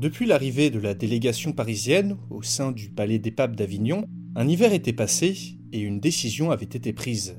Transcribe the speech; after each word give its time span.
Depuis 0.00 0.24
l'arrivée 0.24 0.70
de 0.70 0.78
la 0.78 0.94
délégation 0.94 1.52
parisienne 1.52 2.16
au 2.30 2.40
sein 2.40 2.72
du 2.72 2.88
Palais 2.88 3.18
des 3.18 3.30
Papes 3.30 3.54
d'Avignon, 3.54 4.06
un 4.34 4.48
hiver 4.48 4.72
était 4.72 4.94
passé 4.94 5.58
et 5.74 5.78
une 5.80 6.00
décision 6.00 6.50
avait 6.50 6.64
été 6.64 6.94
prise. 6.94 7.38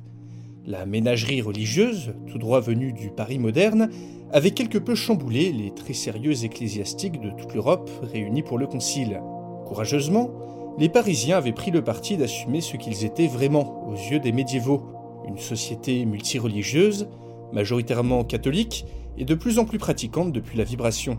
La 0.68 0.86
ménagerie 0.86 1.42
religieuse, 1.42 2.14
tout 2.28 2.38
droit 2.38 2.60
venue 2.60 2.94
du 2.94 3.10
Paris 3.10 3.40
moderne, 3.40 3.90
avait 4.32 4.52
quelque 4.52 4.78
peu 4.78 4.94
chamboulé 4.94 5.52
les 5.52 5.74
très 5.74 5.94
sérieux 5.94 6.44
ecclésiastiques 6.44 7.20
de 7.20 7.32
toute 7.32 7.56
l'Europe 7.56 7.90
réunis 8.04 8.44
pour 8.44 8.60
le 8.60 8.68
concile. 8.68 9.20
Courageusement, 9.66 10.30
les 10.78 10.88
Parisiens 10.88 11.38
avaient 11.38 11.54
pris 11.54 11.72
le 11.72 11.84
parti 11.84 12.16
d'assumer 12.16 12.62
ce 12.62 12.78
qu'ils 12.78 13.06
étaient 13.06 13.26
vraiment 13.26 13.88
aux 13.88 13.96
yeux 13.96 14.20
des 14.20 14.32
médiévaux, 14.32 14.86
une 15.28 15.40
société 15.40 16.06
multireligieuse, 16.06 17.10
majoritairement 17.54 18.24
catholique 18.24 18.86
et 19.18 19.26
de 19.26 19.34
plus 19.34 19.58
en 19.58 19.66
plus 19.66 19.80
pratiquante 19.80 20.32
depuis 20.32 20.60
la 20.60 20.64
vibration. 20.64 21.18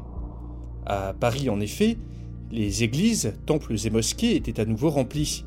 À 0.86 1.14
Paris, 1.18 1.48
en 1.48 1.60
effet, 1.60 1.96
les 2.50 2.82
églises, 2.82 3.34
temples 3.46 3.74
et 3.84 3.90
mosquées 3.90 4.36
étaient 4.36 4.60
à 4.60 4.64
nouveau 4.64 4.90
remplies. 4.90 5.44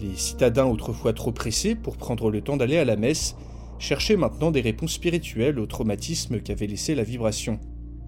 Les 0.00 0.16
citadins, 0.16 0.66
autrefois 0.66 1.12
trop 1.12 1.32
pressés 1.32 1.74
pour 1.74 1.96
prendre 1.96 2.30
le 2.30 2.40
temps 2.40 2.56
d'aller 2.56 2.78
à 2.78 2.84
la 2.84 2.96
messe, 2.96 3.36
cherchaient 3.78 4.16
maintenant 4.16 4.50
des 4.50 4.60
réponses 4.60 4.92
spirituelles 4.92 5.58
au 5.58 5.66
traumatisme 5.66 6.40
qu'avait 6.40 6.66
laissé 6.66 6.94
la 6.94 7.02
vibration. 7.02 7.58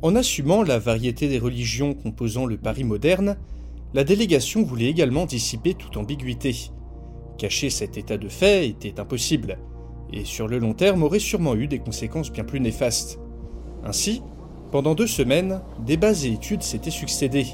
En 0.03 0.15
assumant 0.17 0.63
la 0.63 0.79
variété 0.79 1.29
des 1.29 1.39
religions 1.39 1.95
composant 1.95 2.47
le 2.47 2.57
Paris 2.57 2.85
moderne, 2.85 3.37
la 3.93 4.05
délégation 4.05 4.63
voulait 4.63 4.91
également 4.91 5.27
dissiper 5.27 5.75
toute 5.75 5.97
ambiguïté. 5.97 6.71
Cacher 7.39 7.71
cet 7.71 7.97
état 7.97 8.17
de 8.17 8.29
fait 8.29 8.69
était 8.69 9.01
impossible, 9.01 9.59
et 10.13 10.25
sur 10.25 10.47
le 10.47 10.59
long 10.59 10.75
terme 10.75 11.03
aurait 11.03 11.19
sûrement 11.19 11.55
eu 11.57 11.67
des 11.67 11.79
conséquences 11.79 12.31
bien 12.31 12.45
plus 12.45 12.61
néfastes. 12.61 13.19
Ainsi, 13.83 14.23
pendant 14.75 14.97
deux 14.97 15.07
semaines, 15.07 15.61
débats 15.87 16.25
et 16.25 16.33
études 16.33 16.65
s'étaient 16.65 16.91
succédés, 16.91 17.47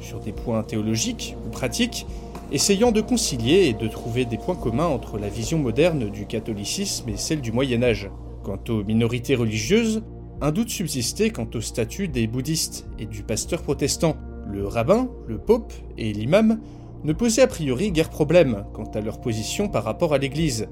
sur 0.00 0.18
des 0.20 0.32
points 0.32 0.62
théologiques 0.62 1.36
ou 1.46 1.50
pratiques, 1.50 2.06
essayant 2.52 2.90
de 2.90 3.02
concilier 3.02 3.66
et 3.66 3.74
de 3.74 3.86
trouver 3.86 4.24
des 4.24 4.38
points 4.38 4.54
communs 4.54 4.86
entre 4.86 5.18
la 5.18 5.28
vision 5.28 5.58
moderne 5.58 6.08
du 6.08 6.24
catholicisme 6.24 7.10
et 7.10 7.18
celle 7.18 7.42
du 7.42 7.52
Moyen 7.52 7.82
Âge. 7.82 8.10
Quant 8.44 8.58
aux 8.70 8.82
minorités 8.82 9.34
religieuses, 9.34 10.04
un 10.40 10.52
doute 10.52 10.70
subsistait 10.70 11.28
quant 11.28 11.48
au 11.54 11.60
statut 11.60 12.08
des 12.08 12.26
bouddhistes 12.26 12.86
et 12.98 13.04
du 13.04 13.24
pasteur 13.24 13.60
protestant. 13.60 14.16
Le 14.50 14.66
rabbin, 14.66 15.10
le 15.28 15.36
pope 15.36 15.74
et 15.98 16.14
l'imam 16.14 16.60
ne 17.04 17.12
posaient 17.12 17.42
a 17.42 17.46
priori 17.46 17.92
guère 17.92 18.08
problème 18.08 18.64
quant 18.72 18.90
à 18.94 19.02
leur 19.02 19.20
position 19.20 19.68
par 19.68 19.84
rapport 19.84 20.14
à 20.14 20.18
l'Église, 20.18 20.66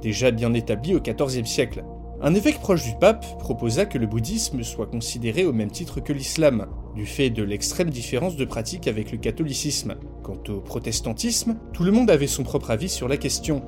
déjà 0.00 0.30
bien 0.30 0.54
établie 0.54 0.94
au 0.94 1.00
XIVe 1.00 1.44
siècle. 1.44 1.84
Un 2.26 2.34
évêque 2.34 2.58
proche 2.58 2.84
du 2.84 2.94
pape 2.98 3.38
proposa 3.38 3.84
que 3.84 3.98
le 3.98 4.06
bouddhisme 4.06 4.62
soit 4.62 4.86
considéré 4.86 5.44
au 5.44 5.52
même 5.52 5.70
titre 5.70 6.00
que 6.00 6.14
l'islam, 6.14 6.68
du 6.96 7.04
fait 7.04 7.28
de 7.28 7.42
l'extrême 7.42 7.90
différence 7.90 8.36
de 8.36 8.46
pratique 8.46 8.88
avec 8.88 9.12
le 9.12 9.18
catholicisme. 9.18 9.96
Quant 10.22 10.38
au 10.48 10.60
protestantisme, 10.60 11.56
tout 11.74 11.84
le 11.84 11.92
monde 11.92 12.10
avait 12.10 12.26
son 12.26 12.42
propre 12.42 12.70
avis 12.70 12.88
sur 12.88 13.08
la 13.08 13.18
question. 13.18 13.60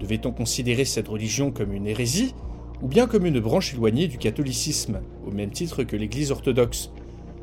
Devait-on 0.00 0.32
considérer 0.32 0.84
cette 0.84 1.06
religion 1.06 1.52
comme 1.52 1.72
une 1.72 1.86
hérésie, 1.86 2.34
ou 2.82 2.88
bien 2.88 3.06
comme 3.06 3.26
une 3.26 3.38
branche 3.38 3.74
éloignée 3.74 4.08
du 4.08 4.18
catholicisme, 4.18 4.98
au 5.24 5.30
même 5.30 5.52
titre 5.52 5.84
que 5.84 5.94
l'Église 5.94 6.32
orthodoxe? 6.32 6.90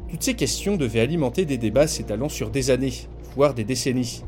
Toutes 0.09 0.23
ces 0.23 0.33
questions 0.33 0.75
devaient 0.75 0.99
alimenter 0.99 1.45
des 1.45 1.57
débats 1.57 1.87
s'étalant 1.87 2.27
sur 2.27 2.49
des 2.49 2.71
années, 2.71 3.07
voire 3.37 3.53
des 3.53 3.63
décennies. 3.63 4.25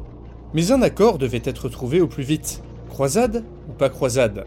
Mais 0.54 0.72
un 0.72 0.84
accord 0.84 1.18
devait 1.18 1.42
être 1.44 1.68
trouvé 1.68 2.00
au 2.00 2.08
plus 2.08 2.24
vite. 2.24 2.64
Croisade 2.88 3.44
ou 3.68 3.74
pas 3.74 3.90
croisade 3.90 4.46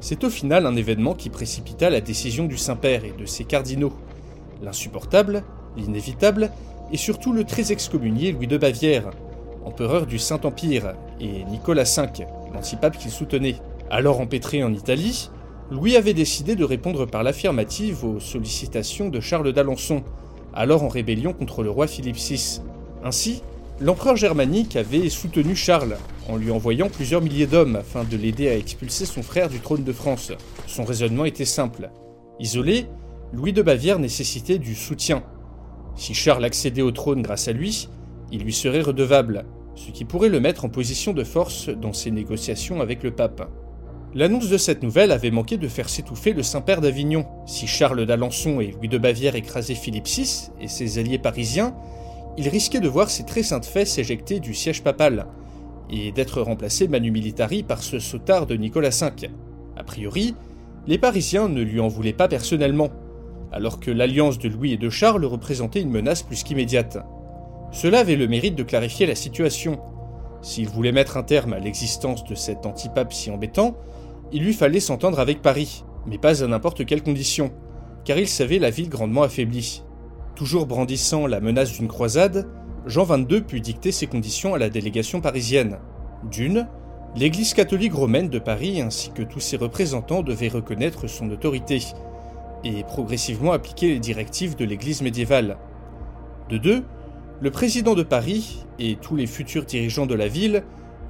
c'est 0.00 0.24
au 0.24 0.30
final 0.30 0.66
un 0.66 0.76
événement 0.76 1.14
qui 1.14 1.30
précipita 1.30 1.90
la 1.90 2.00
décision 2.00 2.46
du 2.46 2.56
Saint-Père 2.56 3.04
et 3.04 3.14
de 3.18 3.26
ses 3.26 3.44
cardinaux. 3.44 3.92
L'insupportable, 4.62 5.42
l'inévitable, 5.76 6.50
et 6.92 6.96
surtout 6.96 7.32
le 7.32 7.44
très 7.44 7.72
excommunié 7.72 8.32
Louis 8.32 8.46
de 8.46 8.56
Bavière, 8.56 9.10
empereur 9.64 10.06
du 10.06 10.18
Saint-Empire, 10.18 10.94
et 11.20 11.44
Nicolas 11.44 11.84
V, 11.84 12.26
l'antipape 12.54 12.98
qu'il 12.98 13.10
soutenait. 13.10 13.56
Alors 13.90 14.20
empêtré 14.20 14.62
en 14.62 14.72
Italie, 14.72 15.30
Louis 15.70 15.96
avait 15.96 16.14
décidé 16.14 16.56
de 16.56 16.64
répondre 16.64 17.06
par 17.06 17.22
l'affirmative 17.22 18.04
aux 18.04 18.20
sollicitations 18.20 19.08
de 19.08 19.20
Charles 19.20 19.52
d'Alençon, 19.52 20.02
alors 20.54 20.82
en 20.82 20.88
rébellion 20.88 21.32
contre 21.32 21.62
le 21.62 21.70
roi 21.70 21.86
Philippe 21.86 22.16
VI. 22.16 22.62
Ainsi, 23.04 23.42
l'empereur 23.80 24.16
germanique 24.16 24.76
avait 24.76 25.08
soutenu 25.08 25.54
Charles 25.54 25.96
en 26.28 26.36
lui 26.36 26.50
envoyant 26.50 26.88
plusieurs 26.88 27.22
milliers 27.22 27.46
d'hommes 27.46 27.76
afin 27.76 28.04
de 28.04 28.16
l'aider 28.16 28.48
à 28.48 28.56
expulser 28.56 29.06
son 29.06 29.22
frère 29.22 29.48
du 29.48 29.60
trône 29.60 29.84
de 29.84 29.92
France. 29.92 30.32
Son 30.66 30.84
raisonnement 30.84 31.24
était 31.24 31.44
simple. 31.44 31.90
Isolé, 32.38 32.86
Louis 33.32 33.52
de 33.52 33.62
Bavière 33.62 33.98
nécessitait 33.98 34.58
du 34.58 34.74
soutien. 34.74 35.22
Si 35.96 36.14
Charles 36.14 36.44
accédait 36.44 36.82
au 36.82 36.92
trône 36.92 37.22
grâce 37.22 37.48
à 37.48 37.52
lui, 37.52 37.88
il 38.30 38.42
lui 38.42 38.52
serait 38.52 38.82
redevable, 38.82 39.46
ce 39.74 39.90
qui 39.90 40.04
pourrait 40.04 40.28
le 40.28 40.40
mettre 40.40 40.64
en 40.64 40.68
position 40.68 41.12
de 41.12 41.24
force 41.24 41.68
dans 41.68 41.92
ses 41.92 42.10
négociations 42.10 42.80
avec 42.80 43.02
le 43.02 43.10
pape. 43.10 43.50
L'annonce 44.14 44.48
de 44.48 44.56
cette 44.56 44.82
nouvelle 44.82 45.12
avait 45.12 45.30
manqué 45.30 45.58
de 45.58 45.68
faire 45.68 45.88
s'étouffer 45.88 46.32
le 46.32 46.42
Saint-Père 46.42 46.80
d'Avignon. 46.80 47.26
Si 47.46 47.66
Charles 47.66 48.06
d'Alençon 48.06 48.60
et 48.60 48.68
Louis 48.68 48.88
de 48.88 48.96
Bavière 48.96 49.34
écrasaient 49.34 49.74
Philippe 49.74 50.06
VI 50.06 50.50
et 50.60 50.68
ses 50.68 50.98
alliés 50.98 51.18
parisiens, 51.18 51.74
il 52.38 52.48
risquait 52.48 52.80
de 52.80 52.88
voir 52.88 53.10
ses 53.10 53.26
très 53.26 53.42
saintes 53.42 53.66
fesses 53.66 53.92
s'éjecter 53.92 54.40
du 54.40 54.54
siège 54.54 54.82
papal, 54.82 55.26
et 55.90 56.12
d'être 56.12 56.42
remplacé 56.42 56.88
manu 56.88 57.10
militari 57.10 57.62
par 57.62 57.82
ce 57.82 57.98
sautard 57.98 58.46
de 58.46 58.54
Nicolas 58.54 58.90
V. 58.90 59.30
A 59.76 59.84
priori, 59.84 60.34
les 60.86 60.98
Parisiens 60.98 61.48
ne 61.48 61.62
lui 61.62 61.80
en 61.80 61.88
voulaient 61.88 62.12
pas 62.12 62.28
personnellement, 62.28 62.90
alors 63.52 63.80
que 63.80 63.90
l'alliance 63.90 64.38
de 64.38 64.48
Louis 64.48 64.72
et 64.72 64.76
de 64.76 64.90
Charles 64.90 65.24
représentait 65.24 65.80
une 65.80 65.90
menace 65.90 66.22
plus 66.22 66.42
qu'immédiate. 66.42 66.98
Cela 67.72 68.00
avait 68.00 68.16
le 68.16 68.28
mérite 68.28 68.54
de 68.54 68.62
clarifier 68.62 69.06
la 69.06 69.14
situation. 69.14 69.78
S'il 70.42 70.68
voulait 70.68 70.92
mettre 70.92 71.16
un 71.16 71.22
terme 71.22 71.52
à 71.52 71.58
l'existence 71.58 72.24
de 72.24 72.34
cet 72.34 72.64
antipape 72.66 73.12
si 73.12 73.30
embêtant, 73.30 73.76
il 74.32 74.42
lui 74.42 74.52
fallait 74.52 74.80
s'entendre 74.80 75.20
avec 75.20 75.42
Paris, 75.42 75.84
mais 76.06 76.18
pas 76.18 76.42
à 76.42 76.46
n'importe 76.46 76.86
quelle 76.86 77.02
condition, 77.02 77.52
car 78.04 78.18
il 78.18 78.28
savait 78.28 78.58
la 78.58 78.70
ville 78.70 78.88
grandement 78.88 79.22
affaiblie. 79.22 79.82
Toujours 80.34 80.66
brandissant 80.66 81.26
la 81.26 81.40
menace 81.40 81.72
d'une 81.72 81.88
croisade, 81.88 82.46
Jean 82.88 83.04
XXII 83.04 83.42
put 83.42 83.60
dicter 83.60 83.92
ses 83.92 84.06
conditions 84.06 84.54
à 84.54 84.58
la 84.58 84.70
délégation 84.70 85.20
parisienne. 85.20 85.76
D'une, 86.30 86.66
l'Église 87.16 87.52
catholique 87.52 87.92
romaine 87.92 88.30
de 88.30 88.38
Paris 88.38 88.80
ainsi 88.80 89.10
que 89.10 89.22
tous 89.22 89.40
ses 89.40 89.58
représentants 89.58 90.22
devaient 90.22 90.48
reconnaître 90.48 91.06
son 91.06 91.30
autorité 91.30 91.82
et 92.64 92.84
progressivement 92.84 93.52
appliquer 93.52 93.88
les 93.88 93.98
directives 94.00 94.56
de 94.56 94.64
l'Église 94.64 95.02
médiévale. 95.02 95.58
De 96.48 96.56
deux, 96.56 96.82
le 97.42 97.50
président 97.50 97.94
de 97.94 98.02
Paris 98.02 98.64
et 98.78 98.96
tous 98.96 99.16
les 99.16 99.26
futurs 99.26 99.66
dirigeants 99.66 100.06
de 100.06 100.14
la 100.14 100.28
ville 100.28 100.64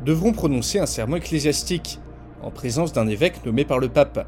devront 0.05 0.33
prononcer 0.33 0.81
un 0.81 0.87
serment 0.87 1.17
ecclésiastique 1.17 2.01
en 2.43 2.51
présence 2.51 2.93
d'un 2.93 3.07
évêque 3.07 3.47
nommé 3.47 3.65
par 3.65 3.79
le 3.79 3.89
pape, 3.89 4.27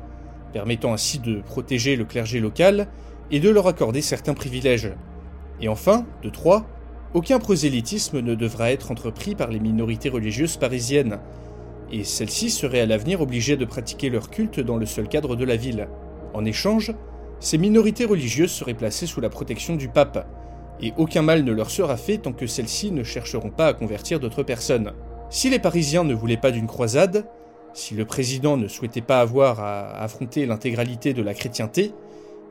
permettant 0.53 0.92
ainsi 0.92 1.19
de 1.19 1.41
protéger 1.41 1.97
le 1.97 2.04
clergé 2.04 2.39
local 2.39 2.86
et 3.33 3.41
de 3.41 3.51
leur 3.51 3.66
accorder 3.66 4.03
certains 4.03 4.34
privilèges. 4.34 4.92
Et 5.60 5.69
enfin, 5.69 6.07
de 6.22 6.30
trois, 6.30 6.65
aucun 7.15 7.39
prosélytisme 7.39 8.21
ne 8.21 8.34
devra 8.34 8.71
être 8.71 8.91
entrepris 8.91 9.34
par 9.34 9.51
les 9.51 9.59
minorités 9.59 10.09
religieuses 10.09 10.57
parisiennes, 10.57 11.18
et 11.91 12.04
celles-ci 12.04 12.51
seraient 12.51 12.80
à 12.80 12.86
l'avenir 12.86 13.21
obligées 13.21 13.57
de 13.57 13.65
pratiquer 13.65 14.10
leur 14.10 14.30
culte 14.30 14.60
dans 14.60 14.77
le 14.77 14.86
seul 14.86 15.09
cadre 15.09 15.34
de 15.34 15.45
la 15.45 15.57
ville. 15.57 15.89
En 16.34 16.45
échange, 16.45 16.92
ces 17.41 17.59
minorités 17.59 18.04
religieuses 18.04 18.53
seraient 18.53 18.74
placées 18.74 19.07
sous 19.07 19.21
la 19.21 19.28
protection 19.28 19.74
du 19.74 19.89
pape, 19.89 20.28
et 20.80 20.92
aucun 20.97 21.22
mal 21.22 21.42
ne 21.42 21.53
leur 21.53 21.71
sera 21.71 21.97
fait 21.97 22.18
tant 22.18 22.33
que 22.33 22.47
celles-ci 22.47 22.92
ne 22.92 23.03
chercheront 23.03 23.51
pas 23.51 23.66
à 23.66 23.74
convertir 23.74 24.21
d'autres 24.21 24.45
personnes. 24.45 24.92
Si 25.30 25.51
les 25.51 25.59
Parisiens 25.59 26.04
ne 26.04 26.15
voulaient 26.15 26.36
pas 26.36 26.53
d'une 26.53 26.66
croisade, 26.66 27.27
si 27.74 27.95
le 27.95 28.04
président 28.04 28.56
ne 28.56 28.68
souhaitait 28.68 29.01
pas 29.01 29.21
avoir 29.21 29.60
à 29.60 30.01
affronter 30.01 30.47
l'intégralité 30.47 31.13
de 31.13 31.22
la 31.22 31.34
chrétienté, 31.34 31.92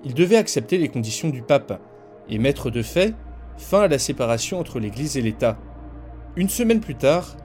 il 0.04 0.14
devait 0.14 0.38
accepter 0.38 0.78
les 0.78 0.90
conditions 0.90 1.30
du 1.30 1.42
pape, 1.42 1.80
et 2.30 2.38
mettre 2.38 2.70
de 2.70 2.82
fait 2.82 3.16
fin 3.60 3.82
à 3.82 3.88
la 3.88 4.00
séparation 4.00 4.60
entre 4.60 4.80
l'Église 4.80 5.18
et 5.18 5.22
l'État. 5.22 5.58
Une 6.36 6.50
semaine 6.50 6.80
plus 6.80 6.96
tard, 6.96 7.36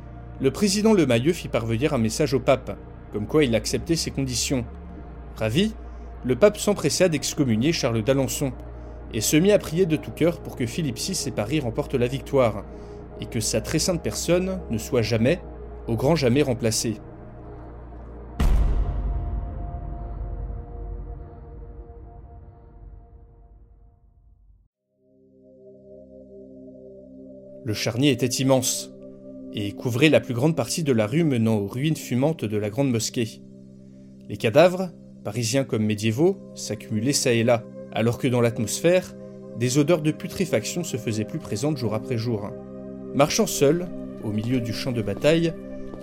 le 0.40 0.50
président 0.50 0.92
Le 0.92 1.06
Mailleux 1.06 1.32
fit 1.32 1.48
parvenir 1.48 1.92
un 1.92 1.98
message 1.98 2.34
au 2.34 2.40
pape, 2.40 2.78
comme 3.12 3.26
quoi 3.26 3.44
il 3.44 3.54
acceptait 3.54 3.96
ses 3.96 4.10
conditions. 4.10 4.64
Ravi, 5.36 5.74
le 6.24 6.36
pape 6.36 6.56
s'empressa 6.56 7.08
d'excommunier 7.08 7.72
Charles 7.72 8.02
d'Alençon, 8.02 8.52
et 9.12 9.20
se 9.20 9.36
mit 9.36 9.52
à 9.52 9.58
prier 9.58 9.86
de 9.86 9.96
tout 9.96 10.12
cœur 10.12 10.40
pour 10.40 10.56
que 10.56 10.66
Philippe 10.66 10.98
VI 10.98 11.24
et 11.26 11.30
Paris 11.30 11.60
remportent 11.60 11.94
la 11.94 12.06
victoire, 12.06 12.64
et 13.20 13.26
que 13.26 13.40
sa 13.40 13.60
très 13.60 13.78
sainte 13.78 14.02
personne 14.02 14.60
ne 14.70 14.78
soit 14.78 15.02
jamais, 15.02 15.40
au 15.86 15.96
grand 15.96 16.16
jamais 16.16 16.42
remplacée. 16.42 17.00
Le 27.64 27.72
charnier 27.72 28.10
était 28.10 28.26
immense 28.26 28.92
et 29.54 29.72
couvrait 29.72 30.10
la 30.10 30.20
plus 30.20 30.34
grande 30.34 30.54
partie 30.54 30.82
de 30.82 30.92
la 30.92 31.06
rue 31.06 31.24
menant 31.24 31.56
aux 31.56 31.66
ruines 31.66 31.96
fumantes 31.96 32.44
de 32.44 32.56
la 32.58 32.68
grande 32.68 32.90
mosquée. 32.90 33.40
Les 34.28 34.36
cadavres, 34.36 34.90
parisiens 35.24 35.64
comme 35.64 35.84
médiévaux, 35.84 36.38
s'accumulaient 36.54 37.14
çà 37.14 37.32
et 37.32 37.42
là, 37.42 37.64
alors 37.92 38.18
que 38.18 38.28
dans 38.28 38.42
l'atmosphère, 38.42 39.14
des 39.58 39.78
odeurs 39.78 40.02
de 40.02 40.10
putréfaction 40.10 40.84
se 40.84 40.98
faisaient 40.98 41.24
plus 41.24 41.38
présentes 41.38 41.78
jour 41.78 41.94
après 41.94 42.18
jour. 42.18 42.50
Marchant 43.14 43.46
seul, 43.46 43.88
au 44.24 44.30
milieu 44.30 44.60
du 44.60 44.74
champ 44.74 44.92
de 44.92 45.00
bataille, 45.02 45.54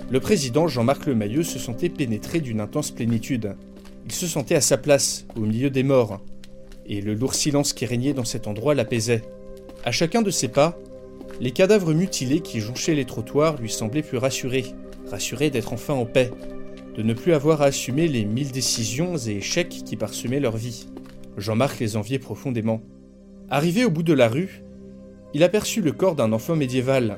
le 0.10 0.20
président 0.20 0.68
Jean-Marc 0.68 1.06
Lemayeux 1.06 1.44
se 1.44 1.60
sentait 1.60 1.90
pénétré 1.90 2.40
d'une 2.40 2.60
intense 2.60 2.90
plénitude. 2.90 3.56
Il 4.06 4.12
se 4.12 4.26
sentait 4.26 4.56
à 4.56 4.62
sa 4.62 4.78
place, 4.78 5.28
au 5.36 5.42
milieu 5.42 5.70
des 5.70 5.84
morts, 5.84 6.22
et 6.88 7.02
le 7.02 7.14
lourd 7.14 7.36
silence 7.36 7.74
qui 7.74 7.86
régnait 7.86 8.14
dans 8.14 8.26
cet 8.26 8.48
endroit 8.48 8.74
l'apaisait. 8.74 9.22
À 9.84 9.92
chacun 9.92 10.22
de 10.22 10.32
ses 10.32 10.48
pas, 10.48 10.78
les 11.42 11.50
cadavres 11.50 11.94
mutilés 11.94 12.42
qui 12.42 12.60
jonchaient 12.60 12.94
les 12.94 13.06
trottoirs 13.06 13.60
lui 13.60 13.70
semblaient 13.70 14.04
plus 14.04 14.20
rassurés, 14.20 14.76
rassurés 15.10 15.50
d'être 15.50 15.74
enfin 15.74 15.96
en 15.96 16.06
paix, 16.06 16.30
de 16.96 17.02
ne 17.02 17.16
plus 17.16 17.34
avoir 17.34 17.64
à 17.64 17.66
assumer 17.66 18.08
les 18.08 18.26
mille 18.26 18.52
décisions 18.52 19.18
et 19.18 19.38
échecs 19.38 19.82
qui 19.84 19.98
parsemaient 19.98 20.40
leur 20.40 20.56
vie. 20.56 20.88
Jean-Marc 21.38 21.80
les 21.80 21.98
enviait 21.98 22.20
profondément. 22.20 22.84
Arrivé 23.50 23.86
au 23.86 23.90
bout 23.90 24.04
de 24.04 24.14
la 24.14 24.28
rue, 24.28 24.62
il 25.34 25.44
aperçut 25.44 25.82
le 25.82 25.94
corps 25.94 26.14
d'un 26.14 26.32
enfant 26.32 26.56
médiéval, 26.56 27.18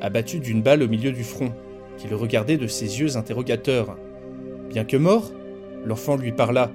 abattu 0.00 0.40
d'une 0.40 0.62
balle 0.62 0.82
au 0.82 0.88
milieu 0.88 1.12
du 1.12 1.22
front, 1.22 1.52
qui 1.98 2.08
le 2.08 2.16
regardait 2.16 2.56
de 2.56 2.68
ses 2.68 3.00
yeux 3.00 3.18
interrogateurs. 3.18 3.98
Bien 4.70 4.84
que 4.84 4.96
mort, 4.96 5.30
l'enfant 5.84 6.16
lui 6.16 6.32
parla. 6.32 6.70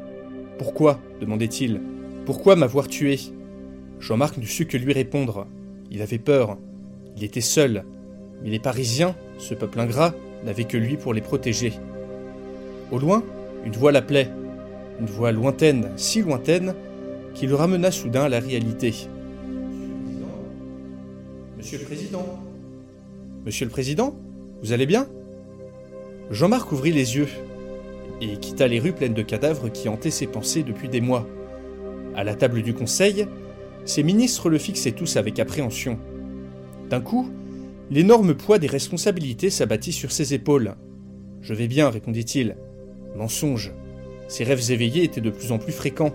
Pourquoi? 0.60 1.00
demandait-il. 1.20 1.82
Pourquoi 2.28 2.56
m'avoir 2.56 2.88
tué? 2.88 3.20
Jean-Marc 4.00 4.38
ne 4.38 4.46
sut 4.46 4.68
que 4.68 4.78
lui 4.78 4.94
répondre. 4.94 5.48
Il 5.90 6.04
avait 6.04 6.20
peur. 6.20 6.60
Il 7.18 7.24
était 7.24 7.42
seul, 7.42 7.84
mais 8.42 8.50
les 8.50 8.60
Parisiens, 8.60 9.16
ce 9.38 9.54
peuple 9.54 9.80
ingrat, 9.80 10.14
n'avaient 10.46 10.64
que 10.64 10.78
lui 10.78 10.98
pour 10.98 11.14
les 11.14 11.22
protéger. 11.22 11.74
Au 12.92 13.00
loin, 13.00 13.24
une 13.66 13.74
voix 13.74 13.92
l'appelait, 13.92 14.30
une 15.00 15.06
voix 15.06 15.32
lointaine, 15.32 15.92
si 15.96 16.22
lointaine, 16.22 16.76
qui 17.34 17.48
le 17.48 17.56
ramena 17.56 17.92
soudain 17.92 18.24
à 18.24 18.30
la 18.30 18.40
réalité. 18.40 18.94
Monsieur 21.58 21.80
le 21.80 21.86
Président 21.86 22.26
Monsieur 23.46 23.66
le 23.66 23.72
Président 23.72 24.16
Vous 24.62 24.74
allez 24.74 24.86
bien? 24.86 25.08
Jean-Marc 26.30 26.72
ouvrit 26.72 26.92
les 26.92 27.16
yeux 27.16 27.28
et 28.22 28.38
quitta 28.38 28.68
les 28.68 28.80
rues 28.80 28.94
pleines 28.94 29.14
de 29.14 29.22
cadavres 29.22 29.70
qui 29.70 29.90
hantaient 29.90 30.12
ses 30.12 30.28
pensées 30.28 30.64
depuis 30.64 30.90
des 30.90 31.02
mois. 31.02 31.28
À 32.16 32.24
la 32.24 32.36
table 32.36 32.62
du 32.62 32.74
Conseil, 32.74 33.28
ses 33.86 34.04
ministres 34.04 34.50
le 34.50 34.58
fixaient 34.58 34.92
tous 34.92 35.18
avec 35.18 35.40
appréhension. 35.40 35.98
D'un 36.94 37.02
coup, 37.02 37.28
l'énorme 37.90 38.36
poids 38.36 38.60
des 38.60 38.68
responsabilités 38.68 39.50
s'abattit 39.50 39.92
sur 39.92 40.12
ses 40.12 40.36
épaules. 40.36 40.76
Je 41.42 41.56
vais 41.56 41.68
bien, 41.68 41.90
répondit-il. 41.90 42.56
Mensonge. 43.16 43.74
Ses 44.28 44.44
rêves 44.44 44.70
éveillés 44.70 45.04
étaient 45.04 45.20
de 45.20 45.32
plus 45.32 45.52
en 45.52 45.58
plus 45.58 45.72
fréquents, 45.72 46.14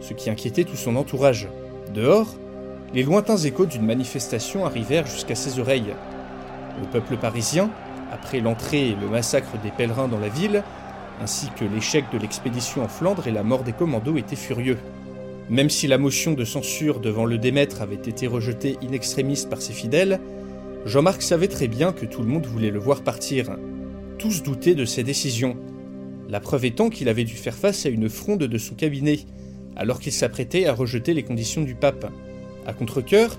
ce 0.00 0.14
qui 0.14 0.28
inquiétait 0.28 0.64
tout 0.64 0.74
son 0.74 0.96
entourage. 0.96 1.46
Dehors, 1.94 2.34
les 2.92 3.04
lointains 3.04 3.36
échos 3.36 3.66
d'une 3.66 3.86
manifestation 3.86 4.66
arrivèrent 4.66 5.06
jusqu'à 5.06 5.36
ses 5.36 5.60
oreilles. 5.60 5.94
Le 6.80 6.88
peuple 6.88 7.16
parisien, 7.16 7.70
après 8.10 8.40
l'entrée 8.40 8.88
et 8.88 8.96
le 9.00 9.08
massacre 9.08 9.56
des 9.62 9.70
pèlerins 9.70 10.08
dans 10.08 10.18
la 10.18 10.28
ville, 10.28 10.64
ainsi 11.22 11.50
que 11.56 11.64
l'échec 11.64 12.04
de 12.12 12.18
l'expédition 12.18 12.82
en 12.82 12.88
Flandre 12.88 13.28
et 13.28 13.32
la 13.32 13.44
mort 13.44 13.62
des 13.62 13.72
commandos, 13.72 14.16
étaient 14.16 14.34
furieux. 14.34 14.78
Même 15.48 15.70
si 15.70 15.86
la 15.86 15.96
motion 15.96 16.32
de 16.32 16.44
censure 16.44 16.98
devant 16.98 17.24
le 17.24 17.38
Démètre 17.38 17.80
avait 17.80 17.94
été 17.94 18.26
rejetée 18.26 18.76
in 18.82 18.92
extremis 18.92 19.46
par 19.48 19.62
ses 19.62 19.72
fidèles, 19.72 20.20
Jean-Marc 20.86 21.22
savait 21.22 21.46
très 21.46 21.68
bien 21.68 21.92
que 21.92 22.04
tout 22.04 22.22
le 22.22 22.28
monde 22.28 22.46
voulait 22.46 22.70
le 22.70 22.80
voir 22.80 23.02
partir. 23.02 23.56
Tous 24.18 24.42
doutaient 24.42 24.74
de 24.74 24.84
ses 24.84 25.04
décisions. 25.04 25.56
La 26.28 26.40
preuve 26.40 26.64
étant 26.64 26.90
qu'il 26.90 27.08
avait 27.08 27.24
dû 27.24 27.34
faire 27.34 27.54
face 27.54 27.86
à 27.86 27.90
une 27.90 28.08
fronde 28.08 28.42
de 28.42 28.58
son 28.58 28.74
cabinet, 28.74 29.20
alors 29.76 30.00
qu'il 30.00 30.10
s'apprêtait 30.10 30.66
à 30.66 30.74
rejeter 30.74 31.14
les 31.14 31.22
conditions 31.22 31.62
du 31.62 31.76
pape. 31.76 32.10
À 32.66 32.72
contre-coeur, 32.72 33.38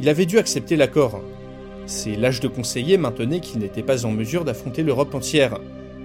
il 0.00 0.08
avait 0.08 0.26
dû 0.26 0.38
accepter 0.38 0.74
l'accord. 0.74 1.22
C'est 1.86 2.16
l'âge 2.16 2.40
de 2.40 2.48
conseiller 2.48 2.98
maintenait 2.98 3.38
qu'il 3.38 3.60
n'était 3.60 3.84
pas 3.84 4.04
en 4.04 4.10
mesure 4.10 4.44
d'affronter 4.44 4.82
l'Europe 4.82 5.14
entière, 5.14 5.60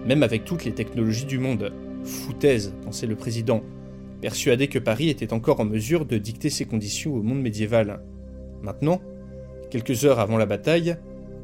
même 0.05 0.21
avec 0.21 0.45
toutes 0.45 0.65
les 0.65 0.73
technologies 0.73 1.25
du 1.25 1.39
monde. 1.39 1.73
Foutaise, 2.03 2.75
pensait 2.83 3.07
le 3.07 3.15
président 3.15 3.63
persuadé 4.21 4.67
que 4.67 4.79
Paris 4.79 5.09
était 5.09 5.33
encore 5.33 5.59
en 5.59 5.65
mesure 5.65 6.05
de 6.05 6.17
dicter 6.17 6.49
ses 6.49 6.65
conditions 6.65 7.13
au 7.15 7.23
monde 7.23 7.41
médiéval. 7.41 8.01
Maintenant, 8.61 9.01
quelques 9.71 10.05
heures 10.05 10.19
avant 10.19 10.37
la 10.37 10.45
bataille, 10.45 10.95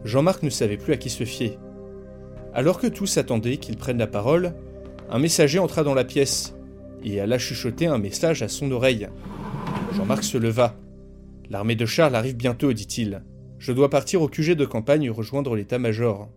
Jean-Marc 0.06 0.44
ne 0.44 0.50
savait 0.50 0.78
plus 0.78 0.94
à 0.94 0.98
qui 0.98 1.10
se 1.10 1.26
fier. 1.26 1.58
Alors 2.54 2.80
que 2.80 2.88
tous 2.88 3.18
attendaient 3.18 3.58
qu'il 3.58 3.78
prenne 3.78 3.98
la 3.98 4.08
parole, 4.08 4.54
un 5.10 5.20
messager 5.20 5.60
entra 5.60 5.84
dans 5.84 5.96
la 5.96 6.06
pièce 6.06 6.56
et 7.04 7.20
alla 7.20 7.40
chuchoter 7.40 7.88
un 7.88 7.98
message 7.98 8.44
à 8.44 8.48
son 8.48 8.72
oreille. 8.72 9.10
Jean-Marc 9.96 10.24
se 10.24 10.38
leva. 10.38 10.76
L'armée 11.50 11.76
de 11.76 11.86
Charles 11.86 12.16
arrive 12.16 12.36
bientôt, 12.36 12.74
dit-il. 12.74 13.24
Je 13.58 13.72
dois 13.72 13.90
partir 13.90 14.22
au 14.22 14.28
QG 14.28 14.52
de 14.52 14.66
campagne 14.66 15.10
rejoindre 15.10 15.56
l'état-major. 15.56 16.30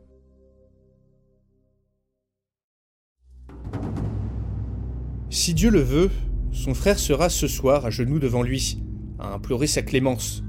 Si 5.29 5.55
Dieu 5.55 5.71
le 5.71 5.81
veut, 5.81 6.11
son 6.53 6.75
frère 6.75 6.99
sera 6.99 7.29
ce 7.29 7.47
soir 7.47 7.87
à 7.87 7.91
genoux 7.91 8.19
devant 8.19 8.43
lui, 8.43 8.83
à 9.19 9.35
implorer 9.35 9.67
sa 9.67 9.83
clémence. 9.83 10.43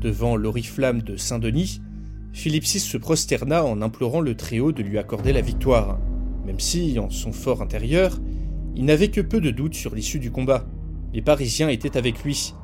Devant 0.00 0.36
l'oriflamme 0.36 1.02
de 1.02 1.16
Saint-Denis, 1.16 1.80
Philippe 2.32 2.64
VI 2.64 2.80
se 2.80 2.96
prosterna 2.96 3.64
en 3.64 3.80
implorant 3.80 4.20
le 4.20 4.34
Très-Haut 4.34 4.72
de 4.72 4.82
lui 4.82 4.98
accorder 4.98 5.32
la 5.32 5.40
victoire, 5.40 5.98
même 6.44 6.60
si, 6.60 6.98
en 6.98 7.10
son 7.10 7.32
fort 7.32 7.62
intérieur, 7.62 8.20
il 8.76 8.84
n'avait 8.84 9.10
que 9.10 9.20
peu 9.20 9.40
de 9.40 9.50
doute 9.50 9.74
sur 9.74 9.94
l'issue 9.94 10.18
du 10.18 10.30
combat. 10.30 10.66
Les 11.12 11.22
Parisiens 11.22 11.68
étaient 11.68 11.96
avec 11.96 12.22
lui, 12.24 12.54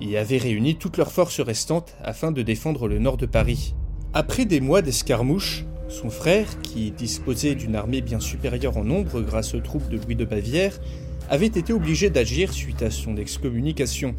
et 0.00 0.16
avaient 0.16 0.38
réuni 0.38 0.76
toutes 0.76 0.96
leurs 0.96 1.12
forces 1.12 1.40
restantes 1.40 1.96
afin 2.02 2.32
de 2.32 2.42
défendre 2.42 2.88
le 2.88 2.98
nord 2.98 3.16
de 3.16 3.26
Paris. 3.26 3.74
Après 4.14 4.44
des 4.44 4.60
mois 4.60 4.82
d'escarmouches, 4.82 5.64
son 5.88 6.10
frère, 6.10 6.60
qui 6.62 6.90
disposait 6.90 7.54
d'une 7.54 7.74
armée 7.74 8.00
bien 8.00 8.20
supérieure 8.20 8.76
en 8.76 8.84
nombre 8.84 9.20
grâce 9.20 9.54
aux 9.54 9.60
troupes 9.60 9.88
de 9.88 9.96
Louis 9.96 10.16
de 10.16 10.24
Bavière, 10.24 10.78
avait 11.28 11.46
été 11.46 11.72
obligé 11.72 12.08
d'agir 12.08 12.52
suite 12.52 12.82
à 12.82 12.90
son 12.90 13.16
excommunication. 13.16 14.16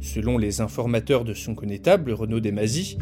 Selon 0.00 0.38
les 0.38 0.60
informateurs 0.60 1.24
de 1.24 1.34
son 1.34 1.54
connétable, 1.54 2.12
Renaud 2.12 2.40
Desmazis, 2.40 2.96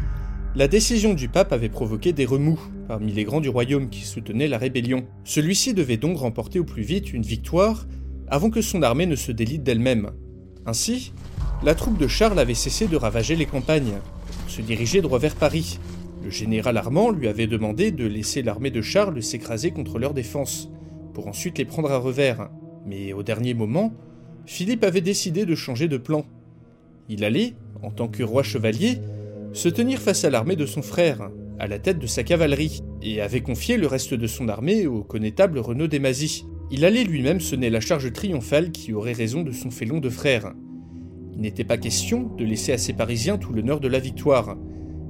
la 0.55 0.67
décision 0.67 1.13
du 1.13 1.29
pape 1.29 1.53
avait 1.53 1.69
provoqué 1.69 2.11
des 2.11 2.25
remous 2.25 2.59
parmi 2.87 3.11
les 3.13 3.23
grands 3.23 3.39
du 3.39 3.49
royaume 3.49 3.89
qui 3.89 4.01
soutenaient 4.01 4.47
la 4.47 4.57
rébellion. 4.57 5.05
Celui-ci 5.23 5.73
devait 5.73 5.97
donc 5.97 6.17
remporter 6.17 6.59
au 6.59 6.65
plus 6.65 6.83
vite 6.83 7.13
une 7.13 7.21
victoire 7.21 7.87
avant 8.27 8.49
que 8.49 8.61
son 8.61 8.81
armée 8.81 9.05
ne 9.05 9.15
se 9.15 9.31
délite 9.31 9.63
d'elle-même. 9.63 10.11
Ainsi, 10.65 11.13
la 11.63 11.75
troupe 11.75 11.97
de 11.97 12.07
Charles 12.07 12.39
avait 12.39 12.53
cessé 12.53 12.87
de 12.87 12.97
ravager 12.97 13.35
les 13.37 13.45
campagnes, 13.45 13.93
se 14.47 14.61
dirigeait 14.61 15.01
droit 15.01 15.19
vers 15.19 15.35
Paris. 15.35 15.79
Le 16.23 16.29
général 16.29 16.75
Armand 16.75 17.11
lui 17.11 17.29
avait 17.29 17.47
demandé 17.47 17.91
de 17.91 18.05
laisser 18.05 18.41
l'armée 18.41 18.71
de 18.71 18.81
Charles 18.81 19.23
s'écraser 19.23 19.71
contre 19.71 19.99
leur 19.99 20.13
défense, 20.13 20.69
pour 21.13 21.27
ensuite 21.27 21.57
les 21.57 21.65
prendre 21.65 21.91
à 21.91 21.97
revers. 21.97 22.49
Mais 22.87 23.11
au 23.13 23.21
dernier 23.21 23.53
moment, 23.53 23.93
Philippe 24.45 24.85
avait 24.85 25.01
décidé 25.01 25.45
de 25.45 25.55
changer 25.55 25.87
de 25.87 25.97
plan. 25.97 26.25
Il 27.09 27.25
allait, 27.25 27.53
en 27.83 27.91
tant 27.91 28.07
que 28.07 28.23
roi 28.23 28.43
chevalier, 28.43 28.99
se 29.53 29.67
tenir 29.69 29.99
face 29.99 30.23
à 30.23 30.29
l'armée 30.29 30.55
de 30.55 30.65
son 30.65 30.81
frère, 30.81 31.29
à 31.59 31.67
la 31.67 31.79
tête 31.79 31.99
de 31.99 32.07
sa 32.07 32.23
cavalerie, 32.23 32.81
et 33.01 33.21
avait 33.21 33.41
confié 33.41 33.77
le 33.77 33.87
reste 33.87 34.13
de 34.13 34.27
son 34.27 34.47
armée 34.47 34.87
au 34.87 35.03
connétable 35.03 35.59
Renaud 35.59 35.87
Desmazis. 35.87 36.45
Il 36.71 36.85
allait 36.85 37.03
lui-même 37.03 37.39
sonner 37.39 37.69
la 37.69 37.81
charge 37.81 38.11
triomphale 38.13 38.71
qui 38.71 38.93
aurait 38.93 39.13
raison 39.13 39.43
de 39.43 39.51
son 39.51 39.69
félon 39.69 39.99
de 39.99 40.09
frère. 40.09 40.53
Il 41.33 41.41
n'était 41.41 41.63
pas 41.63 41.77
question 41.77 42.23
de 42.35 42.45
laisser 42.45 42.71
à 42.71 42.77
ses 42.77 42.93
Parisiens 42.93 43.37
tout 43.37 43.53
l'honneur 43.53 43.79
de 43.79 43.87
la 43.87 43.99
victoire, 43.99 44.57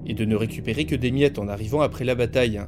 et 0.06 0.14
de 0.14 0.26
ne 0.26 0.36
récupérer 0.36 0.86
que 0.86 0.96
des 0.96 1.12
miettes 1.12 1.38
en 1.38 1.48
arrivant 1.48 1.82
après 1.82 2.06
la 2.06 2.16
bataille. 2.16 2.62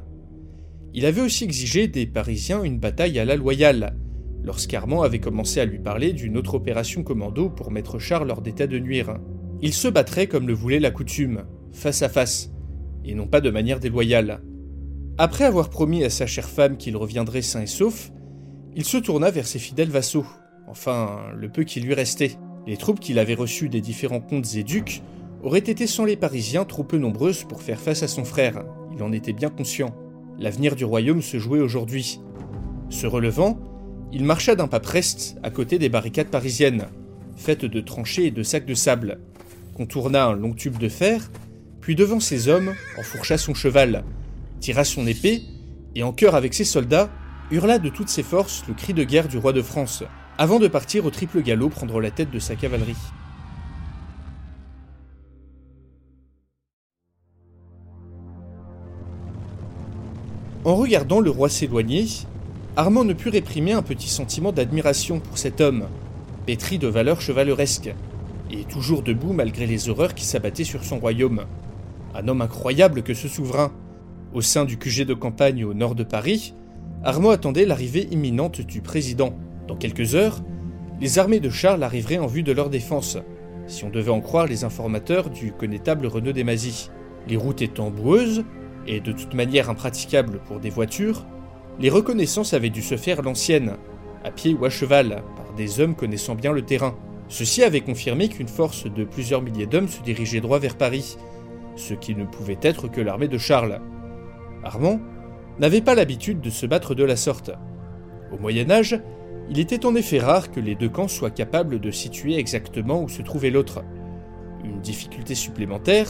Il 0.92 1.06
avait 1.06 1.22
aussi 1.22 1.44
exigé 1.44 1.88
des 1.88 2.06
Parisiens 2.06 2.62
une 2.62 2.78
bataille 2.78 3.18
à 3.18 3.24
la 3.24 3.36
loyale, 3.36 3.96
lorsqu'Armand 4.44 5.02
avait 5.02 5.20
commencé 5.20 5.60
à 5.60 5.64
lui 5.64 5.78
parler 5.78 6.12
d'une 6.12 6.36
autre 6.36 6.54
opération 6.54 7.02
commando 7.02 7.48
pour 7.48 7.70
mettre 7.70 7.98
Charles 7.98 8.30
hors 8.30 8.42
d'état 8.42 8.66
de 8.66 8.78
nuire. 8.78 9.18
Il 9.60 9.72
se 9.72 9.88
battrait 9.88 10.26
comme 10.26 10.46
le 10.46 10.54
voulait 10.54 10.80
la 10.80 10.90
coutume, 10.90 11.44
face 11.72 12.02
à 12.02 12.08
face, 12.08 12.50
et 13.04 13.14
non 13.14 13.26
pas 13.26 13.40
de 13.40 13.50
manière 13.50 13.80
déloyale. 13.80 14.42
Après 15.18 15.44
avoir 15.44 15.68
promis 15.68 16.04
à 16.04 16.10
sa 16.10 16.26
chère 16.26 16.48
femme 16.48 16.76
qu'il 16.76 16.96
reviendrait 16.96 17.42
sain 17.42 17.62
et 17.62 17.66
sauf, 17.66 18.10
il 18.74 18.84
se 18.84 18.96
tourna 18.96 19.30
vers 19.30 19.46
ses 19.46 19.58
fidèles 19.58 19.90
vassaux, 19.90 20.26
enfin 20.68 21.18
le 21.36 21.50
peu 21.50 21.64
qui 21.64 21.80
lui 21.80 21.94
restait. 21.94 22.36
Les 22.66 22.76
troupes 22.76 23.00
qu'il 23.00 23.18
avait 23.18 23.34
reçues 23.34 23.68
des 23.68 23.80
différents 23.80 24.20
comtes 24.20 24.54
et 24.54 24.62
ducs 24.62 25.02
auraient 25.42 25.58
été 25.58 25.86
sans 25.86 26.04
les 26.04 26.16
Parisiens 26.16 26.64
trop 26.64 26.84
peu 26.84 26.98
nombreuses 26.98 27.44
pour 27.44 27.62
faire 27.62 27.80
face 27.80 28.02
à 28.02 28.08
son 28.08 28.24
frère, 28.24 28.64
il 28.94 29.02
en 29.02 29.12
était 29.12 29.32
bien 29.32 29.48
conscient. 29.48 29.94
L'avenir 30.38 30.76
du 30.76 30.84
royaume 30.84 31.22
se 31.22 31.38
jouait 31.38 31.60
aujourd'hui. 31.60 32.20
Se 32.88 33.06
relevant, 33.06 33.58
il 34.12 34.24
marcha 34.24 34.54
d'un 34.54 34.66
pas 34.66 34.80
preste 34.80 35.36
à 35.42 35.50
côté 35.50 35.78
des 35.78 35.88
barricades 35.88 36.28
parisiennes, 36.28 36.86
faites 37.36 37.64
de 37.64 37.80
tranchées 37.80 38.26
et 38.26 38.30
de 38.30 38.42
sacs 38.42 38.66
de 38.66 38.74
sable, 38.74 39.18
contourna 39.74 40.26
un 40.26 40.34
long 40.34 40.52
tube 40.52 40.78
de 40.78 40.88
fer, 40.88 41.30
puis 41.80 41.94
devant 41.94 42.20
ses 42.20 42.48
hommes, 42.48 42.74
enfourcha 42.98 43.38
son 43.38 43.54
cheval, 43.54 44.04
tira 44.60 44.84
son 44.84 45.06
épée, 45.06 45.42
et 45.94 46.02
en 46.02 46.12
chœur 46.12 46.34
avec 46.34 46.54
ses 46.54 46.64
soldats, 46.64 47.10
hurla 47.50 47.78
de 47.78 47.88
toutes 47.88 48.08
ses 48.08 48.22
forces 48.22 48.64
le 48.68 48.74
cri 48.74 48.94
de 48.94 49.04
guerre 49.04 49.28
du 49.28 49.38
roi 49.38 49.52
de 49.52 49.62
France, 49.62 50.04
avant 50.38 50.58
de 50.58 50.68
partir 50.68 51.04
au 51.04 51.10
triple 51.10 51.42
galop 51.42 51.68
prendre 51.68 52.00
la 52.00 52.10
tête 52.10 52.30
de 52.30 52.38
sa 52.38 52.56
cavalerie. 52.56 52.96
En 60.64 60.76
regardant 60.76 61.20
le 61.20 61.30
roi 61.30 61.48
s'éloigner, 61.48 62.06
Armand 62.76 63.04
ne 63.04 63.14
put 63.14 63.30
réprimer 63.30 63.72
un 63.72 63.82
petit 63.82 64.08
sentiment 64.08 64.52
d'admiration 64.52 65.18
pour 65.18 65.38
cet 65.38 65.60
homme, 65.60 65.88
pétri 66.46 66.78
de 66.78 66.86
valeurs 66.86 67.20
chevaleresques, 67.20 67.92
et 68.52 68.64
toujours 68.64 69.02
debout 69.02 69.32
malgré 69.32 69.66
les 69.66 69.88
horreurs 69.88 70.14
qui 70.14 70.24
s'abattaient 70.24 70.64
sur 70.64 70.84
son 70.84 70.98
royaume. 70.98 71.46
Un 72.14 72.28
homme 72.28 72.40
incroyable 72.40 73.02
que 73.02 73.14
ce 73.14 73.26
souverain. 73.26 73.72
Au 74.32 74.40
sein 74.40 74.64
du 74.64 74.78
QG 74.78 75.04
de 75.04 75.14
campagne 75.14 75.64
au 75.64 75.74
nord 75.74 75.96
de 75.96 76.04
Paris, 76.04 76.54
Armand 77.02 77.30
attendait 77.30 77.66
l'arrivée 77.66 78.06
imminente 78.12 78.60
du 78.60 78.80
président. 78.82 79.34
Dans 79.66 79.76
quelques 79.76 80.14
heures, 80.14 80.40
les 81.00 81.18
armées 81.18 81.40
de 81.40 81.50
Charles 81.50 81.82
arriveraient 81.82 82.18
en 82.18 82.28
vue 82.28 82.44
de 82.44 82.52
leur 82.52 82.70
défense, 82.70 83.18
si 83.66 83.84
on 83.84 83.90
devait 83.90 84.10
en 84.10 84.20
croire 84.20 84.46
les 84.46 84.62
informateurs 84.62 85.28
du 85.28 85.50
connétable 85.52 86.06
Renaud 86.06 86.32
Desmazis. 86.32 86.90
Les 87.26 87.36
routes 87.36 87.62
étant 87.62 87.90
boueuses, 87.90 88.44
et 88.86 89.00
de 89.00 89.10
toute 89.10 89.34
manière 89.34 89.70
impraticables 89.70 90.40
pour 90.46 90.60
des 90.60 90.70
voitures, 90.70 91.26
les 91.80 91.88
reconnaissances 91.88 92.52
avaient 92.52 92.70
dû 92.70 92.82
se 92.82 92.96
faire 92.96 93.22
l'ancienne, 93.22 93.76
à 94.22 94.30
pied 94.30 94.54
ou 94.54 94.64
à 94.66 94.70
cheval, 94.70 95.22
par 95.34 95.54
des 95.54 95.80
hommes 95.80 95.94
connaissant 95.94 96.34
bien 96.34 96.52
le 96.52 96.62
terrain. 96.62 96.94
Ceci 97.28 97.62
avait 97.62 97.80
confirmé 97.80 98.28
qu'une 98.28 98.48
force 98.48 98.84
de 98.84 99.04
plusieurs 99.04 99.40
milliers 99.40 99.66
d'hommes 99.66 99.88
se 99.88 100.02
dirigeait 100.02 100.40
droit 100.40 100.58
vers 100.58 100.76
Paris, 100.76 101.16
ce 101.76 101.94
qui 101.94 102.14
ne 102.14 102.26
pouvait 102.26 102.58
être 102.60 102.88
que 102.88 103.00
l'armée 103.00 103.28
de 103.28 103.38
Charles. 103.38 103.80
Armand 104.62 105.00
n'avait 105.58 105.80
pas 105.80 105.94
l'habitude 105.94 106.40
de 106.40 106.50
se 106.50 106.66
battre 106.66 106.94
de 106.94 107.04
la 107.04 107.16
sorte. 107.16 107.50
Au 108.30 108.38
Moyen 108.38 108.70
Âge, 108.70 109.00
il 109.48 109.58
était 109.58 109.86
en 109.86 109.94
effet 109.94 110.18
rare 110.18 110.50
que 110.50 110.60
les 110.60 110.74
deux 110.74 110.90
camps 110.90 111.08
soient 111.08 111.30
capables 111.30 111.80
de 111.80 111.90
situer 111.90 112.36
exactement 112.36 113.02
où 113.02 113.08
se 113.08 113.22
trouvait 113.22 113.50
l'autre. 113.50 113.82
Une 114.64 114.80
difficulté 114.80 115.34
supplémentaire, 115.34 116.08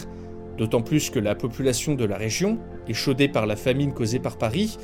d'autant 0.59 0.83
plus 0.83 1.11
que 1.11 1.21
la 1.21 1.37
population 1.37 1.95
de 1.95 2.05
la 2.05 2.17
région, 2.17 2.59
échaudée 2.89 3.29
par 3.29 3.47
la 3.47 3.57
famine 3.57 3.95
causée 3.95 4.19
par 4.19 4.37
Paris, 4.37 4.77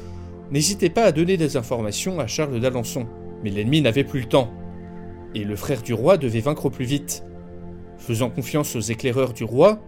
n'hésitait 0.50 0.90
pas 0.90 1.04
à 1.04 1.12
donner 1.12 1.36
des 1.36 1.56
informations 1.56 2.20
à 2.20 2.26
Charles 2.26 2.60
d'Alençon. 2.60 3.06
Mais 3.42 3.50
l'ennemi 3.50 3.82
n'avait 3.82 4.04
plus 4.04 4.20
le 4.20 4.26
temps, 4.26 4.52
et 5.34 5.44
le 5.44 5.56
frère 5.56 5.82
du 5.82 5.92
roi 5.92 6.16
devait 6.16 6.40
vaincre 6.40 6.66
au 6.66 6.70
plus 6.70 6.84
vite. 6.84 7.22
Faisant 7.98 8.30
confiance 8.30 8.76
aux 8.76 8.80
éclaireurs 8.80 9.32
du 9.32 9.44
roi, 9.44 9.80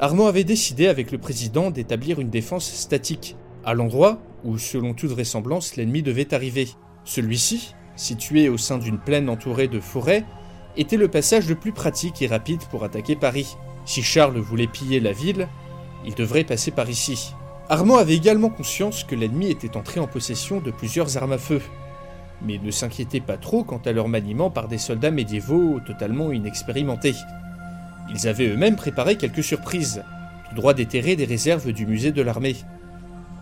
Armand 0.00 0.26
avait 0.26 0.44
décidé 0.44 0.86
avec 0.86 1.10
le 1.10 1.18
président 1.18 1.70
d'établir 1.70 2.20
une 2.20 2.30
défense 2.30 2.70
statique, 2.70 3.36
à 3.64 3.74
l'endroit 3.74 4.20
où, 4.44 4.58
selon 4.58 4.94
toute 4.94 5.10
vraisemblance, 5.10 5.76
l'ennemi 5.76 6.02
devait 6.02 6.34
arriver. 6.34 6.68
Celui-ci, 7.04 7.74
situé 7.96 8.48
au 8.48 8.56
sein 8.56 8.78
d'une 8.78 8.98
plaine 8.98 9.28
entourée 9.28 9.68
de 9.68 9.80
forêts, 9.80 10.24
était 10.76 10.96
le 10.96 11.08
passage 11.08 11.48
le 11.48 11.56
plus 11.56 11.72
pratique 11.72 12.22
et 12.22 12.28
rapide 12.28 12.62
pour 12.70 12.84
attaquer 12.84 13.16
Paris. 13.16 13.56
Si 13.84 14.02
Charles 14.02 14.38
voulait 14.38 14.68
piller 14.68 15.00
la 15.00 15.12
ville, 15.12 15.48
il 16.06 16.14
devrait 16.14 16.44
passer 16.44 16.70
par 16.70 16.88
ici. 16.88 17.34
Armand 17.70 17.98
avait 17.98 18.16
également 18.16 18.48
conscience 18.48 19.04
que 19.04 19.14
l'ennemi 19.14 19.50
était 19.50 19.76
entré 19.76 20.00
en 20.00 20.06
possession 20.06 20.58
de 20.58 20.70
plusieurs 20.70 21.18
armes 21.18 21.32
à 21.32 21.38
feu, 21.38 21.60
mais 22.40 22.58
ne 22.58 22.70
s'inquiétait 22.70 23.20
pas 23.20 23.36
trop 23.36 23.62
quant 23.62 23.80
à 23.84 23.92
leur 23.92 24.08
maniement 24.08 24.48
par 24.48 24.68
des 24.68 24.78
soldats 24.78 25.10
médiévaux 25.10 25.78
totalement 25.80 26.32
inexpérimentés. 26.32 27.14
Ils 28.08 28.26
avaient 28.26 28.48
eux-mêmes 28.48 28.76
préparé 28.76 29.16
quelques 29.16 29.44
surprises, 29.44 30.02
tout 30.48 30.54
droit 30.54 30.72
déterrées 30.72 31.14
des 31.14 31.26
réserves 31.26 31.72
du 31.72 31.84
musée 31.84 32.10
de 32.10 32.22
l'armée. 32.22 32.56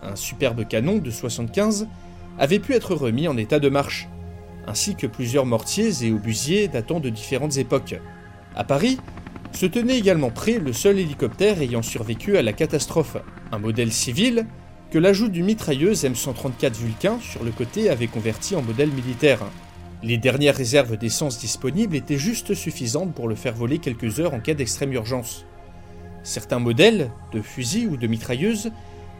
Un 0.03 0.17
superbe 0.17 0.67
canon 0.67 0.97
de 0.97 1.09
75 1.09 1.87
avait 2.37 2.59
pu 2.59 2.73
être 2.73 2.95
remis 2.95 3.29
en 3.29 3.37
état 3.37 3.59
de 3.59 3.69
marche, 3.69 4.09
ainsi 4.67 4.95
que 4.95 5.07
plusieurs 5.07 5.45
mortiers 5.45 6.03
et 6.03 6.11
obusiers 6.11 6.67
datant 6.67 6.99
de 6.99 7.09
différentes 7.09 7.55
époques. 7.55 7.95
À 8.57 8.65
Paris, 8.65 8.99
se 9.57 9.65
tenait 9.65 9.97
également 9.97 10.29
prêt 10.29 10.59
le 10.59 10.71
seul 10.71 10.99
hélicoptère 10.99 11.59
ayant 11.63 11.81
survécu 11.81 12.37
à 12.37 12.43
la 12.43 12.53
catastrophe, 12.53 13.17
un 13.51 13.57
modèle 13.57 13.91
civil 13.91 14.45
que 14.91 14.99
l'ajout 14.99 15.29
d'une 15.29 15.45
mitrailleuse 15.45 16.05
M134 16.05 16.75
Vulcain 16.75 17.17
sur 17.19 17.43
le 17.43 17.49
côté 17.49 17.89
avait 17.89 18.05
converti 18.05 18.55
en 18.55 18.61
modèle 18.61 18.91
militaire. 18.91 19.39
Les 20.03 20.19
dernières 20.19 20.55
réserves 20.55 20.95
d'essence 20.95 21.39
disponibles 21.39 21.95
étaient 21.95 22.19
juste 22.19 22.53
suffisantes 22.53 23.15
pour 23.15 23.27
le 23.27 23.33
faire 23.33 23.55
voler 23.55 23.79
quelques 23.79 24.19
heures 24.19 24.35
en 24.35 24.41
cas 24.41 24.53
d'extrême 24.53 24.93
urgence. 24.93 25.43
Certains 26.21 26.59
modèles, 26.59 27.09
de 27.33 27.41
fusils 27.41 27.87
ou 27.87 27.97
de 27.97 28.05
mitrailleuses, 28.05 28.69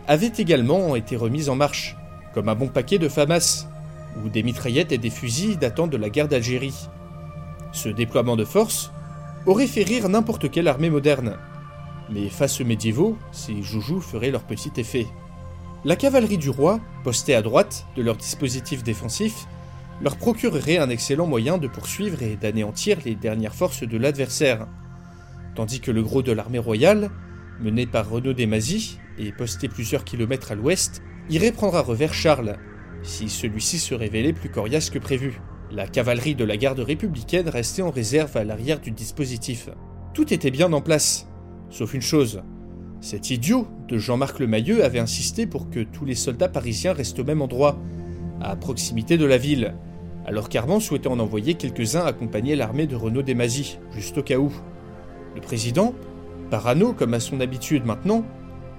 avaient 0.08 0.34
également 0.38 0.96
été 0.96 1.16
remis 1.16 1.50
en 1.50 1.56
marche, 1.56 1.98
comme 2.36 2.48
un 2.48 2.56
bon 2.56 2.68
paquet 2.68 3.00
de 3.00 3.10
FAMAS, 3.10 3.68
ou 4.24 4.30
des 4.30 4.44
mitraillettes 4.44 4.92
et 4.92 5.00
des 5.00 5.10
fusils 5.10 5.58
datant 5.58 5.88
de 5.88 5.98
la 5.98 6.12
guerre 6.12 6.28
d'Algérie. 6.28 6.90
Ce 7.72 7.90
déploiement 7.90 8.36
de 8.36 8.46
force 8.46 8.92
aurait 9.48 9.68
fait 9.68 9.84
rire 9.84 10.10
n'importe 10.10 10.52
quelle 10.52 10.68
armée 10.68 10.90
moderne. 10.90 11.38
Mais 12.10 12.30
face 12.30 12.62
aux 12.62 12.66
médiévaux, 12.66 13.18
ces 13.32 13.64
joujoux 13.64 14.02
feraient 14.02 14.30
leur 14.30 14.44
petit 14.44 14.72
effet. 14.78 15.08
La 15.86 15.96
cavalerie 15.96 16.38
du 16.38 16.50
roi, 16.50 16.80
postée 17.04 17.34
à 17.34 17.42
droite 17.42 17.86
de 17.96 18.04
leur 18.04 18.18
dispositif 18.18 18.84
défensif, 18.84 19.48
leur 20.02 20.18
procurerait 20.18 20.78
un 20.78 20.90
excellent 20.90 21.28
moyen 21.28 21.58
de 21.58 21.68
poursuivre 21.68 22.22
et 22.22 22.36
d'anéantir 22.36 23.00
les 23.06 23.16
dernières 23.16 23.56
forces 23.56 23.84
de 23.84 23.98
l'adversaire, 23.98 24.68
tandis 25.56 25.80
que 25.80 25.92
le 25.92 26.04
gros 26.04 26.22
de 26.22 26.34
l'armée 26.34 26.60
royale, 26.60 27.10
mené 27.62 27.88
par 27.88 28.10
Renaud 28.10 28.34
Desmazis 28.34 29.00
et 29.18 29.32
posté 29.32 29.70
plusieurs 29.70 30.04
kilomètres 30.04 30.52
à 30.52 30.56
l'ouest, 30.56 31.02
irait 31.30 31.52
prendre 31.52 31.76
à 31.76 31.82
revers 31.82 32.14
Charles, 32.14 32.58
si 33.02 33.30
celui-ci 33.30 33.80
se 33.80 33.96
révélait 33.96 34.34
plus 34.34 34.50
coriace 34.50 34.90
que 34.90 35.00
prévu. 35.00 35.40
La 35.70 35.86
cavalerie 35.86 36.36
de 36.36 36.46
la 36.46 36.56
garde 36.56 36.80
républicaine 36.80 37.50
restait 37.50 37.82
en 37.82 37.92
réserve 37.92 38.38
à 38.38 38.46
l'arrière 38.46 38.80
du 38.80 38.92
dispositif. 38.92 39.70
Tout 40.14 40.34
était 40.34 40.50
bien 40.50 40.72
en 40.72 40.80
place, 40.80 41.28
sauf 41.70 41.94
une 41.94 42.02
chose. 42.02 42.42
Cet 43.02 43.32
idiot 43.32 43.68
de 43.90 43.98
Jean-Marc 43.98 44.40
Lemayeux 44.40 44.86
avait 44.86 45.00
insisté 45.00 45.46
pour 45.46 45.70
que 45.70 45.82
tous 45.82 46.06
les 46.06 46.16
soldats 46.16 46.48
parisiens 46.48 46.94
restent 46.94 47.20
au 47.20 47.26
même 47.26 47.42
endroit, 47.42 47.78
à 48.40 48.56
proximité 48.56 49.18
de 49.18 49.26
la 49.26 49.38
ville, 49.38 49.76
alors 50.26 50.48
qu'Armand 50.48 50.80
souhaitait 50.80 51.10
en 51.10 51.20
envoyer 51.20 51.56
quelques-uns 51.56 52.06
accompagner 52.06 52.56
l'armée 52.56 52.88
de 52.88 52.96
Renaud 52.96 53.22
Desmazis, 53.22 53.78
juste 53.94 54.18
au 54.18 54.24
cas 54.24 54.38
où. 54.38 54.54
Le 55.36 55.42
président, 55.42 55.94
parano 56.50 56.94
comme 56.94 57.14
à 57.14 57.20
son 57.20 57.42
habitude 57.42 57.86
maintenant, 57.86 58.24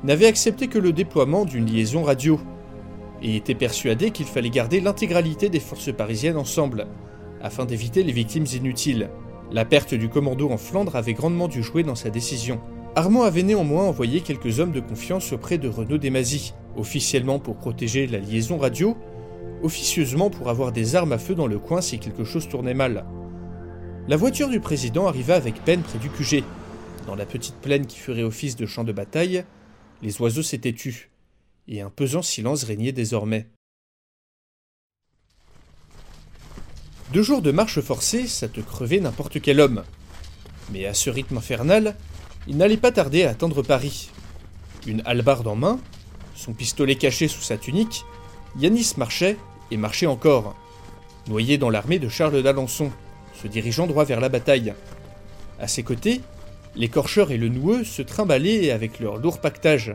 n'avait 0.04 0.26
accepté 0.26 0.68
que 0.68 0.78
le 0.78 0.92
déploiement 0.92 1.44
d'une 1.44 1.66
liaison 1.66 2.02
radio, 2.02 2.40
et 3.22 3.36
était 3.36 3.54
persuadé 3.54 4.10
qu'il 4.10 4.26
fallait 4.26 4.50
garder 4.50 4.80
l'intégralité 4.80 5.48
des 5.48 5.60
forces 5.60 5.92
parisiennes 5.94 6.36
ensemble, 6.36 6.86
afin 7.42 7.64
d'éviter 7.64 8.02
les 8.02 8.12
victimes 8.12 8.46
inutiles. 8.52 9.10
La 9.50 9.64
perte 9.64 9.94
du 9.94 10.08
commando 10.08 10.50
en 10.50 10.58
Flandre 10.58 10.96
avait 10.96 11.14
grandement 11.14 11.48
dû 11.48 11.62
jouer 11.62 11.82
dans 11.82 11.94
sa 11.94 12.10
décision. 12.10 12.60
Armand 12.96 13.22
avait 13.22 13.42
néanmoins 13.42 13.84
envoyé 13.84 14.20
quelques 14.20 14.60
hommes 14.60 14.72
de 14.72 14.80
confiance 14.80 15.32
auprès 15.32 15.58
de 15.58 15.68
Renaud 15.68 15.98
Desmazis, 15.98 16.52
officiellement 16.76 17.38
pour 17.38 17.56
protéger 17.56 18.06
la 18.06 18.18
liaison 18.18 18.58
radio, 18.58 18.96
officieusement 19.62 20.30
pour 20.30 20.48
avoir 20.48 20.72
des 20.72 20.96
armes 20.96 21.12
à 21.12 21.18
feu 21.18 21.34
dans 21.34 21.46
le 21.46 21.58
coin 21.58 21.80
si 21.80 21.98
quelque 21.98 22.24
chose 22.24 22.48
tournait 22.48 22.74
mal. 22.74 23.04
La 24.08 24.16
voiture 24.16 24.48
du 24.48 24.60
président 24.60 25.06
arriva 25.06 25.34
avec 25.34 25.64
peine 25.64 25.82
près 25.82 25.98
du 25.98 26.08
QG. 26.08 26.42
Dans 27.06 27.14
la 27.14 27.26
petite 27.26 27.56
plaine 27.56 27.86
qui 27.86 27.98
ferait 27.98 28.22
office 28.22 28.56
de 28.56 28.66
champ 28.66 28.84
de 28.84 28.92
bataille, 28.92 29.44
les 30.02 30.20
oiseaux 30.20 30.42
s'étaient 30.42 30.72
tus 30.72 31.10
et 31.68 31.82
un 31.82 31.90
pesant 31.90 32.22
silence 32.22 32.64
régnait 32.64 32.92
désormais. 32.92 33.46
Deux 37.12 37.22
jours 37.22 37.42
de 37.42 37.52
marche 37.52 37.80
forcée, 37.80 38.26
ça 38.26 38.48
te 38.48 38.60
crevait 38.60 39.00
n'importe 39.00 39.40
quel 39.40 39.60
homme. 39.60 39.84
Mais 40.72 40.86
à 40.86 40.94
ce 40.94 41.08
rythme 41.08 41.38
infernal, 41.38 41.96
il 42.46 42.56
n'allait 42.56 42.76
pas 42.76 42.92
tarder 42.92 43.24
à 43.24 43.30
atteindre 43.30 43.62
Paris. 43.62 44.10
Une 44.86 45.02
hallebarde 45.04 45.46
en 45.46 45.56
main, 45.56 45.80
son 46.34 46.52
pistolet 46.52 46.96
caché 46.96 47.28
sous 47.28 47.42
sa 47.42 47.56
tunique, 47.56 48.04
Yanis 48.58 48.94
marchait 48.96 49.36
et 49.70 49.76
marchait 49.76 50.06
encore, 50.06 50.54
noyé 51.28 51.58
dans 51.58 51.70
l'armée 51.70 51.98
de 51.98 52.08
Charles 52.08 52.42
d'Alençon, 52.42 52.90
se 53.42 53.48
dirigeant 53.48 53.86
droit 53.86 54.04
vers 54.04 54.20
la 54.20 54.28
bataille. 54.28 54.74
À 55.58 55.68
ses 55.68 55.82
côtés, 55.82 56.20
l'écorcheur 56.76 57.30
et 57.30 57.38
le 57.38 57.48
noueux 57.48 57.84
se 57.84 58.02
trimballaient 58.02 58.70
avec 58.70 59.00
leur 59.00 59.16
lourd 59.16 59.40
pactage, 59.40 59.94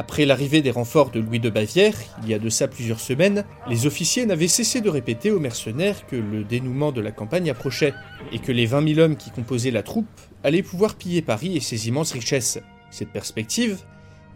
Après 0.00 0.26
l'arrivée 0.26 0.62
des 0.62 0.70
renforts 0.70 1.10
de 1.10 1.18
Louis 1.18 1.40
de 1.40 1.50
Bavière, 1.50 1.96
il 2.22 2.28
y 2.28 2.34
a 2.34 2.38
de 2.38 2.48
ça 2.48 2.68
plusieurs 2.68 3.00
semaines, 3.00 3.44
les 3.68 3.84
officiers 3.84 4.26
n'avaient 4.26 4.46
cessé 4.46 4.80
de 4.80 4.88
répéter 4.88 5.32
aux 5.32 5.40
mercenaires 5.40 6.06
que 6.06 6.14
le 6.14 6.44
dénouement 6.44 6.92
de 6.92 7.00
la 7.00 7.10
campagne 7.10 7.50
approchait, 7.50 7.94
et 8.30 8.38
que 8.38 8.52
les 8.52 8.64
20 8.64 8.94
000 8.94 9.00
hommes 9.00 9.16
qui 9.16 9.32
composaient 9.32 9.72
la 9.72 9.82
troupe 9.82 10.06
allaient 10.44 10.62
pouvoir 10.62 10.94
piller 10.94 11.20
Paris 11.20 11.56
et 11.56 11.60
ses 11.60 11.88
immenses 11.88 12.12
richesses. 12.12 12.60
Cette 12.92 13.10
perspective 13.10 13.78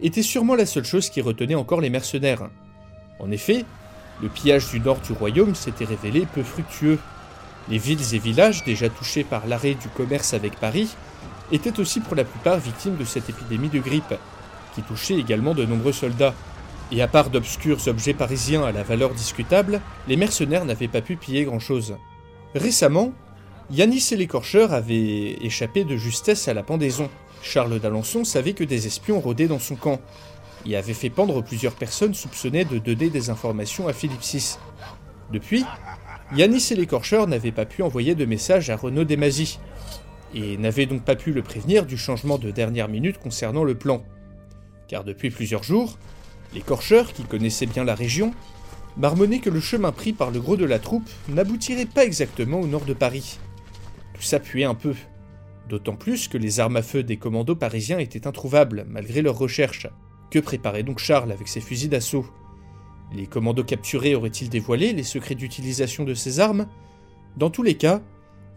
était 0.01 0.21
sûrement 0.21 0.55
la 0.55 0.65
seule 0.65 0.83
chose 0.83 1.09
qui 1.09 1.21
retenait 1.21 1.55
encore 1.55 1.79
les 1.79 1.89
mercenaires. 1.89 2.49
En 3.19 3.31
effet, 3.31 3.63
le 4.21 4.27
pillage 4.27 4.69
du 4.69 4.81
nord 4.81 4.99
du 4.99 5.13
royaume 5.13 5.55
s'était 5.55 5.85
révélé 5.85 6.27
peu 6.33 6.43
fructueux. 6.43 6.99
Les 7.69 7.77
villes 7.77 8.13
et 8.13 8.19
villages 8.19 8.65
déjà 8.65 8.89
touchés 8.89 9.23
par 9.23 9.47
l'arrêt 9.47 9.75
du 9.75 9.87
commerce 9.87 10.33
avec 10.33 10.59
Paris 10.59 10.89
étaient 11.53 11.79
aussi 11.79 12.01
pour 12.01 12.15
la 12.15 12.25
plupart 12.25 12.59
victimes 12.59 12.97
de 12.97 13.05
cette 13.05 13.29
épidémie 13.29 13.69
de 13.69 13.79
grippe, 13.79 14.13
qui 14.75 14.81
touchait 14.81 15.17
également 15.17 15.53
de 15.53 15.65
nombreux 15.65 15.93
soldats. 15.93 16.33
Et 16.91 17.01
à 17.01 17.07
part 17.07 17.29
d'obscurs 17.29 17.87
objets 17.87 18.13
parisiens 18.13 18.63
à 18.63 18.71
la 18.71 18.83
valeur 18.83 19.13
discutable, 19.13 19.81
les 20.07 20.17
mercenaires 20.17 20.65
n'avaient 20.65 20.87
pas 20.87 21.01
pu 21.01 21.15
piller 21.15 21.45
grand-chose. 21.45 21.95
Récemment, 22.53 23.13
Yanis 23.71 24.09
et 24.11 24.15
l'écorcheur 24.15 24.73
avaient 24.73 25.37
échappé 25.41 25.85
de 25.85 25.97
justesse 25.97 26.47
à 26.47 26.53
la 26.53 26.63
pendaison. 26.63 27.09
Charles 27.41 27.79
d'Alençon 27.79 28.23
savait 28.23 28.53
que 28.53 28.63
des 28.63 28.87
espions 28.87 29.19
rôdaient 29.19 29.47
dans 29.47 29.59
son 29.59 29.75
camp, 29.75 29.99
et 30.65 30.77
avait 30.77 30.93
fait 30.93 31.09
pendre 31.09 31.41
plusieurs 31.41 31.73
personnes 31.73 32.13
soupçonnées 32.13 32.65
de 32.65 32.77
donner 32.77 33.09
des 33.09 33.29
informations 33.29 33.87
à 33.87 33.93
Philippe 33.93 34.21
VI. 34.21 34.57
Depuis, 35.31 35.65
Yanis 36.35 36.69
et 36.71 36.75
l'écorcheur 36.75 37.27
n'avaient 37.27 37.51
pas 37.51 37.65
pu 37.65 37.81
envoyer 37.81 38.15
de 38.15 38.25
message 38.25 38.69
à 38.69 38.75
Renaud 38.75 39.03
Desmazis, 39.03 39.59
et 40.35 40.57
n'avaient 40.57 40.85
donc 40.85 41.03
pas 41.03 41.15
pu 41.15 41.31
le 41.31 41.41
prévenir 41.41 41.85
du 41.85 41.97
changement 41.97 42.37
de 42.37 42.51
dernière 42.51 42.87
minute 42.87 43.17
concernant 43.17 43.63
le 43.63 43.75
plan 43.75 44.03
car 44.93 45.03
depuis 45.03 45.31
plusieurs 45.31 45.63
jours, 45.63 45.97
l'écorcheur, 46.53 47.13
qui 47.13 47.23
connaissait 47.23 47.65
bien 47.65 47.83
la 47.83 47.95
région, 47.95 48.31
marmonnait 48.95 49.39
que 49.39 49.49
le 49.49 49.59
chemin 49.59 49.91
pris 49.91 50.13
par 50.13 50.29
le 50.29 50.39
gros 50.39 50.55
de 50.55 50.65
la 50.65 50.77
troupe 50.77 51.09
n'aboutirait 51.29 51.87
pas 51.87 52.05
exactement 52.05 52.59
au 52.59 52.67
nord 52.67 52.85
de 52.85 52.93
Paris. 52.93 53.39
Tout 54.13 54.21
ça 54.21 54.39
puait 54.39 54.65
un 54.65 54.75
peu, 54.75 54.93
d'autant 55.67 55.95
plus 55.95 56.27
que 56.27 56.37
les 56.37 56.59
armes 56.59 56.75
à 56.75 56.83
feu 56.83 57.01
des 57.01 57.17
commandos 57.17 57.55
parisiens 57.55 57.97
étaient 57.97 58.27
introuvables, 58.27 58.85
malgré 58.87 59.23
leurs 59.23 59.39
recherches. 59.39 59.87
Que 60.29 60.37
préparait 60.37 60.83
donc 60.83 60.99
Charles 60.99 61.31
avec 61.31 61.47
ses 61.47 61.59
fusils 61.59 61.89
d'assaut? 61.89 62.27
Les 63.15 63.25
commandos 63.25 63.63
capturés 63.63 64.13
auraient-ils 64.13 64.49
dévoilé 64.49 64.93
les 64.93 65.01
secrets 65.01 65.33
d'utilisation 65.33 66.03
de 66.03 66.13
ces 66.13 66.39
armes? 66.39 66.67
Dans 67.35 67.49
tous 67.49 67.63
les 67.63 67.77
cas, 67.77 68.03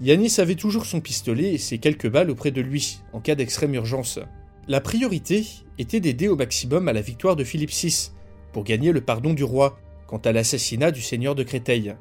Yanis 0.02 0.34
avait 0.36 0.54
toujours 0.54 0.84
son 0.84 1.00
pistolet 1.00 1.54
et 1.54 1.58
ses 1.58 1.78
quelques 1.78 2.10
balles 2.10 2.28
auprès 2.28 2.50
de 2.50 2.60
lui, 2.60 2.98
en 3.14 3.20
cas 3.20 3.36
d'extrême 3.36 3.72
urgence. 3.72 4.18
La 4.68 4.80
priorité 4.80 5.46
était 5.78 6.00
d'aider 6.00 6.26
au 6.26 6.34
maximum 6.34 6.88
à 6.88 6.92
la 6.92 7.00
victoire 7.00 7.36
de 7.36 7.44
Philippe 7.44 7.70
VI, 7.70 8.10
pour 8.52 8.64
gagner 8.64 8.90
le 8.90 9.00
pardon 9.00 9.32
du 9.32 9.44
roi 9.44 9.78
quant 10.08 10.18
à 10.18 10.32
l'assassinat 10.32 10.90
du 10.90 11.02
seigneur 11.02 11.36
de 11.36 11.44
Créteil. 11.44 11.94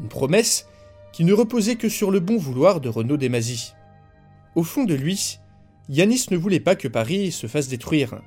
Une 0.00 0.08
promesse 0.08 0.66
qui 1.12 1.24
ne 1.24 1.34
reposait 1.34 1.76
que 1.76 1.90
sur 1.90 2.10
le 2.10 2.20
bon 2.20 2.38
vouloir 2.38 2.80
de 2.80 2.88
Renaud 2.88 3.18
Desmazis. 3.18 3.74
Au 4.54 4.62
fond 4.62 4.84
de 4.84 4.94
lui, 4.94 5.40
Yanis 5.90 6.26
ne 6.30 6.38
voulait 6.38 6.58
pas 6.58 6.74
que 6.74 6.88
Paris 6.88 7.32
se 7.32 7.46
fasse 7.46 7.68
détruire. 7.68 8.22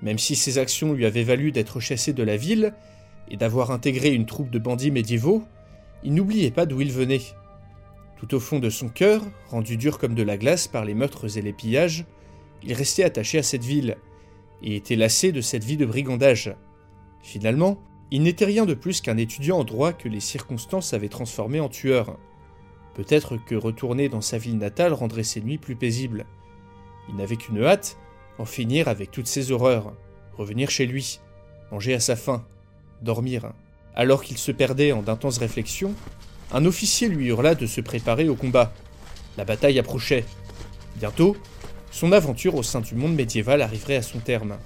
Même 0.00 0.18
si 0.18 0.34
ses 0.34 0.56
actions 0.56 0.94
lui 0.94 1.04
avaient 1.04 1.24
valu 1.24 1.52
d'être 1.52 1.80
chassé 1.80 2.14
de 2.14 2.22
la 2.22 2.38
ville 2.38 2.72
et 3.28 3.36
d'avoir 3.36 3.70
intégré 3.70 4.14
une 4.14 4.24
troupe 4.24 4.50
de 4.50 4.58
bandits 4.58 4.90
médiévaux, 4.90 5.44
il 6.04 6.14
n'oubliait 6.14 6.50
pas 6.50 6.64
d'où 6.64 6.80
il 6.80 6.92
venait. 6.92 7.22
Tout 8.16 8.34
au 8.34 8.40
fond 8.40 8.60
de 8.60 8.70
son 8.70 8.88
cœur, 8.88 9.22
rendu 9.50 9.76
dur 9.76 9.98
comme 9.98 10.14
de 10.14 10.22
la 10.22 10.38
glace 10.38 10.68
par 10.68 10.86
les 10.86 10.94
meurtres 10.94 11.36
et 11.36 11.42
les 11.42 11.52
pillages, 11.52 12.06
il 12.62 12.72
restait 12.72 13.04
attaché 13.04 13.38
à 13.38 13.42
cette 13.42 13.64
ville, 13.64 13.96
et 14.62 14.76
était 14.76 14.96
lassé 14.96 15.32
de 15.32 15.40
cette 15.40 15.64
vie 15.64 15.76
de 15.76 15.86
brigandage. 15.86 16.54
Finalement, 17.22 17.78
il 18.10 18.22
n'était 18.22 18.44
rien 18.44 18.66
de 18.66 18.74
plus 18.74 19.00
qu'un 19.00 19.16
étudiant 19.16 19.58
en 19.58 19.64
droit 19.64 19.92
que 19.92 20.08
les 20.08 20.20
circonstances 20.20 20.94
avaient 20.94 21.08
transformé 21.08 21.60
en 21.60 21.68
tueur. 21.68 22.16
Peut-être 22.94 23.36
que 23.36 23.54
retourner 23.54 24.08
dans 24.08 24.20
sa 24.20 24.38
ville 24.38 24.58
natale 24.58 24.92
rendrait 24.92 25.24
ses 25.24 25.40
nuits 25.40 25.58
plus 25.58 25.74
paisibles. 25.74 26.26
Il 27.08 27.16
n'avait 27.16 27.36
qu'une 27.36 27.62
hâte, 27.62 27.98
en 28.38 28.44
finir 28.44 28.88
avec 28.88 29.10
toutes 29.10 29.26
ces 29.26 29.50
horreurs, 29.50 29.94
revenir 30.36 30.70
chez 30.70 30.86
lui, 30.86 31.20
manger 31.70 31.94
à 31.94 32.00
sa 32.00 32.16
faim, 32.16 32.46
dormir. 33.02 33.52
Alors 33.94 34.22
qu'il 34.22 34.38
se 34.38 34.52
perdait 34.52 34.92
en 34.92 35.02
d'intenses 35.02 35.38
réflexions, 35.38 35.94
un 36.52 36.64
officier 36.66 37.08
lui 37.08 37.26
hurla 37.26 37.54
de 37.54 37.66
se 37.66 37.80
préparer 37.80 38.28
au 38.28 38.34
combat. 38.34 38.72
La 39.36 39.44
bataille 39.44 39.78
approchait. 39.78 40.24
Bientôt, 40.96 41.36
son 41.94 42.10
aventure 42.10 42.56
au 42.56 42.64
sein 42.64 42.80
du 42.80 42.96
monde 42.96 43.14
médiéval 43.14 43.62
arriverait 43.62 43.94
à 43.94 44.02
son 44.02 44.18
terme. 44.18 44.58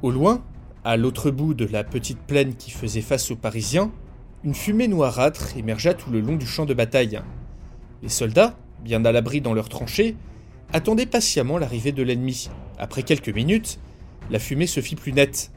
Au 0.00 0.10
loin, 0.10 0.42
à 0.82 0.96
l'autre 0.96 1.30
bout 1.30 1.52
de 1.52 1.66
la 1.66 1.84
petite 1.84 2.20
plaine 2.20 2.54
qui 2.54 2.70
faisait 2.70 3.02
face 3.02 3.30
aux 3.30 3.36
Parisiens, 3.36 3.92
une 4.44 4.54
fumée 4.54 4.88
noirâtre 4.88 5.54
émergea 5.58 5.92
tout 5.92 6.10
le 6.10 6.20
long 6.20 6.36
du 6.36 6.46
champ 6.46 6.64
de 6.64 6.72
bataille. 6.72 7.20
Les 8.02 8.08
soldats, 8.08 8.56
bien 8.82 9.04
à 9.04 9.12
l'abri 9.12 9.42
dans 9.42 9.52
leurs 9.52 9.68
tranchées, 9.68 10.16
attendaient 10.72 11.04
patiemment 11.04 11.58
l'arrivée 11.58 11.92
de 11.92 12.02
l'ennemi. 12.02 12.48
Après 12.78 13.02
quelques 13.02 13.28
minutes, 13.28 13.78
la 14.30 14.38
fumée 14.38 14.66
se 14.66 14.80
fit 14.80 14.96
plus 14.96 15.12
nette, 15.12 15.50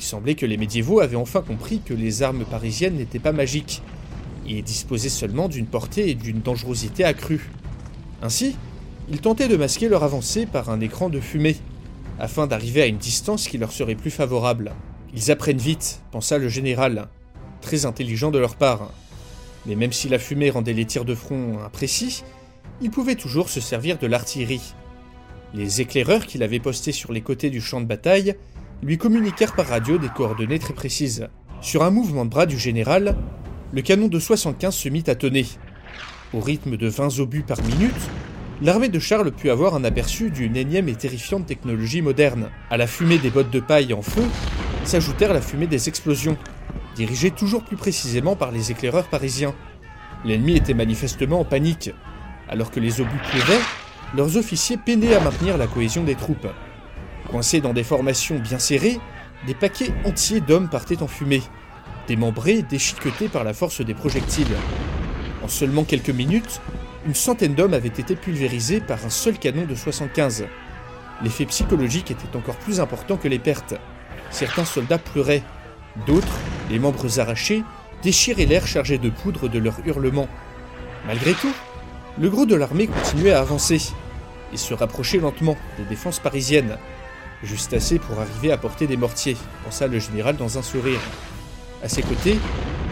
il 0.00 0.04
semblait 0.04 0.34
que 0.34 0.46
les 0.46 0.56
médiévaux 0.56 1.00
avaient 1.00 1.14
enfin 1.16 1.42
compris 1.42 1.82
que 1.84 1.92
les 1.92 2.22
armes 2.22 2.46
parisiennes 2.46 2.96
n'étaient 2.96 3.18
pas 3.18 3.32
magiques, 3.32 3.82
et 4.48 4.62
disposaient 4.62 5.10
seulement 5.10 5.46
d'une 5.46 5.66
portée 5.66 6.08
et 6.08 6.14
d'une 6.14 6.40
dangerosité 6.40 7.04
accrues. 7.04 7.50
Ainsi, 8.22 8.56
ils 9.10 9.20
tentaient 9.20 9.46
de 9.46 9.58
masquer 9.58 9.90
leur 9.90 10.02
avancée 10.02 10.46
par 10.46 10.70
un 10.70 10.80
écran 10.80 11.10
de 11.10 11.20
fumée, 11.20 11.58
afin 12.18 12.46
d'arriver 12.46 12.80
à 12.80 12.86
une 12.86 12.96
distance 12.96 13.46
qui 13.46 13.58
leur 13.58 13.72
serait 13.72 13.94
plus 13.94 14.10
favorable. 14.10 14.72
Ils 15.14 15.30
apprennent 15.30 15.58
vite, 15.58 16.00
pensa 16.12 16.38
le 16.38 16.48
général, 16.48 17.08
très 17.60 17.84
intelligent 17.84 18.30
de 18.30 18.38
leur 18.38 18.56
part. 18.56 18.92
Mais 19.66 19.74
même 19.74 19.92
si 19.92 20.08
la 20.08 20.18
fumée 20.18 20.48
rendait 20.48 20.72
les 20.72 20.86
tirs 20.86 21.04
de 21.04 21.14
front 21.14 21.58
imprécis, 21.62 22.24
ils 22.80 22.90
pouvaient 22.90 23.16
toujours 23.16 23.50
se 23.50 23.60
servir 23.60 23.98
de 23.98 24.06
l'artillerie. 24.06 24.72
Les 25.52 25.82
éclaireurs 25.82 26.24
qu'il 26.24 26.42
avait 26.42 26.58
postés 26.58 26.92
sur 26.92 27.12
les 27.12 27.20
côtés 27.20 27.50
du 27.50 27.60
champ 27.60 27.82
de 27.82 27.86
bataille 27.86 28.34
lui 28.82 28.96
communiquèrent 28.96 29.54
par 29.54 29.66
radio 29.66 29.98
des 29.98 30.08
coordonnées 30.08 30.58
très 30.58 30.74
précises. 30.74 31.28
Sur 31.60 31.82
un 31.82 31.90
mouvement 31.90 32.24
de 32.24 32.30
bras 32.30 32.46
du 32.46 32.58
général, 32.58 33.16
le 33.72 33.82
canon 33.82 34.08
de 34.08 34.18
75 34.18 34.74
se 34.74 34.88
mit 34.88 35.04
à 35.06 35.14
tonner. 35.14 35.46
Au 36.32 36.40
rythme 36.40 36.76
de 36.76 36.88
20 36.88 37.18
obus 37.18 37.42
par 37.42 37.62
minute, 37.62 38.10
l'armée 38.62 38.88
de 38.88 38.98
Charles 38.98 39.32
put 39.32 39.50
avoir 39.50 39.74
un 39.74 39.84
aperçu 39.84 40.30
d'une 40.30 40.56
énième 40.56 40.88
et 40.88 40.94
terrifiante 40.94 41.46
technologie 41.46 42.00
moderne. 42.00 42.50
À 42.70 42.78
la 42.78 42.86
fumée 42.86 43.18
des 43.18 43.30
bottes 43.30 43.50
de 43.50 43.60
paille 43.60 43.92
en 43.92 44.02
feu 44.02 44.22
s'ajoutèrent 44.84 45.34
la 45.34 45.42
fumée 45.42 45.66
des 45.66 45.88
explosions, 45.88 46.38
dirigées 46.96 47.30
toujours 47.30 47.64
plus 47.64 47.76
précisément 47.76 48.34
par 48.34 48.50
les 48.50 48.70
éclaireurs 48.70 49.08
parisiens. 49.08 49.54
L'ennemi 50.24 50.56
était 50.56 50.74
manifestement 50.74 51.40
en 51.40 51.44
panique. 51.44 51.90
Alors 52.48 52.70
que 52.70 52.80
les 52.80 53.00
obus 53.00 53.20
pleuvaient, 53.30 53.60
leurs 54.16 54.36
officiers 54.38 54.78
peinaient 54.78 55.14
à 55.14 55.20
maintenir 55.20 55.58
la 55.58 55.66
cohésion 55.66 56.02
des 56.02 56.14
troupes. 56.14 56.48
Coincés 57.30 57.60
dans 57.60 57.72
des 57.72 57.84
formations 57.84 58.38
bien 58.38 58.58
serrées, 58.58 58.98
des 59.46 59.54
paquets 59.54 59.92
entiers 60.04 60.40
d'hommes 60.40 60.68
partaient 60.68 61.02
en 61.02 61.06
fumée, 61.06 61.42
démembrés, 62.08 62.62
déchiquetés 62.62 63.28
par 63.28 63.44
la 63.44 63.54
force 63.54 63.82
des 63.82 63.94
projectiles. 63.94 64.56
En 65.42 65.48
seulement 65.48 65.84
quelques 65.84 66.10
minutes, 66.10 66.60
une 67.06 67.14
centaine 67.14 67.54
d'hommes 67.54 67.74
avaient 67.74 67.88
été 67.88 68.16
pulvérisés 68.16 68.80
par 68.80 69.04
un 69.04 69.10
seul 69.10 69.38
canon 69.38 69.64
de 69.64 69.74
75. 69.74 70.46
L'effet 71.22 71.46
psychologique 71.46 72.10
était 72.10 72.36
encore 72.36 72.56
plus 72.56 72.80
important 72.80 73.16
que 73.16 73.28
les 73.28 73.38
pertes. 73.38 73.74
Certains 74.30 74.64
soldats 74.64 74.98
pleuraient, 74.98 75.44
d'autres, 76.06 76.38
les 76.68 76.78
membres 76.78 77.20
arrachés, 77.20 77.62
déchiraient 78.02 78.46
l'air 78.46 78.66
chargé 78.66 78.98
de 78.98 79.08
poudre 79.08 79.48
de 79.48 79.58
leurs 79.58 79.78
hurlements. 79.86 80.28
Malgré 81.06 81.32
tout, 81.34 81.54
le 82.18 82.28
gros 82.28 82.44
de 82.44 82.54
l'armée 82.56 82.88
continuait 82.88 83.32
à 83.32 83.40
avancer 83.40 83.80
et 84.52 84.56
se 84.56 84.74
rapprochait 84.74 85.18
lentement 85.18 85.56
des 85.78 85.84
défenses 85.84 86.18
parisiennes. 86.18 86.76
Juste 87.42 87.72
assez 87.72 87.98
pour 87.98 88.20
arriver 88.20 88.52
à 88.52 88.58
porter 88.58 88.86
des 88.86 88.98
mortiers, 88.98 89.36
pensa 89.64 89.86
le 89.86 89.98
général 89.98 90.36
dans 90.36 90.58
un 90.58 90.62
sourire. 90.62 91.00
À 91.82 91.88
ses 91.88 92.02
côtés, 92.02 92.38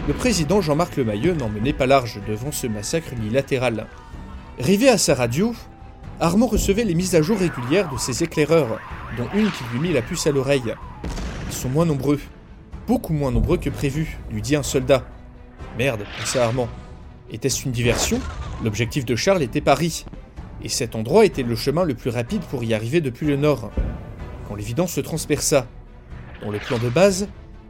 le 0.07 0.13
président 0.13 0.59
Jean-Marc 0.59 0.97
Lemayeux 0.97 1.35
n'en 1.35 1.49
menait 1.49 1.73
pas 1.73 1.85
large 1.85 2.19
devant 2.27 2.51
ce 2.51 2.65
massacre 2.65 3.13
unilatéral. 3.13 3.85
Rivé 4.57 4.89
à 4.89 4.97
sa 4.97 5.13
radio, 5.13 5.53
Armand 6.19 6.47
recevait 6.47 6.83
les 6.83 6.95
mises 6.95 7.13
à 7.13 7.21
jour 7.21 7.37
régulières 7.37 7.91
de 7.91 7.97
ses 7.99 8.23
éclaireurs, 8.23 8.79
dont 9.17 9.27
une 9.35 9.51
qui 9.51 9.63
lui 9.71 9.79
mit 9.79 9.93
la 9.93 10.01
puce 10.01 10.25
à 10.25 10.31
l'oreille. 10.31 10.73
Ils 11.47 11.55
sont 11.55 11.69
moins 11.69 11.85
nombreux, 11.85 12.19
beaucoup 12.87 13.13
moins 13.13 13.31
nombreux 13.31 13.57
que 13.57 13.69
prévu, 13.69 14.17
lui 14.31 14.41
dit 14.41 14.55
un 14.55 14.63
soldat. 14.63 15.05
Merde, 15.77 16.05
pensa 16.17 16.43
Armand. 16.43 16.69
Était-ce 17.31 17.65
une 17.65 17.71
diversion? 17.71 18.19
L'objectif 18.63 19.05
de 19.05 19.15
Charles 19.15 19.43
était 19.43 19.61
Paris, 19.61 20.05
et 20.63 20.69
cet 20.69 20.95
endroit 20.95 21.23
était 21.23 21.43
le 21.43 21.55
chemin 21.55 21.83
le 21.83 21.93
plus 21.93 22.09
rapide 22.09 22.41
pour 22.41 22.63
y 22.63 22.73
arriver 22.73 22.99
depuis 22.99 23.27
le 23.27 23.37
nord 23.37 23.69
l'évidence 24.55 24.93
se 24.93 25.01
transperça. 25.01 25.67
Dans 26.41 26.51
le 26.51 26.59
plan 26.59 26.77
de 26.77 26.89
base, 26.89 27.27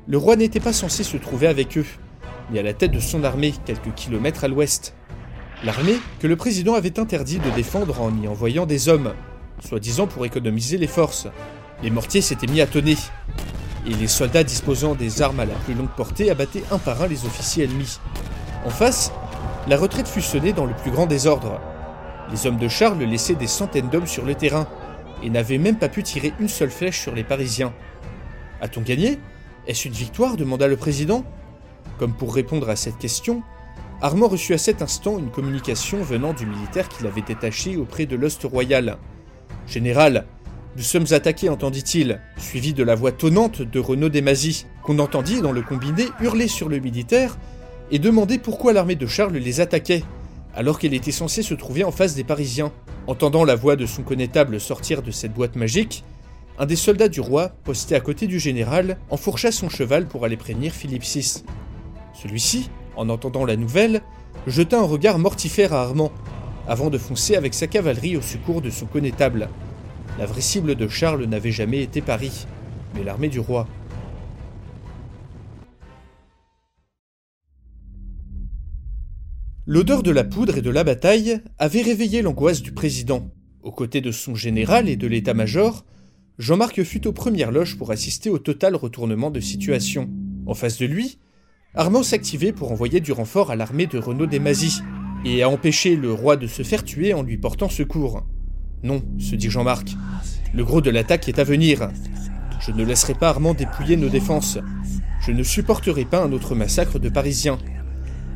le 0.07 0.17
roi 0.17 0.35
n'était 0.35 0.59
pas 0.59 0.73
censé 0.73 1.03
se 1.03 1.17
trouver 1.17 1.47
avec 1.47 1.77
eux, 1.77 1.85
mais 2.51 2.59
à 2.59 2.63
la 2.63 2.73
tête 2.73 2.91
de 2.91 2.99
son 2.99 3.23
armée 3.23 3.53
quelques 3.65 3.93
kilomètres 3.95 4.43
à 4.43 4.47
l'ouest. 4.47 4.95
L'armée, 5.63 5.97
que 6.19 6.27
le 6.27 6.35
président 6.35 6.75
avait 6.75 6.99
interdit 6.99 7.39
de 7.39 7.49
défendre 7.51 8.01
en 8.01 8.15
y 8.21 8.27
envoyant 8.27 8.65
des 8.65 8.87
hommes, 8.87 9.13
soi-disant 9.59 10.07
pour 10.07 10.25
économiser 10.25 10.77
les 10.77 10.87
forces. 10.87 11.27
Les 11.83 11.89
mortiers 11.89 12.21
s'étaient 12.21 12.47
mis 12.47 12.61
à 12.61 12.67
tonner, 12.67 12.95
et 13.85 13.93
les 13.93 14.07
soldats 14.07 14.43
disposant 14.43 14.95
des 14.95 15.21
armes 15.21 15.39
à 15.39 15.45
la 15.45 15.55
plus 15.55 15.73
longue 15.73 15.89
portée 15.89 16.31
abattaient 16.31 16.63
un 16.71 16.77
par 16.77 17.01
un 17.01 17.07
les 17.07 17.25
officiers 17.25 17.65
ennemis. 17.65 17.99
En 18.65 18.69
face, 18.69 19.11
la 19.67 19.77
retraite 19.77 20.07
fut 20.07 20.21
sonnée 20.21 20.53
dans 20.53 20.65
le 20.65 20.73
plus 20.73 20.91
grand 20.91 21.07
désordre. 21.07 21.59
Les 22.31 22.47
hommes 22.47 22.57
de 22.57 22.67
Charles 22.67 23.03
laissaient 23.03 23.35
des 23.35 23.47
centaines 23.47 23.89
d'hommes 23.89 24.07
sur 24.07 24.25
le 24.25 24.35
terrain, 24.35 24.67
et 25.23 25.29
n'avaient 25.29 25.57
même 25.57 25.77
pas 25.77 25.89
pu 25.89 26.03
tirer 26.03 26.33
une 26.39 26.47
seule 26.47 26.69
flèche 26.69 26.99
sur 26.99 27.13
les 27.13 27.23
Parisiens. 27.23 27.73
A-t-on 28.61 28.81
gagné? 28.81 29.19
Est-ce 29.67 29.87
une 29.87 29.93
victoire? 29.93 30.37
demanda 30.37 30.67
le 30.67 30.77
président. 30.77 31.23
Comme 31.97 32.13
pour 32.13 32.33
répondre 32.33 32.69
à 32.69 32.75
cette 32.75 32.97
question, 32.97 33.43
Armand 34.01 34.29
reçut 34.29 34.53
à 34.53 34.57
cet 34.57 34.81
instant 34.81 35.19
une 35.19 35.29
communication 35.29 36.01
venant 36.01 36.33
du 36.33 36.45
militaire 36.45 36.87
qu'il 36.87 37.05
avait 37.05 37.21
détaché 37.21 37.75
auprès 37.75 38.05
de 38.05 38.15
l'Ost 38.15 38.43
royal. 38.43 38.97
Général, 39.67 40.25
nous 40.77 40.83
sommes 40.83 41.07
attaqués, 41.11 41.49
entendit-il, 41.49 42.21
suivi 42.37 42.73
de 42.73 42.83
la 42.83 42.95
voix 42.95 43.11
tonnante 43.11 43.61
de 43.61 43.79
Renaud 43.79 44.09
Desmazis, 44.09 44.65
qu'on 44.83 44.99
entendit 44.99 45.41
dans 45.41 45.51
le 45.51 45.61
combiné 45.61 46.05
hurler 46.21 46.47
sur 46.47 46.69
le 46.69 46.79
militaire 46.79 47.37
et 47.91 47.99
demander 47.99 48.37
pourquoi 48.37 48.71
l'armée 48.71 48.95
de 48.95 49.07
Charles 49.07 49.35
les 49.35 49.59
attaquait, 49.61 50.03
alors 50.55 50.79
qu'elle 50.79 50.93
était 50.93 51.11
censée 51.11 51.43
se 51.43 51.53
trouver 51.53 51.83
en 51.83 51.91
face 51.91 52.15
des 52.15 52.23
Parisiens. 52.23 52.71
Entendant 53.09 53.43
la 53.43 53.55
voix 53.55 53.75
de 53.75 53.87
son 53.87 54.03
connétable 54.03 54.59
sortir 54.59 55.01
de 55.01 55.09
cette 55.09 55.33
boîte 55.33 55.55
magique, 55.55 56.03
un 56.59 56.67
des 56.67 56.75
soldats 56.75 57.07
du 57.07 57.21
roi, 57.21 57.49
posté 57.63 57.95
à 57.95 58.01
côté 58.01 58.27
du 58.27 58.39
général, 58.39 58.99
enfourcha 59.09 59.51
son 59.51 59.67
cheval 59.67 60.07
pour 60.07 60.25
aller 60.25 60.37
prévenir 60.37 60.73
Philippe 60.73 61.01
VI. 61.01 61.43
Celui-ci, 62.13 62.69
en 62.95 63.09
entendant 63.09 63.45
la 63.45 63.55
nouvelle, 63.55 64.03
jeta 64.45 64.77
un 64.77 64.83
regard 64.83 65.17
mortifère 65.17 65.73
à 65.73 65.81
Armand, 65.81 66.11
avant 66.67 66.91
de 66.91 66.99
foncer 66.99 67.35
avec 67.35 67.55
sa 67.55 67.65
cavalerie 67.65 68.15
au 68.15 68.21
secours 68.21 68.61
de 68.61 68.69
son 68.69 68.85
connétable. 68.85 69.49
La 70.19 70.27
vraie 70.27 70.39
cible 70.39 70.75
de 70.75 70.87
Charles 70.87 71.23
n'avait 71.23 71.51
jamais 71.51 71.81
été 71.81 72.01
Paris, 72.01 72.45
mais 72.93 73.03
l'armée 73.03 73.29
du 73.29 73.39
roi. 73.39 73.65
L'odeur 79.71 80.01
de 80.01 80.09
la 80.09 80.23
poudre 80.23 80.57
et 80.57 80.63
de 80.63 80.71
la 80.71 80.83
bataille 80.83 81.41
avait 81.59 81.83
réveillé 81.83 82.23
l'angoisse 82.23 82.63
du 82.63 82.71
président. 82.71 83.29
Aux 83.61 83.71
côtés 83.71 84.01
de 84.01 84.11
son 84.11 84.33
général 84.33 84.89
et 84.89 84.95
de 84.95 85.05
l'état-major, 85.05 85.85
Jean-Marc 86.39 86.81
fut 86.81 87.05
aux 87.05 87.11
premières 87.11 87.51
loges 87.51 87.77
pour 87.77 87.91
assister 87.91 88.31
au 88.31 88.39
total 88.39 88.75
retournement 88.75 89.29
de 89.29 89.39
situation. 89.39 90.09
En 90.47 90.55
face 90.55 90.79
de 90.79 90.87
lui, 90.87 91.19
Armand 91.75 92.01
s'activait 92.01 92.51
pour 92.51 92.71
envoyer 92.71 92.99
du 92.99 93.11
renfort 93.11 93.51
à 93.51 93.55
l'armée 93.55 93.85
de 93.85 93.99
Renaud 93.99 94.25
Desmazis 94.25 94.81
et 95.23 95.43
à 95.43 95.49
empêcher 95.49 95.95
le 95.95 96.11
roi 96.11 96.35
de 96.35 96.47
se 96.47 96.63
faire 96.63 96.83
tuer 96.83 97.13
en 97.13 97.21
lui 97.21 97.37
portant 97.37 97.69
secours. 97.69 98.25
Non, 98.81 99.03
se 99.19 99.35
dit 99.35 99.51
Jean-Marc, 99.51 99.89
le 100.51 100.65
gros 100.65 100.81
de 100.81 100.89
l'attaque 100.89 101.29
est 101.29 101.37
à 101.37 101.43
venir. 101.43 101.91
Je 102.59 102.71
ne 102.71 102.83
laisserai 102.83 103.13
pas 103.13 103.29
Armand 103.29 103.53
dépouiller 103.53 103.97
nos 103.97 104.09
défenses. 104.09 104.57
Je 105.21 105.31
ne 105.31 105.43
supporterai 105.43 106.05
pas 106.05 106.23
un 106.23 106.31
autre 106.31 106.55
massacre 106.55 106.97
de 106.97 107.09
Parisiens. 107.09 107.59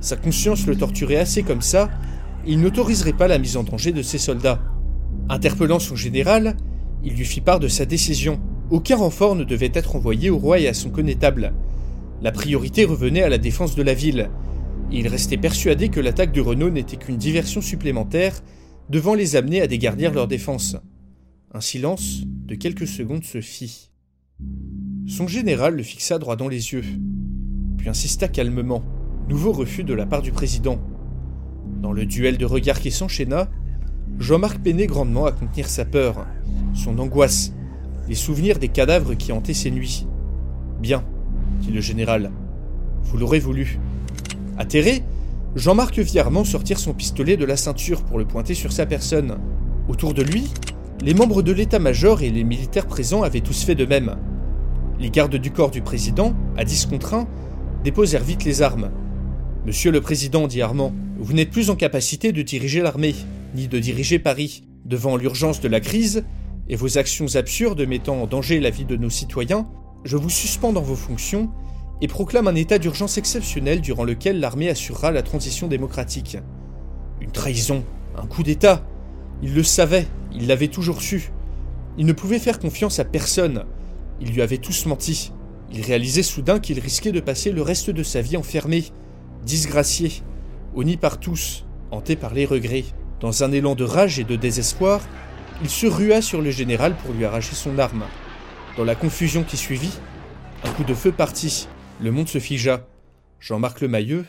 Sa 0.04 0.18
conscience 0.18 0.68
le 0.68 0.76
torturait 0.76 1.16
assez 1.16 1.44
comme 1.44 1.62
ça, 1.62 1.90
il 2.46 2.60
n'autoriserait 2.60 3.14
pas 3.14 3.30
la 3.30 3.38
mise 3.38 3.56
en 3.56 3.64
danger 3.64 3.94
de 3.94 4.02
ses 4.02 4.18
soldats. 4.18 4.62
Interpellant 5.30 5.80
son 5.80 5.96
général, 5.96 6.58
il 7.06 7.14
lui 7.14 7.24
fit 7.24 7.40
part 7.40 7.62
de 7.62 7.70
sa 7.70 7.86
décision. 7.86 8.42
Aucun 8.70 8.98
renfort 8.98 9.34
ne 9.38 9.46
devait 9.46 9.72
être 9.74 9.96
envoyé 9.96 10.30
au 10.30 10.38
roi 10.38 10.60
et 10.60 10.68
à 10.68 10.74
son 10.74 10.90
connétable. 10.90 11.54
La 12.22 12.34
priorité 12.34 12.84
revenait 12.84 13.24
à 13.24 13.30
la 13.30 13.38
défense 13.38 13.76
de 13.76 13.82
la 13.82 13.94
ville. 13.94 14.30
il 14.92 15.08
restait 15.08 15.38
persuadé 15.38 15.88
que 15.88 16.02
l'attaque 16.02 16.34
de 16.34 16.42
Renault 16.42 16.70
n'était 16.70 16.98
qu'une 16.98 17.16
diversion 17.16 17.62
supplémentaire 17.62 18.42
devant 18.90 19.14
les 19.14 19.38
amener 19.38 19.62
à 19.62 19.68
dégarnir 19.68 20.12
leur 20.12 20.28
défense. 20.28 20.76
Un 21.54 21.62
silence 21.62 22.24
de 22.26 22.56
quelques 22.56 22.88
secondes 22.88 23.24
se 23.24 23.40
fit. 23.40 23.90
Son 25.08 25.28
général 25.28 25.78
le 25.78 25.84
fixa 25.84 26.20
droit 26.20 26.36
dans 26.36 26.50
les 26.50 26.74
yeux, 26.74 26.84
puis 27.78 27.88
insista 27.88 28.28
calmement. 28.28 28.84
Nouveau 29.30 29.54
refus 29.54 29.86
de 29.86 29.94
la 29.94 30.06
part 30.06 30.22
du 30.22 30.34
président. 30.34 30.80
Dans 31.82 31.94
le 31.94 32.06
duel 32.06 32.38
de 32.38 32.46
regards 32.46 32.82
qui 32.82 32.92
s'enchaîna, 32.92 33.48
Jean-Marc 34.20 34.60
peinait 34.60 34.86
grandement 34.86 35.26
à 35.26 35.32
contenir 35.32 35.70
sa 35.70 35.86
peur, 35.86 36.26
son 36.74 37.00
angoisse, 37.00 37.54
les 38.10 38.16
souvenirs 38.16 38.60
des 38.60 38.68
cadavres 38.68 39.14
qui 39.14 39.32
hantaient 39.32 39.54
ses 39.54 39.72
nuits. 39.72 40.06
Bien, 40.82 41.06
dit 41.62 41.72
le 41.72 41.80
général, 41.80 42.32
vous 43.04 43.18
l'aurez 43.18 43.40
voulu. 43.40 43.80
Atterré, 44.58 45.04
Jean-Marc 45.56 46.00
vit 46.00 46.20
Armand 46.20 46.44
sortir 46.44 46.78
son 46.78 46.94
pistolet 46.94 47.38
de 47.38 47.46
la 47.46 47.56
ceinture 47.56 48.04
pour 48.04 48.20
le 48.20 48.26
pointer 48.26 48.56
sur 48.56 48.74
sa 48.74 48.86
personne. 48.86 49.38
Autour 49.88 50.14
de 50.14 50.22
lui, 50.22 50.52
les 51.02 51.14
membres 51.14 51.44
de 51.44 51.54
l'état-major 51.54 52.24
et 52.24 52.30
les 52.30 52.44
militaires 52.44 52.88
présents 52.88 53.24
avaient 53.24 53.40
tous 53.40 53.64
fait 53.64 53.76
de 53.76 53.86
même. 53.86 54.18
Les 55.00 55.10
gardes 55.10 55.38
du 55.38 55.52
corps 55.52 55.72
du 55.72 55.82
président, 55.82 56.34
à 56.58 56.66
10 56.66 56.88
contre 56.88 57.14
1, 57.14 57.28
déposèrent 57.86 58.24
vite 58.24 58.44
les 58.44 58.62
armes 58.62 58.92
Monsieur 59.66 59.92
le 59.92 60.02
Président, 60.02 60.46
dit 60.46 60.62
Armand, 60.62 60.94
vous 61.18 61.32
n'êtes 61.32 61.50
plus 61.50 61.70
en 61.70 61.78
capacité 61.78 62.34
de 62.34 62.42
diriger 62.42 62.82
l'armée, 62.82 63.16
ni 63.56 63.70
de 63.70 63.80
diriger 63.80 64.20
Paris. 64.20 64.66
Devant 64.84 65.16
l'urgence 65.16 65.62
de 65.62 65.70
la 65.70 65.80
crise, 65.80 66.26
et 66.68 66.76
vos 66.76 66.98
actions 66.98 67.36
absurdes 67.36 67.88
mettant 67.88 68.22
en 68.22 68.28
danger 68.28 68.60
la 68.60 68.72
vie 68.72 68.84
de 68.84 68.98
nos 68.98 69.10
citoyens, 69.10 69.70
je 70.04 70.18
vous 70.18 70.30
suspends 70.30 70.74
dans 70.74 70.82
vos 70.82 70.98
fonctions 70.98 71.50
et 72.02 72.10
proclame 72.10 72.50
un 72.50 72.56
état 72.56 72.78
d'urgence 72.78 73.18
exceptionnel 73.18 73.80
durant 73.80 74.04
lequel 74.04 74.42
l'armée 74.42 74.68
assurera 74.68 75.12
la 75.12 75.22
transition 75.22 75.68
démocratique. 75.70 76.38
Une 77.22 77.32
trahison, 77.32 77.86
un 78.18 78.28
coup 78.28 78.44
d'État. 78.44 78.86
Il 79.42 79.54
le 79.54 79.64
savait, 79.64 80.08
il 80.34 80.48
l'avait 80.48 80.68
toujours 80.68 81.02
su. 81.02 81.32
Il 81.98 82.06
ne 82.06 82.12
pouvait 82.12 82.40
faire 82.40 82.60
confiance 82.60 83.00
à 83.00 83.06
personne. 83.06 83.64
Il 84.20 84.34
lui 84.34 84.42
avait 84.42 84.58
tous 84.58 84.88
menti. 84.88 85.32
Il 85.72 85.82
réalisait 85.84 86.22
soudain 86.22 86.60
qu'il 86.60 86.82
risquait 86.82 87.14
de 87.14 87.22
passer 87.22 87.52
le 87.52 87.62
reste 87.62 87.90
de 87.90 88.04
sa 88.04 88.20
vie 88.20 88.36
enfermé, 88.36 88.84
disgracié, 89.46 90.24
honni 90.76 90.98
par 90.98 91.20
tous, 91.20 91.66
hanté 91.92 92.16
par 92.16 92.34
les 92.34 92.46
regrets. 92.46 92.86
Dans 93.20 93.44
un 93.44 93.52
élan 93.52 93.76
de 93.76 93.84
rage 93.84 94.20
et 94.20 94.24
de 94.24 94.36
désespoir, 94.36 95.02
il 95.62 95.70
se 95.70 95.88
rua 95.88 96.22
sur 96.22 96.42
le 96.42 96.52
général 96.52 96.96
pour 96.98 97.14
lui 97.14 97.26
arracher 97.26 97.56
son 97.56 97.78
arme. 97.78 98.06
Dans 98.76 98.84
la 98.84 98.96
confusion 98.96 99.44
qui 99.44 99.58
suivit, 99.58 99.94
un 100.64 100.72
coup 100.72 100.84
de 100.84 100.94
feu 100.94 101.12
partit, 101.12 101.68
le 102.02 102.12
monde 102.12 102.28
se 102.28 102.40
figea. 102.40 102.88
Jean-Marc 103.40 103.82
Lemailleux, 103.82 104.26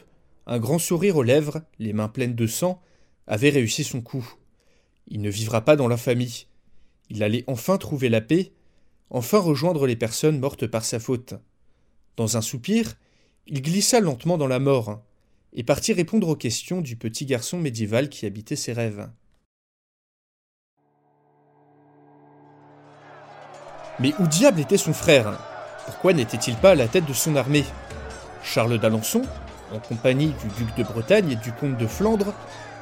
un 0.46 0.58
grand 0.58 0.78
sourire 0.78 1.16
aux 1.16 1.22
lèvres, 1.22 1.62
les 1.78 1.92
mains 1.92 2.08
pleines 2.08 2.34
de 2.34 2.46
sang, 2.46 2.80
avait 3.26 3.50
réussi 3.50 3.84
son 3.84 4.00
coup. 4.00 4.34
Il 5.08 5.22
ne 5.22 5.30
vivra 5.30 5.62
pas 5.62 5.76
dans 5.76 5.88
l'infamie. 5.88 6.46
Il 7.08 7.22
allait 7.22 7.44
enfin 7.46 7.78
trouver 7.78 8.08
la 8.08 8.20
paix, 8.20 8.52
enfin 9.10 9.38
rejoindre 9.38 9.86
les 9.86 9.96
personnes 9.96 10.38
mortes 10.38 10.66
par 10.66 10.84
sa 10.84 10.98
faute. 10.98 11.34
Dans 12.16 12.36
un 12.36 12.42
soupir, 12.42 12.94
il 13.46 13.60
glissa 13.60 14.00
lentement 14.00 14.38
dans 14.38 14.46
la 14.46 14.58
mort 14.58 15.00
et 15.52 15.62
partit 15.62 15.92
répondre 15.92 16.28
aux 16.28 16.36
questions 16.36 16.80
du 16.80 16.96
petit 16.96 17.26
garçon 17.26 17.58
médiéval 17.58 18.08
qui 18.08 18.26
habitait 18.26 18.56
ses 18.56 18.72
rêves. 18.72 19.08
Mais 24.00 24.12
où 24.18 24.26
diable 24.26 24.60
était 24.60 24.76
son 24.76 24.92
frère? 24.92 25.38
Pourquoi 25.84 26.12
n'était-il 26.12 26.56
pas 26.56 26.70
à 26.70 26.74
la 26.74 26.88
tête 26.88 27.06
de 27.06 27.12
son 27.12 27.36
armée? 27.36 27.64
Charles 28.42 28.80
d'Alençon, 28.80 29.22
en 29.72 29.78
compagnie 29.78 30.32
du 30.42 30.64
duc 30.64 30.74
de 30.76 30.82
Bretagne 30.82 31.32
et 31.32 31.36
du 31.36 31.52
comte 31.52 31.76
de 31.76 31.86
Flandre, 31.86 32.34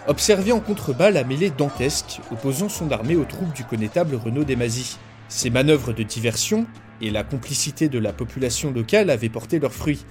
observait 0.06 0.52
en 0.52 0.60
contrebas 0.60 1.10
la 1.10 1.24
mêlée 1.24 1.50
dantesque 1.50 2.20
opposant 2.30 2.68
son 2.68 2.90
armée 2.90 3.16
aux 3.16 3.24
troupes 3.24 3.52
du 3.52 3.64
connétable 3.64 4.14
Renaud 4.14 4.44
Desmazis. 4.44 4.98
Ces 5.28 5.50
manœuvres 5.50 5.92
de 5.92 6.02
diversion 6.02 6.66
et 7.00 7.10
la 7.10 7.24
complicité 7.24 7.88
de 7.88 7.98
la 7.98 8.12
population 8.12 8.70
locale 8.70 9.10
avaient 9.10 9.28
porté 9.28 9.58
leurs 9.58 9.74
fruits. 9.74 10.04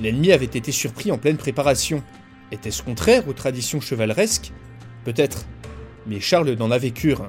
L'ennemi 0.00 0.32
avait 0.32 0.44
été 0.44 0.72
surpris 0.72 1.12
en 1.12 1.18
pleine 1.18 1.36
préparation. 1.36 2.02
Était-ce 2.50 2.82
contraire 2.82 3.28
aux 3.28 3.32
traditions 3.32 3.80
chevaleresques? 3.80 4.52
Peut-être. 5.04 5.44
Mais 6.06 6.20
Charles 6.20 6.50
n'en 6.52 6.70
avait 6.70 6.90
cure, 6.90 7.28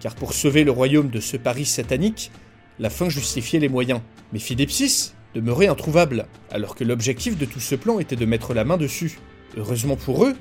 car 0.00 0.14
pour 0.14 0.32
sauver 0.32 0.64
le 0.64 0.70
royaume 0.70 1.10
de 1.10 1.20
ce 1.20 1.36
Paris 1.36 1.66
satanique, 1.66 2.30
la 2.78 2.90
fin 2.90 3.08
justifiait 3.08 3.58
les 3.58 3.68
moyens. 3.68 4.00
Mais 4.32 4.38
Philippe 4.38 4.70
VI 4.70 5.12
demeurait 5.34 5.66
introuvable, 5.66 6.26
alors 6.50 6.76
que 6.76 6.84
l'objectif 6.84 7.36
de 7.36 7.44
tout 7.44 7.60
ce 7.60 7.74
plan 7.74 7.98
était 7.98 8.16
de 8.16 8.26
mettre 8.26 8.54
la 8.54 8.64
main 8.64 8.76
dessus. 8.76 9.18
Heureusement 9.56 9.96
pour 9.96 10.24
eux, 10.24 10.36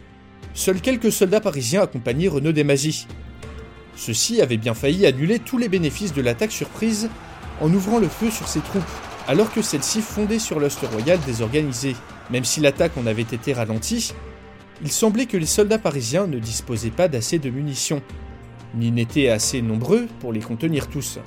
seuls 0.54 0.82
quelques 0.82 1.12
soldats 1.12 1.42
parisiens 1.42 1.82
accompagnaient 1.82 2.28
Renaud 2.28 2.52
Desmazis. 2.52 3.08
Ceux-ci 3.96 4.42
avaient 4.42 4.58
bien 4.58 4.74
failli 4.74 5.06
annuler 5.06 5.40
tous 5.40 5.58
les 5.58 5.70
bénéfices 5.70 6.14
de 6.14 6.22
l'attaque 6.22 6.52
surprise 6.52 7.10
en 7.62 7.72
ouvrant 7.74 8.00
le 8.00 8.08
feu 8.08 8.30
sur 8.30 8.48
ses 8.48 8.62
troupes 8.62 8.84
alors 9.28 9.52
que 9.52 9.62
celle-ci 9.62 10.02
fondait 10.02 10.40
sur 10.40 10.60
l'Ost 10.60 10.80
royal 10.92 11.20
désorganisé. 11.26 11.96
Même 12.30 12.46
si 12.46 12.60
l'attaque 12.60 12.98
en 12.98 13.08
avait 13.08 13.22
été 13.22 13.54
ralentie, 13.54 14.14
il 14.82 14.92
semblait 14.92 15.26
que 15.26 15.38
les 15.38 15.46
soldats 15.46 15.80
parisiens 15.80 16.28
ne 16.28 16.40
disposaient 16.40 16.90
pas 16.90 17.08
d'assez 17.08 17.40
de 17.40 17.50
munitions, 17.50 18.02
ni 18.76 18.92
n'étaient 18.92 19.30
assez 19.30 19.62
nombreux 19.62 20.08
pour 20.20 20.34
les 20.34 20.42
contenir 20.42 20.88
tous. 20.88 21.20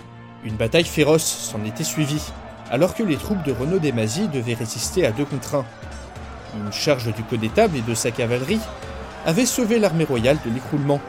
Une 0.44 0.56
bataille 0.56 0.84
féroce 0.84 1.24
s'en 1.24 1.64
était 1.64 1.84
suivie, 1.84 2.22
alors 2.70 2.94
que 2.94 3.02
les 3.02 3.16
troupes 3.16 3.42
de 3.44 3.52
Renaud 3.52 3.78
Desmazis 3.78 4.28
devaient 4.28 4.54
résister 4.54 5.06
à 5.06 5.12
deux 5.12 5.24
contre 5.24 5.56
un. 5.56 5.64
Une 6.56 6.72
charge 6.72 7.14
du 7.14 7.22
connétable 7.22 7.76
et 7.76 7.82
de 7.82 7.94
sa 7.94 8.10
cavalerie 8.10 8.60
avait 9.24 9.46
sauvé 9.46 9.78
l'armée 9.78 10.04
royale 10.04 10.38
de 10.44 10.50
l'écroulement. 10.50 11.00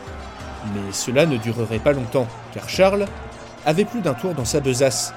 Mais 0.74 0.92
cela 0.92 1.26
ne 1.26 1.38
durerait 1.38 1.80
pas 1.80 1.94
longtemps, 1.94 2.28
car 2.54 2.68
Charles 2.70 3.06
avait 3.66 3.86
plus 3.86 4.02
d'un 4.02 4.14
tour 4.14 4.34
dans 4.34 4.46
sa 4.46 4.60
besace 4.60 5.14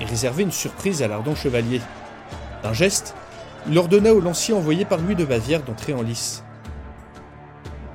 et 0.00 0.04
réservait 0.04 0.42
une 0.42 0.52
surprise 0.52 1.02
à 1.02 1.08
l'ardent 1.08 1.34
chevalier. 1.34 1.80
D'un 2.62 2.72
geste, 2.72 3.14
il 3.68 3.78
ordonna 3.78 4.12
aux 4.12 4.20
lanciers 4.20 4.54
envoyés 4.54 4.84
par 4.84 4.98
Louis 4.98 5.14
de 5.14 5.24
Bavière 5.24 5.62
d'entrer 5.62 5.94
en 5.94 6.02
lice. 6.02 6.42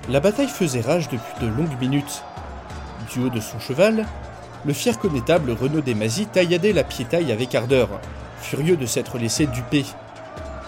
La 0.10 0.20
bataille 0.20 0.48
faisait 0.48 0.82
rage 0.82 1.10
depuis 1.10 1.46
de 1.46 1.48
longues 1.48 1.80
minutes. 1.82 2.24
Du 3.12 3.24
haut 3.24 3.30
de 3.30 3.40
son 3.40 3.60
cheval, 3.60 4.06
le 4.66 4.74
fier 4.74 4.98
connétable 4.98 5.52
Renaud 5.52 5.82
Desmazis 5.82 6.28
tailladait 6.28 6.74
la 6.74 6.84
piétaille 6.84 7.32
avec 7.32 7.56
ardeur, 7.56 7.90
furieux 8.42 8.78
de 8.78 8.86
s'être 8.86 9.18
laissé 9.18 9.48
duper, 9.48 9.86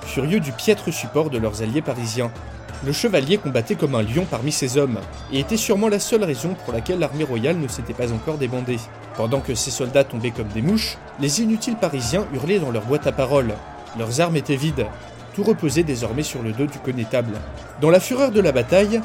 furieux 0.04 0.40
du 0.40 0.52
piètre 0.52 0.92
support 0.92 1.30
de 1.30 1.38
leurs 1.38 1.62
alliés 1.62 1.82
parisiens. 1.82 2.32
Le 2.86 2.94
chevalier 2.94 3.38
combattait 3.38 3.76
comme 3.76 3.96
un 3.96 4.02
lion 4.02 4.26
parmi 4.30 4.54
ses 4.54 4.78
hommes, 4.78 5.00
et 5.34 5.40
était 5.40 5.58
sûrement 5.58 5.90
la 5.90 6.00
seule 6.00 6.24
raison 6.24 6.56
pour 6.64 6.74
laquelle 6.74 7.00
l'armée 7.00 7.26
royale 7.26 7.58
ne 7.58 7.68
s'était 7.68 7.94
pas 7.94 8.14
encore 8.14 8.38
débandée. 8.38 8.80
Pendant 9.18 9.42
que 9.42 9.54
ses 9.54 9.72
soldats 9.72 10.06
tombaient 10.06 10.32
comme 10.32 10.48
des 10.48 10.62
mouches, 10.62 10.98
les 11.20 11.42
inutiles 11.42 11.76
parisiens 11.76 12.26
hurlaient 12.34 12.60
dans 12.60 12.72
leur 12.72 12.86
boîte 12.86 13.06
à 13.06 13.12
paroles. 13.12 13.54
Leurs 13.98 14.22
armes 14.22 14.38
étaient 14.38 14.56
vides, 14.56 14.86
tout 15.36 15.44
reposait 15.44 15.84
désormais 15.84 16.24
sur 16.24 16.42
le 16.42 16.54
dos 16.54 16.68
du 16.68 16.80
connétable. 16.80 17.34
Dans 17.82 17.90
la 17.90 18.00
fureur 18.00 18.32
de 18.32 18.40
la 18.40 18.54
bataille, 18.54 19.02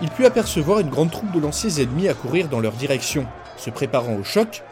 il 0.00 0.08
put 0.08 0.24
apercevoir 0.24 0.80
une 0.80 0.88
grande 0.88 1.10
troupe 1.10 1.32
de 1.32 1.40
lanciers 1.40 1.82
ennemis 1.82 2.08
accourir 2.08 2.48
dans 2.48 2.60
leur 2.60 2.72
direction, 2.72 3.26
se 3.58 3.68
préparant 3.68 4.14
au 4.14 4.24
choc, 4.24 4.62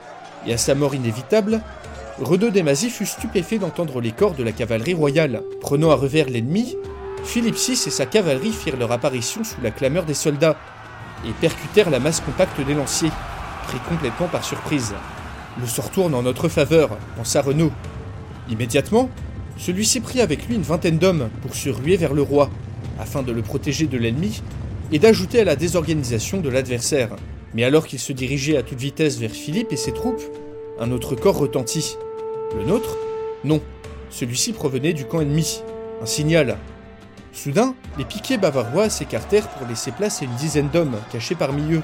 et 0.47 0.55
à 0.55 0.57
sa 0.57 0.75
mort 0.75 0.95
inévitable, 0.95 1.61
Renaud 2.21 2.51
Desmazis 2.51 2.91
fut 2.91 3.07
stupéfait 3.07 3.59
d'entendre 3.59 4.01
les 4.01 4.11
corps 4.11 4.35
de 4.35 4.43
la 4.43 4.53
cavalerie 4.53 4.95
royale. 4.95 5.43
Prenant 5.61 5.91
à 5.91 5.95
revers 5.95 6.29
l'ennemi, 6.29 6.77
Philippe 7.25 7.57
VI 7.57 7.73
et 7.73 7.91
sa 7.91 8.07
cavalerie 8.07 8.53
firent 8.53 8.77
leur 8.77 8.93
apparition 8.93 9.45
sous 9.45 9.61
la 9.63 9.71
clameur 9.71 10.05
des 10.05 10.15
soldats, 10.15 10.57
et 11.25 11.33
percutèrent 11.41 11.91
la 11.91 11.99
masse 11.99 12.21
compacte 12.21 12.61
des 12.61 12.75
lanciers, 12.75 13.11
pris 13.67 13.79
complètement 13.89 14.29
par 14.29 14.45
surprise. 14.45 14.95
Le 15.61 15.67
sort 15.67 15.91
tourne 15.91 16.15
en 16.15 16.23
notre 16.23 16.49
faveur, 16.49 16.97
pensa 17.17 17.43
Renaud. 17.43 17.73
Immédiatement, 18.49 19.11
celui-ci 19.57 20.01
prit 20.01 20.21
avec 20.21 20.47
lui 20.47 20.55
une 20.55 20.63
vingtaine 20.63 20.99
d'hommes 20.99 21.29
pour 21.43 21.55
se 21.55 21.69
ruer 21.69 21.97
vers 21.97 22.15
le 22.15 22.23
roi, 22.23 22.51
afin 22.99 23.23
de 23.23 23.33
le 23.33 23.43
protéger 23.43 23.87
de 23.87 23.99
l'ennemi 23.99 24.43
et 24.93 24.99
d'ajouter 24.99 25.41
à 25.41 25.45
la 25.45 25.57
désorganisation 25.57 26.41
de 26.41 26.49
l'adversaire. 26.49 27.11
Mais 27.55 27.65
alors 27.65 27.87
qu'il 27.87 27.99
se 27.99 28.13
dirigeait 28.13 28.57
à 28.57 28.63
toute 28.63 28.79
vitesse 28.79 29.19
vers 29.19 29.31
Philippe 29.31 29.73
et 29.73 29.77
ses 29.77 29.93
troupes, 29.93 30.23
un 30.81 30.93
autre 30.93 31.15
corps 31.15 31.39
retentit. 31.39 31.97
Le 32.57 32.65
nôtre? 32.65 32.97
Non, 33.45 33.61
celui-ci 34.11 34.53
provenait 34.53 34.93
du 34.93 35.05
camp 35.05 35.21
ennemi. 35.21 35.63
Un 36.01 36.07
signal. 36.07 36.57
Soudain, 37.39 37.77
les 37.97 38.05
piquets 38.05 38.37
bavarois 38.37 38.91
s'écartèrent 38.91 39.47
pour 39.47 39.69
laisser 39.69 39.93
place 39.93 40.23
à 40.23 40.25
une 40.25 40.35
dizaine 40.35 40.71
d'hommes 40.71 40.99
cachés 41.13 41.37
parmi 41.37 41.73
eux, 41.73 41.83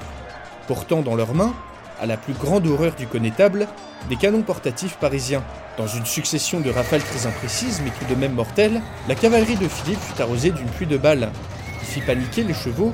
portant 0.67 1.01
dans 1.01 1.15
leurs 1.15 1.33
mains, 1.33 1.53
à 2.01 2.05
la 2.05 2.17
plus 2.17 2.33
grande 2.33 2.67
horreur 2.67 2.93
du 2.95 3.07
connétable, 3.07 3.69
des 4.09 4.17
canons 4.17 4.41
portatifs 4.41 4.97
parisiens. 4.97 5.45
Dans 5.77 5.87
une 5.87 6.05
succession 6.05 6.59
de 6.59 6.69
rafales 6.69 7.03
très 7.03 7.25
imprécises 7.25 7.81
mais 7.85 7.91
tout 7.91 8.13
de 8.13 8.19
même 8.19 8.33
mortelles, 8.33 8.81
la 9.07 9.15
cavalerie 9.15 9.55
de 9.55 9.69
Philippe 9.69 10.01
fut 10.01 10.21
arrosée 10.21 10.51
d'une 10.51 10.67
pluie 10.67 10.87
de 10.87 10.97
balles, 10.97 11.31
fit 11.83 12.01
paniquer 12.01 12.43
les 12.43 12.53
chevaux 12.53 12.91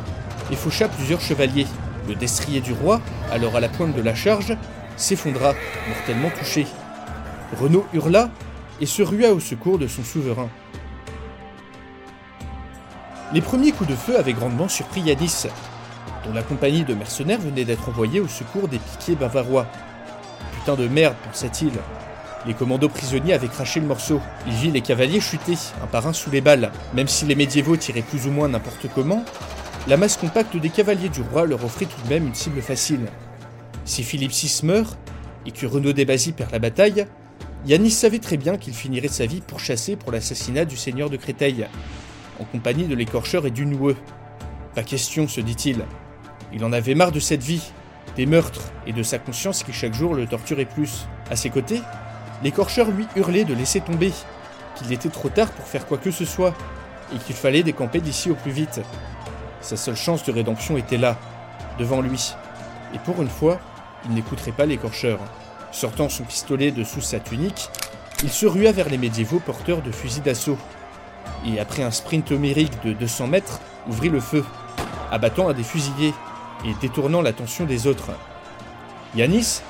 et 0.51 0.55
faucha 0.55 0.87
plusieurs 0.87 1.21
chevaliers. 1.21 1.67
Le 2.07 2.13
destrier 2.13 2.61
du 2.61 2.73
roi, 2.73 3.01
alors 3.31 3.55
à 3.55 3.59
la 3.59 3.69
pointe 3.69 3.95
de 3.95 4.01
la 4.03 4.13
charge, 4.13 4.55
s'effondra, 4.97 5.55
mortellement 5.89 6.29
touché. 6.37 6.67
Renaud 7.59 7.87
hurla 7.91 8.29
et 8.79 8.85
se 8.85 9.01
rua 9.01 9.31
au 9.31 9.39
secours 9.39 9.79
de 9.79 9.87
son 9.87 10.03
souverain. 10.03 10.49
Les 13.33 13.39
premiers 13.39 13.71
coups 13.71 13.89
de 13.89 13.95
feu 13.95 14.19
avaient 14.19 14.33
grandement 14.33 14.67
surpris 14.67 14.99
Yanis, 14.99 15.47
dont 16.25 16.33
la 16.33 16.43
compagnie 16.43 16.83
de 16.83 16.93
mercenaires 16.93 17.39
venait 17.39 17.63
d'être 17.63 17.87
envoyée 17.87 18.19
au 18.19 18.27
secours 18.27 18.67
des 18.67 18.77
piquiers 18.77 19.15
bavarois. 19.15 19.67
Putain 20.53 20.75
de 20.75 20.85
merde, 20.89 21.15
pensa-t-il. 21.23 21.71
Les 22.45 22.53
commandos 22.53 22.89
prisonniers 22.89 23.33
avaient 23.33 23.47
craché 23.47 23.79
le 23.79 23.85
morceau. 23.85 24.19
Il 24.47 24.53
vit 24.53 24.71
les 24.71 24.81
cavaliers 24.81 25.21
chuter, 25.21 25.53
un 25.81 25.87
par 25.87 26.07
un 26.07 26.13
sous 26.13 26.29
les 26.29 26.41
balles. 26.41 26.71
Même 26.93 27.07
si 27.07 27.23
les 27.23 27.35
médiévaux 27.35 27.77
tiraient 27.77 28.01
plus 28.01 28.27
ou 28.27 28.31
moins 28.31 28.49
n'importe 28.49 28.87
comment, 28.93 29.23
la 29.87 29.95
masse 29.95 30.17
compacte 30.17 30.57
des 30.57 30.69
cavaliers 30.69 31.09
du 31.09 31.21
roi 31.21 31.45
leur 31.45 31.63
offrit 31.63 31.87
tout 31.87 32.01
de 32.03 32.09
même 32.09 32.27
une 32.27 32.35
cible 32.35 32.61
facile. 32.61 33.07
Si 33.85 34.03
Philippe 34.03 34.33
VI 34.33 34.59
meurt, 34.63 34.97
et 35.45 35.51
que 35.51 35.65
Renaud 35.65 35.93
Desbazy 35.93 36.33
perd 36.33 36.51
la 36.51 36.59
bataille, 36.59 37.05
Yanis 37.65 37.91
savait 37.91 38.19
très 38.19 38.37
bien 38.37 38.57
qu'il 38.57 38.73
finirait 38.73 39.07
sa 39.07 39.25
vie 39.25 39.41
pourchassé 39.41 39.95
pour 39.95 40.11
l'assassinat 40.11 40.65
du 40.65 40.75
seigneur 40.75 41.09
de 41.09 41.17
Créteil, 41.17 41.67
en 42.41 42.45
compagnie 42.45 42.85
de 42.85 42.95
l'écorcheur 42.95 43.45
et 43.45 43.51
du 43.51 43.65
noueux. 43.65 43.95
Pas 44.75 44.83
question, 44.83 45.27
se 45.27 45.41
dit-il. 45.41 45.85
Il 46.51 46.65
en 46.65 46.73
avait 46.73 46.95
marre 46.95 47.11
de 47.11 47.19
cette 47.19 47.43
vie, 47.43 47.71
des 48.15 48.25
meurtres 48.25 48.71
et 48.87 48.93
de 48.93 49.03
sa 49.03 49.19
conscience 49.19 49.63
qui 49.63 49.71
chaque 49.71 49.93
jour 49.93 50.15
le 50.15 50.25
torturait 50.25 50.65
plus. 50.65 51.05
À 51.29 51.35
ses 51.35 51.49
côtés, 51.49 51.81
l'écorcheur 52.43 52.89
lui 52.89 53.07
hurlait 53.15 53.45
de 53.45 53.53
laisser 53.53 53.79
tomber, 53.79 54.11
qu'il 54.75 54.91
était 54.91 55.09
trop 55.09 55.29
tard 55.29 55.51
pour 55.51 55.65
faire 55.65 55.85
quoi 55.85 55.97
que 55.97 56.11
ce 56.11 56.25
soit, 56.25 56.53
et 57.13 57.17
qu'il 57.19 57.35
fallait 57.35 57.63
décamper 57.63 57.99
d'ici 58.01 58.31
au 58.31 58.35
plus 58.35 58.51
vite. 58.51 58.81
Sa 59.61 59.77
seule 59.77 59.95
chance 59.95 60.23
de 60.23 60.31
rédemption 60.31 60.77
était 60.77 60.97
là, 60.97 61.17
devant 61.77 62.01
lui. 62.01 62.33
Et 62.95 62.99
pour 62.99 63.21
une 63.21 63.29
fois, 63.29 63.59
il 64.05 64.13
n'écouterait 64.13 64.51
pas 64.51 64.65
l'écorcheur. 64.65 65.19
Sortant 65.71 66.09
son 66.09 66.23
pistolet 66.23 66.71
de 66.71 66.83
sous 66.83 67.01
sa 67.01 67.19
tunique, 67.19 67.69
il 68.23 68.29
se 68.29 68.45
rua 68.45 68.71
vers 68.71 68.89
les 68.89 68.97
médiévaux 68.97 69.39
porteurs 69.39 69.81
de 69.81 69.91
fusils 69.91 70.23
d'assaut. 70.23 70.57
Et 71.45 71.59
après 71.59 71.83
un 71.83 71.91
sprint 71.91 72.31
homérique 72.31 72.83
de 72.83 72.93
200 72.93 73.27
mètres, 73.27 73.59
ouvrit 73.87 74.09
le 74.09 74.19
feu, 74.19 74.45
abattant 75.11 75.49
un 75.49 75.53
des 75.53 75.63
fusillés 75.63 76.13
et 76.65 76.73
détournant 76.81 77.21
l'attention 77.21 77.65
des 77.65 77.87
autres. 77.87 78.11
Yanis 79.15 79.61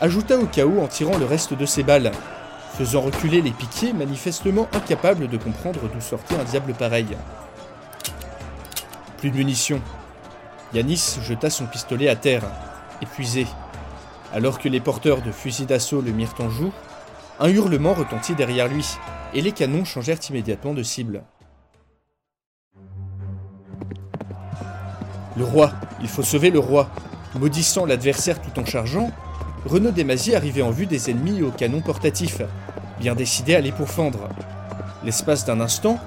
ajouta 0.00 0.36
au 0.36 0.46
chaos 0.46 0.80
en 0.80 0.88
tirant 0.88 1.16
le 1.16 1.24
reste 1.24 1.54
de 1.54 1.64
ses 1.64 1.82
balles, 1.82 2.10
faisant 2.76 3.02
reculer 3.02 3.40
les 3.40 3.52
piquiers 3.52 3.92
manifestement 3.92 4.68
incapables 4.72 5.28
de 5.28 5.36
comprendre 5.36 5.80
d'où 5.92 6.00
sortait 6.00 6.34
un 6.34 6.44
diable 6.44 6.74
pareil. 6.74 7.16
Plus 9.18 9.30
de 9.30 9.36
munitions. 9.36 9.80
Yanis 10.74 11.18
jeta 11.22 11.50
son 11.50 11.66
pistolet 11.66 12.08
à 12.08 12.16
terre, 12.16 12.42
épuisé. 13.00 13.46
Alors 14.34 14.58
que 14.58 14.68
les 14.68 14.80
porteurs 14.80 15.22
de 15.22 15.30
fusils 15.30 15.66
d'assaut 15.66 16.00
le 16.00 16.10
mirent 16.10 16.34
en 16.40 16.48
joue, 16.48 16.72
un 17.40 17.48
hurlement 17.48 17.94
retentit 17.94 18.34
derrière 18.34 18.68
lui, 18.68 18.86
et 19.34 19.40
les 19.40 19.52
canons 19.52 19.84
changèrent 19.84 20.18
immédiatement 20.28 20.74
de 20.74 20.82
cible. 20.82 21.24
Le 25.36 25.44
roi, 25.44 25.72
il 26.00 26.08
faut 26.08 26.22
sauver 26.22 26.50
le 26.50 26.58
roi. 26.58 26.90
Maudissant 27.34 27.86
l'adversaire 27.86 28.40
tout 28.42 28.60
en 28.60 28.64
chargeant, 28.66 29.10
Renaud 29.64 29.90
Desmazis 29.90 30.34
arrivait 30.34 30.62
en 30.62 30.70
vue 30.70 30.86
des 30.86 31.10
ennemis 31.10 31.42
au 31.42 31.50
canon 31.50 31.80
portatif, 31.80 32.42
bien 33.00 33.14
décidé 33.14 33.54
à 33.54 33.60
les 33.60 33.72
pourfendre. 33.72 34.28
L'espace 35.04 35.46
d'un 35.46 35.60
instant, 35.60 35.98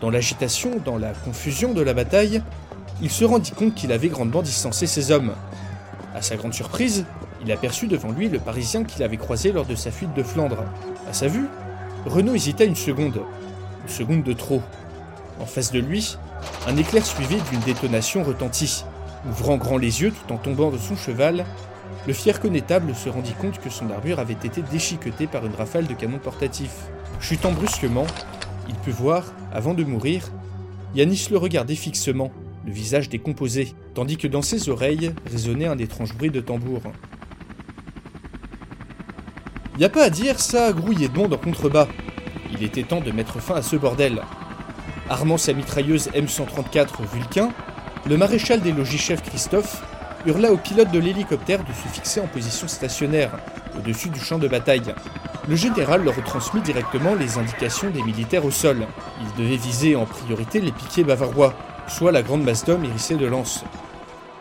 dans 0.00 0.10
l'agitation, 0.10 0.70
dans 0.84 0.96
la 0.96 1.12
confusion 1.12 1.74
de 1.74 1.82
la 1.82 1.92
bataille, 1.92 2.42
il 3.02 3.10
se 3.10 3.24
rendit 3.24 3.52
compte 3.52 3.74
qu'il 3.74 3.92
avait 3.92 4.08
grandement 4.08 4.42
distancé 4.42 4.86
ses 4.86 5.10
hommes. 5.10 5.34
À 6.14 6.22
sa 6.22 6.36
grande 6.36 6.54
surprise, 6.54 7.04
il 7.42 7.50
aperçut 7.52 7.86
devant 7.86 8.12
lui 8.12 8.28
le 8.28 8.38
Parisien 8.38 8.84
qu'il 8.84 9.02
avait 9.02 9.16
croisé 9.16 9.52
lors 9.52 9.66
de 9.66 9.74
sa 9.74 9.90
fuite 9.90 10.14
de 10.14 10.22
Flandre. 10.22 10.64
À 11.08 11.12
sa 11.12 11.26
vue, 11.26 11.46
Renaud 12.06 12.34
hésita 12.34 12.64
une 12.64 12.76
seconde. 12.76 13.22
Une 13.82 13.92
seconde 13.92 14.22
de 14.22 14.32
trop. 14.32 14.62
En 15.40 15.46
face 15.46 15.72
de 15.72 15.80
lui, 15.80 16.16
un 16.66 16.76
éclair 16.76 17.04
suivi 17.04 17.36
d'une 17.50 17.60
détonation 17.60 18.22
retentit. 18.22 18.84
Ouvrant 19.28 19.56
grand 19.56 19.78
les 19.78 20.02
yeux 20.02 20.12
tout 20.12 20.32
en 20.32 20.38
tombant 20.38 20.70
de 20.70 20.78
son 20.78 20.96
cheval, 20.96 21.44
le 22.06 22.12
fier 22.12 22.40
connétable 22.40 22.94
se 22.94 23.08
rendit 23.08 23.34
compte 23.34 23.58
que 23.58 23.70
son 23.70 23.90
armure 23.90 24.18
avait 24.18 24.32
été 24.32 24.62
déchiquetée 24.62 25.26
par 25.26 25.44
une 25.44 25.54
rafale 25.54 25.86
de 25.86 25.94
canon 25.94 26.18
portatif. 26.18 26.72
Chutant 27.20 27.52
brusquement, 27.52 28.06
il 28.68 28.74
put 28.76 28.90
voir, 28.90 29.24
avant 29.52 29.74
de 29.74 29.84
mourir, 29.84 30.30
Yanis 30.94 31.28
le 31.30 31.36
regardait 31.36 31.74
fixement, 31.74 32.30
le 32.64 32.72
visage 32.72 33.08
décomposé, 33.08 33.74
tandis 33.94 34.16
que 34.16 34.28
dans 34.28 34.42
ses 34.42 34.68
oreilles 34.68 35.12
résonnait 35.30 35.66
un 35.66 35.78
étrange 35.78 36.14
bruit 36.14 36.30
de 36.30 36.40
tambour. 36.40 36.82
Y 39.80 39.84
a 39.84 39.88
pas 39.88 40.04
à 40.04 40.10
dire, 40.10 40.38
ça 40.38 40.74
grouillait 40.74 41.08
de 41.08 41.16
monde 41.16 41.32
en 41.32 41.38
contrebas. 41.38 41.88
Il 42.52 42.62
était 42.62 42.82
temps 42.82 43.00
de 43.00 43.10
mettre 43.12 43.40
fin 43.40 43.54
à 43.54 43.62
ce 43.62 43.76
bordel. 43.76 44.20
Armant 45.08 45.38
sa 45.38 45.54
mitrailleuse 45.54 46.10
M134 46.10 47.02
Vulcain, 47.10 47.48
le 48.06 48.18
maréchal 48.18 48.60
des 48.60 48.72
logis-chefs 48.72 49.22
Christophe 49.22 49.82
hurla 50.26 50.52
au 50.52 50.58
pilote 50.58 50.90
de 50.90 50.98
l'hélicoptère 50.98 51.64
de 51.64 51.72
se 51.72 51.88
fixer 51.94 52.20
en 52.20 52.26
position 52.26 52.68
stationnaire, 52.68 53.30
au-dessus 53.74 54.10
du 54.10 54.20
champ 54.20 54.36
de 54.36 54.48
bataille. 54.48 54.94
Le 55.48 55.56
général 55.56 56.04
leur 56.04 56.14
retransmit 56.14 56.60
directement 56.60 57.14
les 57.14 57.38
indications 57.38 57.88
des 57.88 58.02
militaires 58.02 58.44
au 58.44 58.50
sol. 58.50 58.86
Il 59.22 59.42
devait 59.42 59.56
viser 59.56 59.96
en 59.96 60.04
priorité 60.04 60.60
les 60.60 60.72
piquets 60.72 61.04
bavarois, 61.04 61.54
soit 61.88 62.12
la 62.12 62.20
grande 62.20 62.44
masse 62.44 62.66
d'hommes 62.66 62.84
hérissée 62.84 63.16
de 63.16 63.24
lances. 63.24 63.64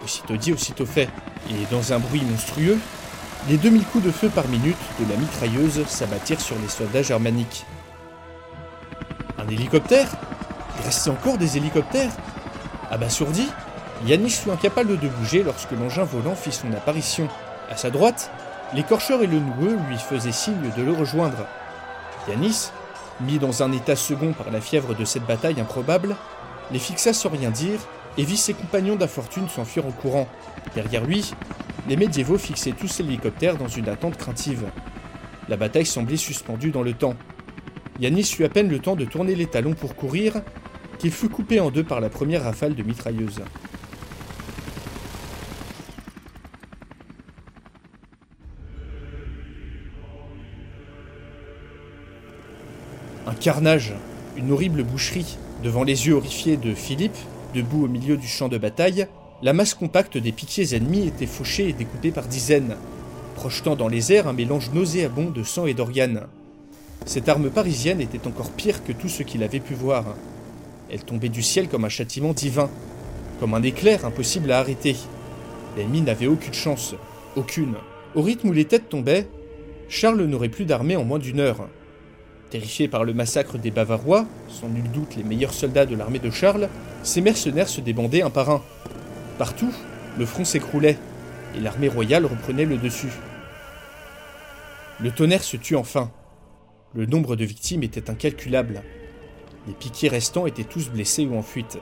Aussitôt 0.03 0.35
dit, 0.35 0.51
aussitôt 0.51 0.85
fait, 0.85 1.07
et 1.49 1.65
dans 1.71 1.93
un 1.93 1.99
bruit 1.99 2.23
monstrueux, 2.29 2.77
les 3.47 3.57
2000 3.57 3.85
coups 3.85 4.03
de 4.03 4.11
feu 4.11 4.29
par 4.29 4.47
minute 4.47 4.77
de 4.99 5.09
la 5.09 5.17
mitrailleuse 5.17 5.85
s'abattirent 5.87 6.41
sur 6.41 6.57
les 6.59 6.67
soldats 6.67 7.01
germaniques. 7.01 7.65
Un 9.37 9.47
hélicoptère? 9.47 10.09
Il 10.77 10.85
restait 10.85 11.09
encore 11.09 11.37
des 11.37 11.57
hélicoptères? 11.57 12.11
Abasourdi, 12.91 13.47
Yanis 14.05 14.31
fut 14.31 14.51
incapable 14.51 14.99
de 14.99 15.07
bouger 15.07 15.43
lorsque 15.43 15.71
l'engin 15.71 16.03
volant 16.03 16.35
fit 16.35 16.51
son 16.51 16.71
apparition. 16.73 17.27
À 17.69 17.77
sa 17.77 17.89
droite, 17.89 18.29
l'écorcheur 18.73 19.21
et 19.21 19.27
le 19.27 19.39
noueux 19.39 19.77
lui 19.87 19.97
faisaient 19.97 20.31
signe 20.31 20.71
de 20.75 20.83
le 20.83 20.91
rejoindre. 20.91 21.45
Yanis, 22.27 22.71
mis 23.21 23.39
dans 23.39 23.63
un 23.63 23.71
état 23.71 23.95
second 23.95 24.33
par 24.33 24.51
la 24.51 24.61
fièvre 24.61 24.95
de 24.95 25.05
cette 25.05 25.25
bataille 25.25 25.59
improbable, 25.59 26.15
les 26.71 26.79
fixa 26.79 27.13
sans 27.13 27.29
rien 27.29 27.51
dire 27.51 27.79
et 28.17 28.23
vit 28.23 28.37
ses 28.37 28.53
compagnons 28.53 28.95
d'infortune 28.95 29.49
s'enfuir 29.49 29.85
en 29.85 29.91
courant. 29.91 30.27
Derrière 30.75 31.05
lui, 31.05 31.33
les 31.89 31.97
médiévaux 31.97 32.37
fixaient 32.37 32.71
tous 32.71 32.99
l'hélicoptère 32.99 33.57
dans 33.57 33.67
une 33.67 33.89
attente 33.89 34.15
craintive. 34.15 34.65
La 35.49 35.57
bataille 35.57 35.87
semblait 35.87 36.17
suspendue 36.17 36.69
dans 36.69 36.83
le 36.83 36.93
temps. 36.93 37.15
Yanis 37.99 38.35
eut 38.39 38.43
à 38.43 38.49
peine 38.49 38.69
le 38.69 38.77
temps 38.77 38.95
de 38.95 39.05
tourner 39.05 39.33
les 39.33 39.47
talons 39.47 39.73
pour 39.73 39.95
courir 39.95 40.43
qu'il 40.99 41.11
fut 41.11 41.29
coupé 41.29 41.59
en 41.59 41.71
deux 41.71 41.83
par 41.83 41.99
la 41.99 42.09
première 42.09 42.43
rafale 42.43 42.75
de 42.75 42.83
mitrailleuse. 42.83 43.41
Un 53.25 53.33
carnage, 53.33 53.95
une 54.37 54.51
horrible 54.51 54.83
boucherie, 54.83 55.37
devant 55.63 55.83
les 55.83 56.05
yeux 56.05 56.13
horrifiés 56.13 56.55
de 56.55 56.75
Philippe, 56.75 57.17
debout 57.55 57.85
au 57.85 57.87
milieu 57.87 58.15
du 58.15 58.27
champ 58.27 58.47
de 58.47 58.59
bataille, 58.59 59.07
la 59.41 59.53
masse 59.53 59.73
compacte 59.73 60.17
des 60.17 60.31
piquiers 60.31 60.75
ennemis 60.75 61.07
était 61.07 61.25
fauchée 61.25 61.69
et 61.69 61.73
découpée 61.73 62.11
par 62.11 62.27
dizaines, 62.27 62.75
projetant 63.35 63.77
dans 63.77 63.87
les 63.87 64.11
airs 64.11 64.27
un 64.27 64.33
mélange 64.33 64.71
nauséabond 64.73 65.29
de 65.29 65.43
sang 65.43 65.65
et 65.65 65.73
d'organes. 65.73 66.27
Cette 67.05 67.29
arme 67.29 67.49
parisienne 67.49 68.01
était 68.01 68.27
encore 68.27 68.51
pire 68.51 68.83
que 68.83 68.91
tout 68.91 69.07
ce 69.07 69.23
qu'il 69.23 69.43
avait 69.43 69.61
pu 69.61 69.73
voir. 69.73 70.03
Elle 70.91 71.03
tombait 71.03 71.29
du 71.29 71.41
ciel 71.41 71.69
comme 71.69 71.85
un 71.85 71.89
châtiment 71.89 72.33
divin, 72.33 72.69
comme 73.39 73.53
un 73.53 73.63
éclair 73.63 74.05
impossible 74.05 74.51
à 74.51 74.59
arrêter. 74.59 74.97
L'ennemi 75.77 76.01
n'avait 76.01 76.27
aucune 76.27 76.53
chance, 76.53 76.95
aucune. 77.37 77.75
Au 78.15 78.21
rythme 78.21 78.49
où 78.49 78.53
les 78.53 78.65
têtes 78.65 78.89
tombaient, 78.89 79.29
Charles 79.87 80.25
n'aurait 80.25 80.49
plus 80.49 80.65
d'armée 80.65 80.97
en 80.97 81.05
moins 81.05 81.19
d'une 81.19 81.39
heure. 81.39 81.69
Terrifiés 82.49 82.87
par 82.87 83.05
le 83.05 83.13
massacre 83.13 83.57
des 83.57 83.71
Bavarois, 83.71 84.25
sans 84.49 84.67
nul 84.67 84.89
doute 84.91 85.15
les 85.15 85.23
meilleurs 85.23 85.53
soldats 85.53 85.85
de 85.85 85.95
l'armée 85.95 86.19
de 86.19 86.31
Charles, 86.31 86.67
ces 87.03 87.21
mercenaires 87.21 87.69
se 87.69 87.79
débandaient 87.79 88.23
un 88.23 88.29
par 88.29 88.49
un. 88.49 88.61
Partout, 89.39 89.73
le 90.17 90.25
front 90.25 90.43
s'écroulait, 90.43 90.97
et 91.55 91.61
l'armée 91.61 91.87
royale 91.87 92.25
reprenait 92.25 92.65
le 92.65 92.75
dessus. 92.75 93.13
Le 94.99 95.11
tonnerre 95.11 95.45
se 95.45 95.55
tut 95.55 95.77
enfin. 95.77 96.11
Le 96.93 97.05
nombre 97.05 97.37
de 97.37 97.45
victimes 97.45 97.83
était 97.83 98.09
incalculable. 98.09 98.83
Les 99.65 99.73
piquiers 99.73 100.09
restants 100.09 100.45
étaient 100.45 100.65
tous 100.65 100.89
blessés 100.89 101.25
ou 101.25 101.37
en 101.37 101.41
fuite. 101.41 101.79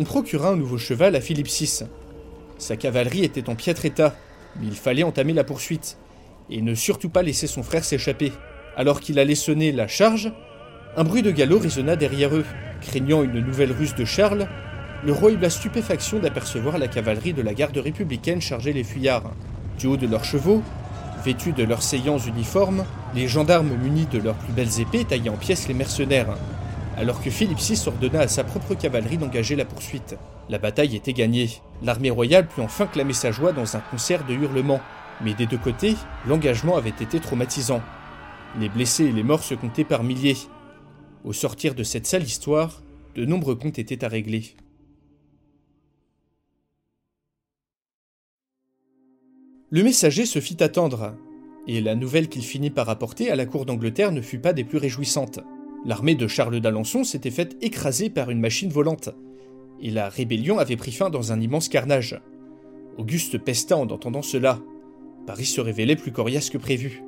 On 0.00 0.02
procura 0.02 0.48
un 0.48 0.56
nouveau 0.56 0.78
cheval 0.78 1.14
à 1.14 1.20
Philippe 1.20 1.46
VI. 1.46 1.84
Sa 2.58 2.76
cavalerie 2.76 3.22
était 3.22 3.48
en 3.48 3.54
piètre 3.54 3.84
état, 3.84 4.16
mais 4.58 4.66
il 4.66 4.74
fallait 4.74 5.04
entamer 5.04 5.34
la 5.34 5.44
poursuite, 5.44 5.96
et 6.50 6.60
ne 6.60 6.74
surtout 6.74 7.08
pas 7.08 7.22
laisser 7.22 7.46
son 7.46 7.62
frère 7.62 7.84
s'échapper. 7.84 8.32
Alors 8.76 9.00
qu'il 9.00 9.20
allait 9.20 9.36
sonner 9.36 9.70
la 9.70 9.86
charge, 9.86 10.32
un 10.96 11.04
bruit 11.04 11.22
de 11.22 11.30
galop 11.30 11.60
résonna 11.60 11.94
derrière 11.94 12.34
eux. 12.34 12.44
Craignant 12.80 13.22
une 13.22 13.38
nouvelle 13.38 13.70
ruse 13.70 13.94
de 13.94 14.04
Charles, 14.04 14.48
le 15.04 15.12
roi 15.12 15.32
eut 15.32 15.38
la 15.38 15.50
stupéfaction 15.50 16.18
d'apercevoir 16.18 16.78
la 16.78 16.88
cavalerie 16.88 17.32
de 17.32 17.42
la 17.42 17.54
garde 17.54 17.76
républicaine 17.76 18.40
charger 18.40 18.72
les 18.72 18.84
fuyards. 18.84 19.30
Du 19.78 19.86
haut 19.86 19.96
de 19.96 20.06
leurs 20.06 20.24
chevaux, 20.24 20.62
vêtus 21.24 21.52
de 21.52 21.64
leurs 21.64 21.82
saillants 21.82 22.18
uniformes, 22.18 22.84
les 23.14 23.28
gendarmes 23.28 23.76
munis 23.76 24.06
de 24.10 24.18
leurs 24.18 24.34
plus 24.34 24.52
belles 24.52 24.80
épées 24.80 25.04
taillaient 25.04 25.30
en 25.30 25.36
pièces 25.36 25.68
les 25.68 25.74
mercenaires 25.74 26.36
alors 26.98 27.22
que 27.22 27.30
Philippe 27.30 27.60
VI 27.60 27.80
ordonna 27.86 28.20
à 28.20 28.28
sa 28.28 28.42
propre 28.42 28.74
cavalerie 28.74 29.18
d'engager 29.18 29.54
la 29.54 29.64
poursuite. 29.64 30.16
La 30.48 30.58
bataille 30.58 30.96
était 30.96 31.12
gagnée. 31.12 31.48
L'armée 31.82 32.10
royale 32.10 32.48
put 32.48 32.60
enfin 32.60 32.86
clamer 32.86 33.12
sa 33.12 33.30
joie 33.30 33.52
dans 33.52 33.76
un 33.76 33.80
concert 33.80 34.26
de 34.26 34.34
hurlements. 34.34 34.80
Mais 35.22 35.34
des 35.34 35.46
deux 35.46 35.58
côtés, 35.58 35.94
l'engagement 36.26 36.76
avait 36.76 36.88
été 36.88 37.20
traumatisant. 37.20 37.82
Les 38.58 38.68
blessés 38.68 39.04
et 39.04 39.12
les 39.12 39.22
morts 39.22 39.44
se 39.44 39.54
comptaient 39.54 39.84
par 39.84 40.02
milliers. 40.02 40.38
Au 41.24 41.32
sortir 41.32 41.76
de 41.76 41.84
cette 41.84 42.06
sale 42.06 42.24
histoire, 42.24 42.82
de 43.14 43.24
nombreux 43.24 43.54
comptes 43.54 43.78
étaient 43.78 44.04
à 44.04 44.08
régler. 44.08 44.56
Le 49.70 49.82
messager 49.82 50.24
se 50.24 50.38
fit 50.38 50.62
attendre, 50.62 51.14
et 51.66 51.82
la 51.82 51.94
nouvelle 51.94 52.28
qu'il 52.28 52.42
finit 52.42 52.70
par 52.70 52.88
apporter 52.88 53.30
à 53.30 53.36
la 53.36 53.44
cour 53.44 53.66
d'Angleterre 53.66 54.12
ne 54.12 54.22
fut 54.22 54.38
pas 54.38 54.54
des 54.54 54.64
plus 54.64 54.78
réjouissantes. 54.78 55.40
L'armée 55.84 56.14
de 56.14 56.26
Charles 56.26 56.60
d'Alençon 56.60 57.04
s'était 57.04 57.30
faite 57.30 57.58
écraser 57.60 58.08
par 58.08 58.30
une 58.30 58.40
machine 58.40 58.70
volante, 58.70 59.10
et 59.82 59.90
la 59.90 60.08
rébellion 60.08 60.58
avait 60.58 60.76
pris 60.76 60.92
fin 60.92 61.10
dans 61.10 61.32
un 61.32 61.40
immense 61.40 61.68
carnage. 61.68 62.18
Auguste 62.96 63.36
pesta 63.36 63.76
en 63.76 63.86
entendant 63.90 64.22
cela. 64.22 64.58
Paris 65.26 65.44
se 65.44 65.60
révélait 65.60 65.96
plus 65.96 66.12
coriace 66.12 66.48
que 66.48 66.56
prévu. 66.56 67.02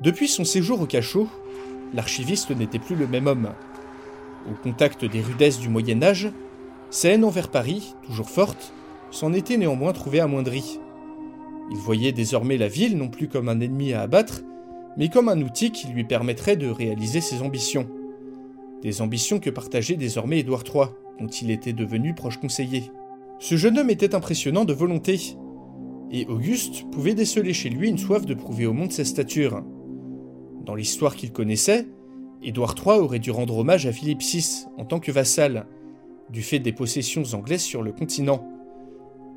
Depuis 0.00 0.28
son 0.28 0.44
séjour 0.44 0.80
au 0.80 0.86
cachot, 0.86 1.28
l'archiviste 1.94 2.52
n'était 2.52 2.78
plus 2.78 2.94
le 2.94 3.08
même 3.08 3.26
homme. 3.26 3.50
Au 4.48 4.54
contact 4.62 5.04
des 5.04 5.20
rudesses 5.20 5.58
du 5.58 5.68
Moyen 5.68 6.00
Âge, 6.04 6.30
sa 6.90 7.08
haine 7.08 7.24
envers 7.24 7.48
Paris, 7.48 7.96
toujours 8.06 8.30
forte, 8.30 8.72
s'en 9.10 9.32
était 9.32 9.56
néanmoins 9.56 9.92
trouvée 9.92 10.20
amoindrie. 10.20 10.78
Il 11.70 11.76
voyait 11.76 12.12
désormais 12.12 12.56
la 12.56 12.68
ville 12.68 12.96
non 12.96 13.08
plus 13.08 13.28
comme 13.28 13.48
un 13.48 13.60
ennemi 13.60 13.92
à 13.92 14.02
abattre, 14.02 14.42
mais 14.96 15.08
comme 15.08 15.28
un 15.28 15.40
outil 15.42 15.70
qui 15.70 15.88
lui 15.88 16.04
permettrait 16.04 16.56
de 16.56 16.68
réaliser 16.68 17.20
ses 17.20 17.42
ambitions. 17.42 17.88
Des 18.82 19.02
ambitions 19.02 19.38
que 19.38 19.50
partageait 19.50 19.96
désormais 19.96 20.40
Édouard 20.40 20.64
III, 20.64 20.86
dont 21.20 21.26
il 21.26 21.50
était 21.50 21.72
devenu 21.72 22.14
proche 22.14 22.38
conseiller. 22.38 22.90
Ce 23.38 23.56
jeune 23.56 23.78
homme 23.78 23.90
était 23.90 24.14
impressionnant 24.14 24.64
de 24.64 24.72
volonté, 24.72 25.36
et 26.10 26.26
Auguste 26.26 26.90
pouvait 26.90 27.14
déceler 27.14 27.52
chez 27.52 27.68
lui 27.68 27.88
une 27.88 27.98
soif 27.98 28.24
de 28.24 28.34
prouver 28.34 28.66
au 28.66 28.72
monde 28.72 28.92
sa 28.92 29.04
stature. 29.04 29.62
Dans 30.64 30.74
l'histoire 30.74 31.16
qu'il 31.16 31.32
connaissait, 31.32 31.86
Édouard 32.42 32.74
III 32.76 32.98
aurait 32.98 33.18
dû 33.18 33.30
rendre 33.30 33.58
hommage 33.58 33.86
à 33.86 33.92
Philippe 33.92 34.22
VI 34.22 34.64
en 34.78 34.84
tant 34.84 35.00
que 35.00 35.12
vassal, 35.12 35.66
du 36.30 36.42
fait 36.42 36.58
des 36.58 36.72
possessions 36.72 37.24
anglaises 37.32 37.62
sur 37.62 37.82
le 37.82 37.92
continent. 37.92 38.46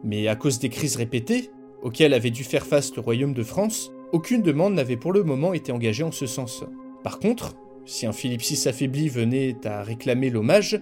Mais 0.04 0.28
à 0.28 0.36
cause 0.36 0.60
des 0.60 0.70
crises 0.70 0.96
répétées, 0.96 1.52
auxquelles 1.82 2.14
avait 2.14 2.32
dû 2.32 2.44
faire 2.44 2.66
face 2.66 2.96
le 2.96 3.02
royaume 3.02 3.34
de 3.34 3.44
France, 3.44 3.92
aucune 4.12 4.42
demande 4.42 4.74
n'avait 4.74 4.98
pour 4.98 5.14
le 5.14 5.24
moment 5.24 5.54
été 5.54 5.72
engagée 5.72 6.04
en 6.04 6.12
ce 6.12 6.26
sens. 6.26 6.64
Par 7.04 7.20
contre, 7.20 7.56
si 7.86 8.06
un 8.06 8.12
Philippe 8.12 8.42
VI 8.42 8.68
affaibli 8.68 9.10
venait 9.10 9.56
à 9.66 9.84
réclamer 9.84 10.30
l'hommage, 10.30 10.80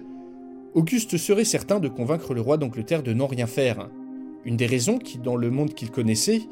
Auguste 0.74 1.16
serait 1.16 1.44
certain 1.44 1.80
de 1.80 1.88
convaincre 1.88 2.32
le 2.32 2.40
roi 2.40 2.56
d'Angleterre 2.56 3.02
de 3.02 3.12
n'en 3.12 3.26
rien 3.26 3.46
faire. 3.46 3.88
Une 4.44 4.56
des 4.56 4.66
raisons 4.66 4.98
qui, 4.98 5.18
dans 5.18 5.34
le 5.34 5.50
monde 5.50 5.74
qu'il 5.74 5.90
connaissait, 5.90 6.42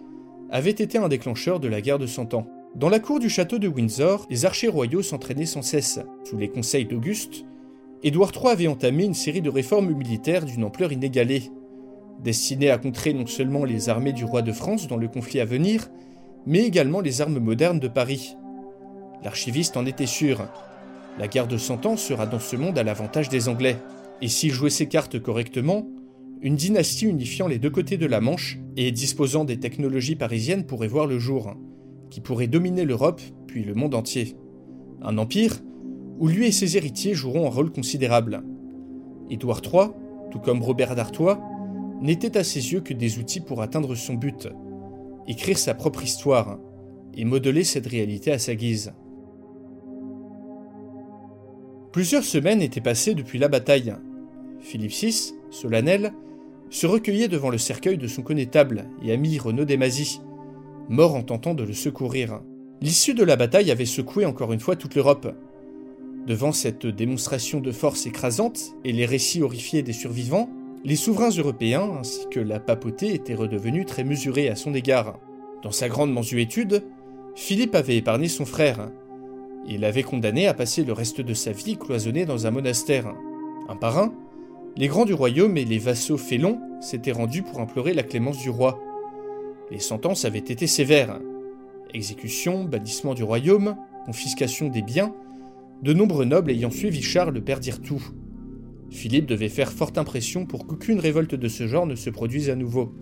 avait 0.50 0.70
été 0.70 0.98
un 0.98 1.08
déclencheur 1.08 1.61
de 1.61 1.68
la 1.68 1.80
guerre 1.80 2.00
de 2.00 2.06
Cent 2.06 2.34
Ans. 2.34 2.48
Dans 2.74 2.88
la 2.88 2.98
cour 2.98 3.20
du 3.20 3.28
château 3.28 3.58
de 3.58 3.68
Windsor, 3.68 4.26
les 4.28 4.44
archers 4.44 4.68
royaux 4.68 5.02
s'entraînaient 5.02 5.46
sans 5.46 5.62
cesse. 5.62 6.00
Sous 6.24 6.37
les 6.37 6.48
conseils 6.48 6.84
d'Auguste, 6.84 7.44
Édouard 8.02 8.32
III 8.34 8.52
avait 8.52 8.66
entamé 8.66 9.04
une 9.04 9.14
série 9.14 9.40
de 9.40 9.50
réformes 9.50 9.92
militaires 9.92 10.44
d'une 10.44 10.64
ampleur 10.64 10.92
inégalée, 10.92 11.50
destinées 12.22 12.70
à 12.70 12.78
contrer 12.78 13.12
non 13.14 13.26
seulement 13.26 13.64
les 13.64 13.88
armées 13.88 14.12
du 14.12 14.24
roi 14.24 14.42
de 14.42 14.52
France 14.52 14.88
dans 14.88 14.96
le 14.96 15.09
conflit 15.09 15.40
à 15.40 15.44
venir, 15.44 15.88
mais 16.46 16.61
également 16.61 17.00
les 17.00 17.20
armes 17.20 17.38
modernes 17.38 17.81
de 17.81 17.88
Paris. 17.88 18.37
L'archiviste 19.22 19.76
en 19.76 19.87
était 19.87 20.07
sûr. 20.07 20.48
La 21.18 21.28
guerre 21.28 21.48
de 21.48 21.57
Cent 21.57 21.85
Ans 21.87 21.96
sera 21.96 22.26
dans 22.26 22.38
ce 22.38 22.57
monde 22.57 22.78
à 22.78 22.85
l'avantage 22.85 23.28
des 23.28 23.48
Anglais. 23.48 23.76
Et 24.22 24.28
s'il 24.28 24.52
jouait 24.52 24.70
ses 24.70 24.87
cartes 24.87 25.18
correctement, 25.18 25.87
une 26.40 26.57
dynastie 26.57 27.07
unifiant 27.07 27.48
les 27.48 27.59
deux 27.59 27.70
côtés 27.70 27.96
de 27.96 28.07
la 28.07 28.20
Manche 28.20 28.59
et 28.76 28.92
disposant 28.92 29.44
des 29.44 29.59
technologies 29.59 30.16
parisiennes 30.16 30.64
pourrait 30.64 30.88
voir 30.88 31.07
le 31.07 31.18
jour, 31.18 31.54
qui 32.11 32.20
pourrait 32.20 32.46
dominer 32.46 32.85
l'Europe 32.85 33.20
puis 33.46 33.64
le 33.64 33.74
monde 33.74 33.94
entier. 33.94 34.37
Un 35.02 35.18
empire 35.18 35.57
où 36.18 36.28
lui 36.28 36.46
et 36.46 36.52
ses 36.52 36.76
héritiers 36.76 37.14
joueront 37.14 37.46
un 37.46 37.50
rôle 37.50 37.70
considérable. 37.70 38.42
Édouard 39.31 39.62
III, 39.64 39.90
tout 40.31 40.38
comme 40.38 40.62
Robert 40.62 40.94
d'Artois, 40.94 41.40
n'étaient 42.01 42.37
à 42.37 42.44
ses 42.44 42.73
yeux 42.73 42.81
que 42.81 42.94
des 42.94 43.19
outils 43.19 43.40
pour 43.40 43.63
atteindre 43.63 43.94
son 43.94 44.15
but, 44.15 44.49
écrire 45.27 45.59
sa 45.59 45.75
propre 45.75 46.03
histoire 46.03 46.59
et 47.15 47.25
modeler 47.25 47.65
cette 47.65 47.87
réalité 47.87 48.33
à 48.33 48.38
sa 48.38 48.55
guise. 48.55 48.92
Plusieurs 51.92 52.25
semaines 52.25 52.63
étaient 52.63 52.81
passées 52.81 53.15
depuis 53.15 53.38
la 53.38 53.49
bataille. 53.49 53.94
Philippe 54.61 54.92
VI, 54.92 55.35
solennel, 55.51 56.13
se 56.71 56.87
recueillait 56.87 57.29
devant 57.29 57.51
le 57.51 57.59
cercueil 57.59 57.99
de 57.99 58.07
son 58.07 58.23
connétable 58.23 58.85
et 59.03 59.13
ami 59.13 59.38
Renaud 59.38 59.65
Desmazis, 59.65 60.21
mort 60.88 61.15
en 61.15 61.23
tentant 61.23 61.55
de 61.55 61.65
le 61.65 61.73
secourir. 61.73 62.40
L'issue 62.81 63.15
de 63.15 63.25
la 63.25 63.37
bataille 63.37 63.71
avait 63.71 63.87
secoué 63.87 64.27
encore 64.27 64.53
une 64.53 64.61
fois 64.61 64.77
toute 64.77 64.94
l'Europe. 64.94 65.35
Devant 66.27 66.53
cette 66.53 66.87
démonstration 66.87 67.61
de 67.61 67.73
force 67.73 68.07
écrasante 68.07 68.75
et 68.85 68.92
les 68.92 69.07
récits 69.07 69.42
horrifiés 69.42 69.83
des 69.83 69.92
survivants, 69.92 70.51
les 70.85 70.96
souverains 70.96 71.31
européens 71.31 71.98
ainsi 72.00 72.26
que 72.31 72.40
la 72.40 72.60
papauté 72.60 73.14
étaient 73.14 73.35
redevenus 73.35 73.87
très 73.87 74.04
mesurés 74.04 74.48
à 74.48 74.56
son 74.56 74.74
égard. 74.74 75.18
Dans 75.62 75.72
sa 75.72 75.88
grande 75.88 76.12
mansuétude, 76.12 76.85
Philippe 77.35 77.74
avait 77.74 77.96
épargné 77.96 78.29
son 78.29 78.44
frère, 78.44 78.88
il 79.70 79.81
l'avait 79.81 80.02
condamné 80.02 80.46
à 80.46 80.54
passer 80.54 80.83
le 80.83 80.94
reste 80.94 81.20
de 81.20 81.35
sa 81.35 81.52
vie 81.52 81.76
cloisonné 81.76 82.24
dans 82.24 82.46
un 82.46 82.50
monastère. 82.50 83.14
Un 83.68 83.76
par 83.76 83.98
un, 83.98 84.14
les 84.76 84.88
grands 84.88 85.04
du 85.04 85.12
royaume 85.12 85.58
et 85.58 85.66
les 85.66 85.79
vassaux 85.79 86.16
félons 86.16 86.58
s'étaient 86.81 87.12
rendus 87.12 87.42
pour 87.42 87.60
implorer 87.60 87.92
la 87.92 88.02
clémence 88.02 88.38
du 88.38 88.48
roi. 88.48 88.81
Les 89.70 89.79
sentences 89.79 90.24
avaient 90.24 90.38
été 90.38 90.66
sévères. 90.66 91.20
Exécution, 91.92 92.64
bannissement 92.64 93.12
du 93.12 93.22
royaume, 93.22 93.76
confiscation 94.06 94.68
des 94.68 94.81
biens, 94.81 95.14
de 95.83 95.92
nombreux 95.92 96.24
nobles 96.24 96.50
ayant 96.50 96.70
suivi 96.70 97.02
Charles 97.02 97.42
perdirent 97.42 97.83
tout. 97.83 98.02
Philippe 98.90 99.26
devait 99.26 99.48
faire 99.48 99.72
forte 99.72 99.98
impression 99.98 100.46
pour 100.46 100.66
qu'aucune 100.66 101.00
révolte 101.00 101.34
de 101.34 101.48
ce 101.48 101.66
genre 101.66 101.86
ne 101.86 101.94
se 101.94 102.10
produise 102.10 102.50
à 102.50 102.56
nouveau. 102.56 102.94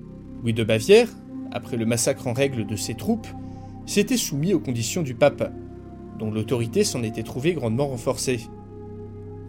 Louis 0.43 0.53
de 0.53 0.65
Bavière, 0.65 1.09
après 1.53 1.77
le 1.77 1.87
massacre 1.87 2.27
en 2.27 2.33
règle 2.33 2.67
de 2.67 2.77
ses 2.77 2.95
troupes, 2.95 3.29
s'était 3.87 4.17
soumis 4.17 4.53
aux 4.53 4.61
conditions 4.61 5.03
du 5.03 5.15
pape, 5.15 5.53
dont 6.19 6.31
l'autorité 6.31 6.83
s'en 6.85 7.03
était 7.03 7.23
trouvée 7.23 7.55
grandement 7.55 7.89
renforcée. 7.89 8.41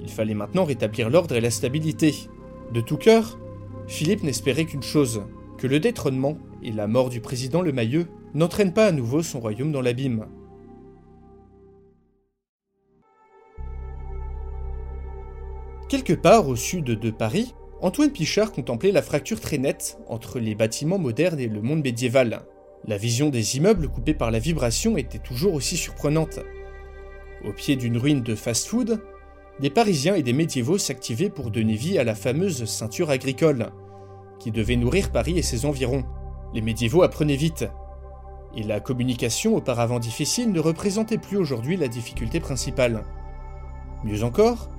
Il 0.01 0.09
fallait 0.09 0.35
maintenant 0.35 0.63
rétablir 0.63 1.09
l'ordre 1.09 1.35
et 1.35 1.41
la 1.41 1.51
stabilité. 1.51 2.13
De 2.73 2.81
tout 2.81 2.97
cœur, 2.97 3.39
Philippe 3.88 4.23
n'espérait 4.23 4.65
qu'une 4.65 4.83
chose, 4.83 5.23
que 5.57 5.67
le 5.67 5.79
détrônement 5.79 6.38
et 6.61 6.71
la 6.71 6.88
mort 6.88 7.09
du 7.09 7.19
président 7.19 7.61
Le 7.61 7.71
Mayeux 7.71 8.07
n'entraînent 8.33 8.73
pas 8.73 8.85
à 8.85 8.91
nouveau 8.91 9.23
son 9.23 9.39
royaume 9.39 9.71
dans 9.71 9.81
l'abîme. 9.81 10.27
Quelque 15.89 16.11
part 16.11 16.49
au 16.49 16.57
sud 16.57 16.83
de 16.83 17.11
Paris, 17.11 17.55
Antoine 17.81 18.11
Pichard 18.11 18.51
contemplait 18.51 18.91
la 18.91 19.01
fracture 19.01 19.39
très 19.39 19.57
nette 19.57 19.97
entre 20.09 20.38
les 20.38 20.53
bâtiments 20.53 20.99
modernes 20.99 21.39
et 21.39 21.47
le 21.47 21.61
monde 21.61 21.81
médiéval. 21.81 22.41
La 22.85 22.97
vision 22.97 23.29
des 23.29 23.55
immeubles 23.55 23.88
coupés 23.88 24.13
par 24.13 24.29
la 24.29 24.39
vibration 24.39 24.97
était 24.97 25.17
toujours 25.17 25.53
aussi 25.53 25.77
surprenante. 25.77 26.39
Au 27.45 27.53
pied 27.53 27.77
d'une 27.77 27.97
ruine 27.97 28.21
de 28.21 28.35
fast-food, 28.35 29.01
des 29.61 29.69
Parisiens 29.69 30.15
et 30.15 30.23
des 30.23 30.33
médiévaux 30.33 30.77
s'activaient 30.77 31.29
pour 31.29 31.51
donner 31.51 31.75
vie 31.75 31.97
à 31.97 32.03
la 32.03 32.15
fameuse 32.15 32.65
ceinture 32.65 33.09
agricole, 33.09 33.71
qui 34.39 34.51
devait 34.51 34.75
nourrir 34.75 35.09
Paris 35.09 35.38
et 35.38 35.41
ses 35.41 35.65
environs. 35.65 36.03
Les 36.53 36.61
médiévaux 36.61 37.03
apprenaient 37.03 37.38
vite. 37.38 37.65
Et 38.57 38.63
la 38.63 38.81
communication, 38.81 39.55
auparavant 39.55 39.99
difficile, 39.99 40.51
ne 40.51 40.59
représentait 40.59 41.17
plus 41.17 41.38
aujourd'hui 41.38 41.77
la 41.77 41.88
difficulté 41.88 42.41
principale. 42.41 43.05
Mieux 44.03 44.23
encore, 44.23 44.69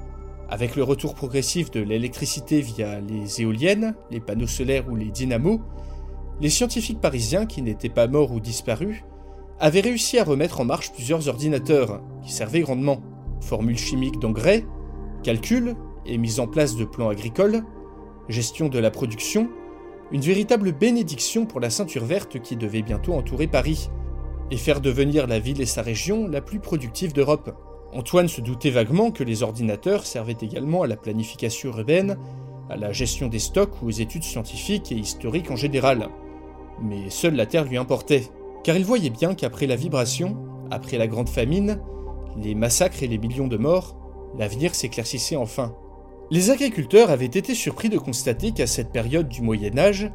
avec 0.48 0.76
le 0.76 0.82
retour 0.82 1.14
progressif 1.14 1.70
de 1.70 1.80
l'électricité 1.80 2.60
via 2.60 3.00
les 3.00 3.42
éoliennes, 3.42 3.94
les 4.10 4.20
panneaux 4.20 4.46
solaires 4.46 4.88
ou 4.88 4.96
les 4.96 5.10
dynamos, 5.10 5.60
les 6.40 6.50
scientifiques 6.50 7.00
parisiens 7.00 7.46
qui 7.46 7.62
n'étaient 7.62 7.88
pas 7.88 8.06
morts 8.06 8.32
ou 8.32 8.40
disparus 8.40 9.04
avaient 9.60 9.80
réussi 9.80 10.18
à 10.18 10.24
remettre 10.24 10.60
en 10.60 10.64
marche 10.64 10.92
plusieurs 10.92 11.28
ordinateurs 11.28 12.00
qui 12.22 12.32
servaient 12.32 12.60
grandement. 12.60 13.02
Formules 13.40 13.78
chimiques 13.78 14.20
d'engrais, 14.20 14.64
calculs 15.22 15.74
et 16.06 16.16
mise 16.16 16.40
en 16.40 16.46
place 16.46 16.76
de 16.76 16.84
plans 16.84 17.08
agricoles, 17.08 17.64
gestion 18.28 18.68
de 18.68 18.78
la 18.78 18.90
production, 18.90 19.50
une 20.12 20.20
véritable 20.20 20.72
bénédiction 20.72 21.44
pour 21.44 21.60
la 21.60 21.70
ceinture 21.70 22.04
verte 22.04 22.40
qui 22.40 22.56
devait 22.56 22.82
bientôt 22.82 23.14
entourer 23.14 23.46
Paris 23.46 23.90
et 24.50 24.56
faire 24.56 24.80
devenir 24.80 25.26
la 25.26 25.38
ville 25.38 25.60
et 25.60 25.66
sa 25.66 25.82
région 25.82 26.26
la 26.26 26.40
plus 26.40 26.60
productive 26.60 27.12
d'Europe. 27.12 27.50
Antoine 27.94 28.28
se 28.28 28.40
doutait 28.40 28.70
vaguement 28.70 29.10
que 29.10 29.24
les 29.24 29.42
ordinateurs 29.42 30.04
servaient 30.04 30.36
également 30.40 30.82
à 30.82 30.86
la 30.86 30.96
planification 30.96 31.70
urbaine, 31.70 32.18
à 32.68 32.76
la 32.76 32.92
gestion 32.92 33.28
des 33.28 33.38
stocks 33.38 33.82
ou 33.82 33.86
aux 33.86 33.90
études 33.90 34.24
scientifiques 34.24 34.92
et 34.92 34.96
historiques 34.96 35.50
en 35.50 35.56
général. 35.56 36.08
Mais 36.82 37.08
seule 37.08 37.34
la 37.34 37.46
Terre 37.46 37.64
lui 37.64 37.78
importait, 37.78 38.24
car 38.62 38.76
il 38.76 38.84
voyait 38.84 39.10
bien 39.10 39.34
qu'après 39.34 39.66
la 39.66 39.76
vibration, 39.76 40.36
après 40.70 40.98
la 40.98 41.06
grande 41.06 41.30
famine, 41.30 41.80
les 42.36 42.54
massacres 42.54 43.02
et 43.02 43.06
les 43.08 43.18
millions 43.18 43.48
de 43.48 43.56
morts, 43.56 43.96
l'avenir 44.38 44.74
s'éclaircissait 44.74 45.36
enfin. 45.36 45.74
Les 46.30 46.50
agriculteurs 46.50 47.10
avaient 47.10 47.24
été 47.24 47.54
surpris 47.54 47.88
de 47.88 47.96
constater 47.96 48.52
qu'à 48.52 48.66
cette 48.66 48.92
période 48.92 49.28
du 49.28 49.40
Moyen 49.40 49.78
Âge, 49.78 50.10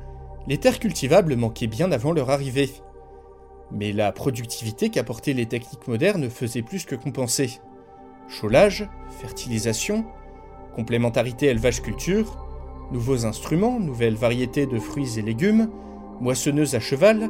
les 0.48 0.60
terres 0.60 0.80
cultivables 0.80 1.36
manquaient 1.36 1.68
bien 1.68 1.92
avant 1.92 2.12
leur 2.12 2.30
arrivée 2.30 2.70
mais 3.74 3.92
la 3.92 4.12
productivité 4.12 4.90
qu'apportaient 4.90 5.34
les 5.34 5.48
techniques 5.48 5.88
modernes 5.88 6.30
faisait 6.30 6.62
plus 6.62 6.86
que 6.86 6.96
compenser. 6.96 7.60
Cholage, 8.30 8.88
fertilisation, 9.20 10.06
complémentarité 10.76 11.48
élevage-culture, 11.48 12.38
nouveaux 12.92 13.26
instruments, 13.26 13.80
nouvelles 13.80 14.16
variétés 14.16 14.66
de 14.68 14.80
fruits 14.80 15.18
et 15.18 15.22
légumes, 15.22 15.70
moissonneuses 16.22 16.76
à 16.76 16.80
cheval, 16.80 17.30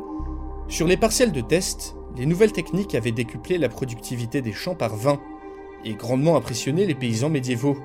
sur 0.67 0.87
les 0.87 0.97
parcelles 0.97 1.31
de 1.31 1.41
test, 1.41 1.95
les 2.17 2.25
nouvelles 2.25 2.51
techniques 2.51 2.95
avaient 2.95 3.11
décuplé 3.11 3.57
la 3.57 3.69
productivité 3.69 4.41
des 4.41 4.53
champs 4.53 4.75
par 4.75 4.95
20 4.95 5.19
et 5.85 5.95
grandement 5.95 6.35
impressionné 6.35 6.85
les 6.85 6.95
paysans 6.95 7.29
médiévaux, 7.29 7.77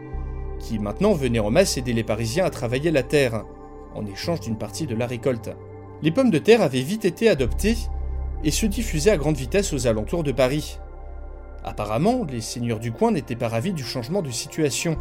qui 0.58 0.78
maintenant 0.78 1.12
venaient 1.12 1.38
en 1.38 1.50
masse 1.50 1.76
aider 1.76 1.92
les 1.92 2.04
Parisiens 2.04 2.44
à 2.44 2.50
travailler 2.50 2.90
la 2.90 3.02
terre, 3.02 3.44
en 3.94 4.04
échange 4.06 4.40
d'une 4.40 4.58
partie 4.58 4.86
de 4.86 4.94
la 4.94 5.06
récolte. 5.06 5.50
Les 6.02 6.10
pommes 6.10 6.30
de 6.30 6.38
terre 6.38 6.62
avaient 6.62 6.82
vite 6.82 7.04
été 7.04 7.28
adoptées 7.28 7.76
et 8.44 8.50
se 8.50 8.66
diffusait 8.66 9.10
à 9.10 9.16
grande 9.16 9.36
vitesse 9.36 9.72
aux 9.72 9.86
alentours 9.86 10.22
de 10.22 10.32
Paris. 10.32 10.78
Apparemment, 11.64 12.24
les 12.30 12.40
seigneurs 12.40 12.78
du 12.78 12.92
coin 12.92 13.10
n'étaient 13.10 13.36
pas 13.36 13.48
ravis 13.48 13.72
du 13.72 13.84
changement 13.84 14.22
de 14.22 14.30
situation, 14.30 14.96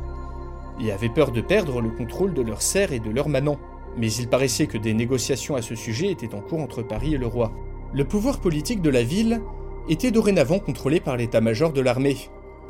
et 0.79 0.91
avaient 0.91 1.09
peur 1.09 1.31
de 1.31 1.41
perdre 1.41 1.81
le 1.81 1.89
contrôle 1.89 2.33
de 2.33 2.41
leurs 2.41 2.61
serfs 2.61 2.91
et 2.91 2.99
de 2.99 3.09
leurs 3.09 3.29
manants. 3.29 3.59
Mais 3.97 4.11
il 4.13 4.27
paraissait 4.27 4.67
que 4.67 4.77
des 4.77 4.93
négociations 4.93 5.55
à 5.55 5.61
ce 5.61 5.75
sujet 5.75 6.11
étaient 6.11 6.35
en 6.35 6.41
cours 6.41 6.61
entre 6.61 6.83
Paris 6.83 7.15
et 7.15 7.17
le 7.17 7.27
roi. 7.27 7.51
Le 7.93 8.05
pouvoir 8.05 8.39
politique 8.39 8.81
de 8.81 8.89
la 8.89 9.03
ville 9.03 9.41
était 9.89 10.11
dorénavant 10.11 10.59
contrôlé 10.59 10.99
par 10.99 11.17
l'état-major 11.17 11.73
de 11.73 11.81
l'armée. 11.81 12.17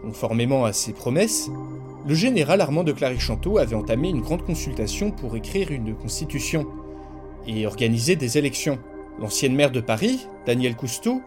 Conformément 0.04 0.64
à 0.64 0.74
ses 0.74 0.94
promesses, 0.94 1.50
le 2.08 2.14
général 2.14 2.62
Armand 2.62 2.84
de 2.84 2.92
Clarichanteau 2.92 3.58
avait 3.58 3.76
entamé 3.76 4.10
une 4.10 4.22
grande 4.22 4.46
consultation 4.46 5.12
pour 5.12 5.36
écrire 5.36 5.72
une 5.72 5.96
constitution 5.96 6.68
et 7.48 7.66
organiser 7.66 8.16
des 8.16 8.38
élections. 8.38 8.78
L'ancienne 9.20 9.56
maire 9.56 9.72
de 9.72 9.82
Paris, 9.82 10.28
Danielle 10.46 10.76
Cousteau, 10.76 11.22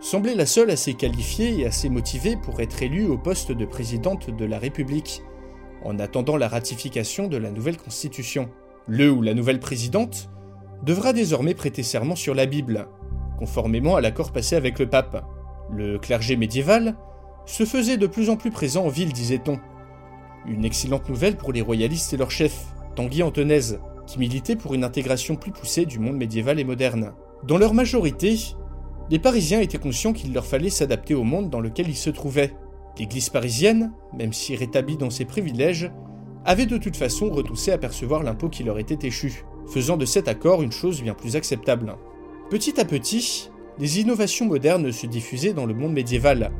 semblait 0.00 0.34
la 0.34 0.46
seule 0.46 0.70
assez 0.70 0.94
qualifiée 0.94 1.60
et 1.60 1.66
assez 1.66 1.88
motivée 1.88 2.36
pour 2.36 2.60
être 2.60 2.82
élue 2.82 3.06
au 3.06 3.18
poste 3.18 3.52
de 3.52 3.64
présidente 3.64 4.30
de 4.30 4.44
la 4.44 4.58
République, 4.58 5.22
en 5.82 5.98
attendant 5.98 6.36
la 6.36 6.48
ratification 6.48 7.28
de 7.28 7.36
la 7.36 7.50
nouvelle 7.50 7.76
constitution. 7.76 8.48
Le 8.86 9.10
ou 9.10 9.20
la 9.20 9.34
nouvelle 9.34 9.60
présidente 9.60 10.30
devra 10.82 11.12
désormais 11.12 11.54
prêter 11.54 11.82
serment 11.82 12.16
sur 12.16 12.34
la 12.34 12.46
Bible, 12.46 12.88
conformément 13.38 13.96
à 13.96 14.00
l'accord 14.00 14.32
passé 14.32 14.56
avec 14.56 14.78
le 14.78 14.88
pape. 14.88 15.24
Le 15.70 15.98
clergé 15.98 16.36
médiéval 16.36 16.96
se 17.46 17.64
faisait 17.64 17.98
de 17.98 18.06
plus 18.06 18.30
en 18.30 18.36
plus 18.36 18.50
présent 18.50 18.86
en 18.86 18.88
ville, 18.88 19.12
disait-on. 19.12 19.58
Une 20.46 20.64
excellente 20.64 21.08
nouvelle 21.08 21.36
pour 21.36 21.52
les 21.52 21.62
royalistes 21.62 22.12
et 22.14 22.16
leur 22.18 22.30
chef, 22.30 22.66
Tanguy 22.96 23.22
Antonaise, 23.22 23.80
qui 24.06 24.18
militait 24.18 24.56
pour 24.56 24.74
une 24.74 24.84
intégration 24.84 25.36
plus 25.36 25.52
poussée 25.52 25.86
du 25.86 25.98
monde 25.98 26.16
médiéval 26.16 26.58
et 26.58 26.64
moderne. 26.64 27.12
Dans 27.46 27.58
leur 27.58 27.74
majorité, 27.74 28.38
les 29.10 29.18
Parisiens 29.18 29.60
étaient 29.60 29.76
conscients 29.76 30.14
qu'il 30.14 30.32
leur 30.32 30.46
fallait 30.46 30.70
s'adapter 30.70 31.14
au 31.14 31.24
monde 31.24 31.50
dans 31.50 31.60
lequel 31.60 31.88
ils 31.88 31.96
se 31.96 32.08
trouvaient. 32.08 32.54
L'Église 32.98 33.28
parisienne, 33.28 33.92
même 34.14 34.32
si 34.32 34.56
rétablie 34.56 34.96
dans 34.96 35.10
ses 35.10 35.26
privilèges, 35.26 35.92
avait 36.46 36.64
de 36.64 36.78
toute 36.78 36.96
façon 36.96 37.28
retoussé 37.28 37.70
à 37.70 37.76
percevoir 37.76 38.22
l'impôt 38.22 38.48
qui 38.48 38.64
leur 38.64 38.78
était 38.78 39.06
échu, 39.06 39.44
faisant 39.66 39.98
de 39.98 40.06
cet 40.06 40.26
accord 40.26 40.62
une 40.62 40.72
chose 40.72 41.02
bien 41.02 41.12
plus 41.12 41.36
acceptable. 41.36 41.96
Petit 42.48 42.80
à 42.80 42.86
petit, 42.86 43.50
les 43.78 44.00
innovations 44.00 44.46
modernes 44.46 44.90
se 44.90 45.06
diffusaient 45.06 45.52
dans 45.52 45.66
le 45.66 45.74
monde 45.74 45.92
médiéval, 45.92 46.50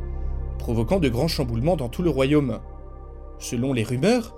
provoquant 0.58 1.00
de 1.00 1.08
grands 1.08 1.28
chamboulements 1.28 1.76
dans 1.76 1.88
tout 1.88 2.02
le 2.02 2.10
royaume. 2.10 2.60
Selon 3.38 3.72
les 3.72 3.84
rumeurs, 3.84 4.36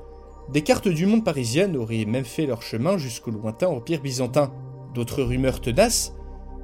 des 0.52 0.62
cartes 0.62 0.88
du 0.88 1.06
monde 1.06 1.24
parisienne 1.24 1.76
auraient 1.76 2.04
même 2.04 2.24
fait 2.24 2.46
leur 2.46 2.62
chemin 2.62 2.98
jusqu'au 2.98 3.32
lointain 3.32 3.66
empire 3.66 4.00
byzantin. 4.00 4.52
D'autres 4.94 5.22
rumeurs 5.22 5.60
tenaces 5.60 6.12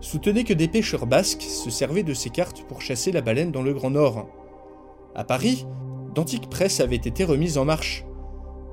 soutenait 0.02 0.44
que 0.44 0.52
des 0.52 0.68
pêcheurs 0.68 1.06
basques 1.06 1.42
se 1.42 1.70
servaient 1.70 2.02
de 2.02 2.12
ces 2.12 2.28
cartes 2.28 2.64
pour 2.64 2.82
chasser 2.82 3.12
la 3.12 3.22
baleine 3.22 3.52
dans 3.52 3.62
le 3.62 3.72
Grand 3.72 3.90
Nord. 3.90 4.28
À 5.14 5.24
Paris, 5.24 5.64
d'antiques 6.14 6.50
presses 6.50 6.80
avaient 6.80 6.96
été 6.96 7.24
remises 7.24 7.56
en 7.56 7.64
marche. 7.64 8.04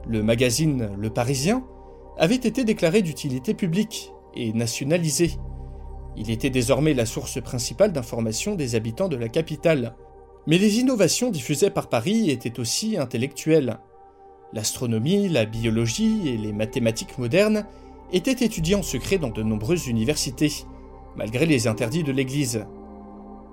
Le 0.07 0.23
magazine 0.23 0.89
Le 0.97 1.09
Parisien 1.09 1.63
avait 2.17 2.35
été 2.35 2.63
déclaré 2.63 3.01
d'utilité 3.01 3.53
publique 3.53 4.11
et 4.35 4.51
nationalisé. 4.53 5.31
Il 6.17 6.31
était 6.31 6.49
désormais 6.49 6.93
la 6.93 7.05
source 7.05 7.41
principale 7.41 7.93
d'information 7.93 8.55
des 8.55 8.75
habitants 8.75 9.07
de 9.07 9.15
la 9.15 9.29
capitale. 9.29 9.95
Mais 10.47 10.57
les 10.57 10.79
innovations 10.79 11.29
diffusées 11.29 11.69
par 11.69 11.89
Paris 11.89 12.31
étaient 12.31 12.59
aussi 12.59 12.97
intellectuelles. 12.97 13.77
L'astronomie, 14.51 15.29
la 15.29 15.45
biologie 15.45 16.27
et 16.27 16.37
les 16.37 16.53
mathématiques 16.53 17.19
modernes 17.19 17.65
étaient 18.11 18.43
étudiées 18.43 18.75
en 18.75 18.81
secret 18.81 19.19
dans 19.19 19.29
de 19.29 19.43
nombreuses 19.43 19.87
universités 19.87 20.65
malgré 21.15 21.45
les 21.45 21.67
interdits 21.67 22.03
de 22.03 22.11
l'Église. 22.11 22.65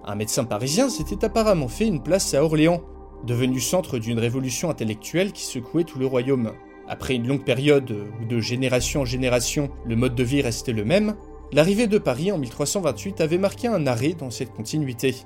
Un 0.05 0.15
médecin 0.15 0.45
parisien 0.45 0.89
s'était 0.89 1.25
apparemment 1.25 1.69
fait 1.69 1.87
une 1.87 2.03
place 2.03 2.35
à 2.35 2.45
Orléans, 2.45 2.83
devenu 3.25 3.61
centre 3.61 3.99
d'une 3.99 4.19
révolution 4.19 4.71
intellectuelle 4.71 5.33
qui 5.33 5.45
secouait 5.45 5.85
tout 5.85 5.99
le 5.99 6.07
royaume. 6.07 6.53
Après 6.89 7.15
une 7.15 7.27
longue 7.27 7.45
période 7.45 7.91
où 8.21 8.25
de 8.25 8.39
génération 8.39 9.01
en 9.01 9.05
génération 9.05 9.71
le 9.85 9.97
mode 9.97 10.15
de 10.15 10.23
vie 10.23 10.43
restait 10.43 10.73
le 10.73 10.85
même, 10.85 11.17
l'arrivée 11.53 11.89
de 11.89 11.99
Paris 11.99 12.31
en 12.31 12.39
1328 12.39 13.21
avait 13.21 13.39
marqué 13.39 13.67
un 13.67 13.87
arrêt 13.87 14.13
dans 14.13 14.31
cette 14.31 14.53
continuité. 14.53 15.17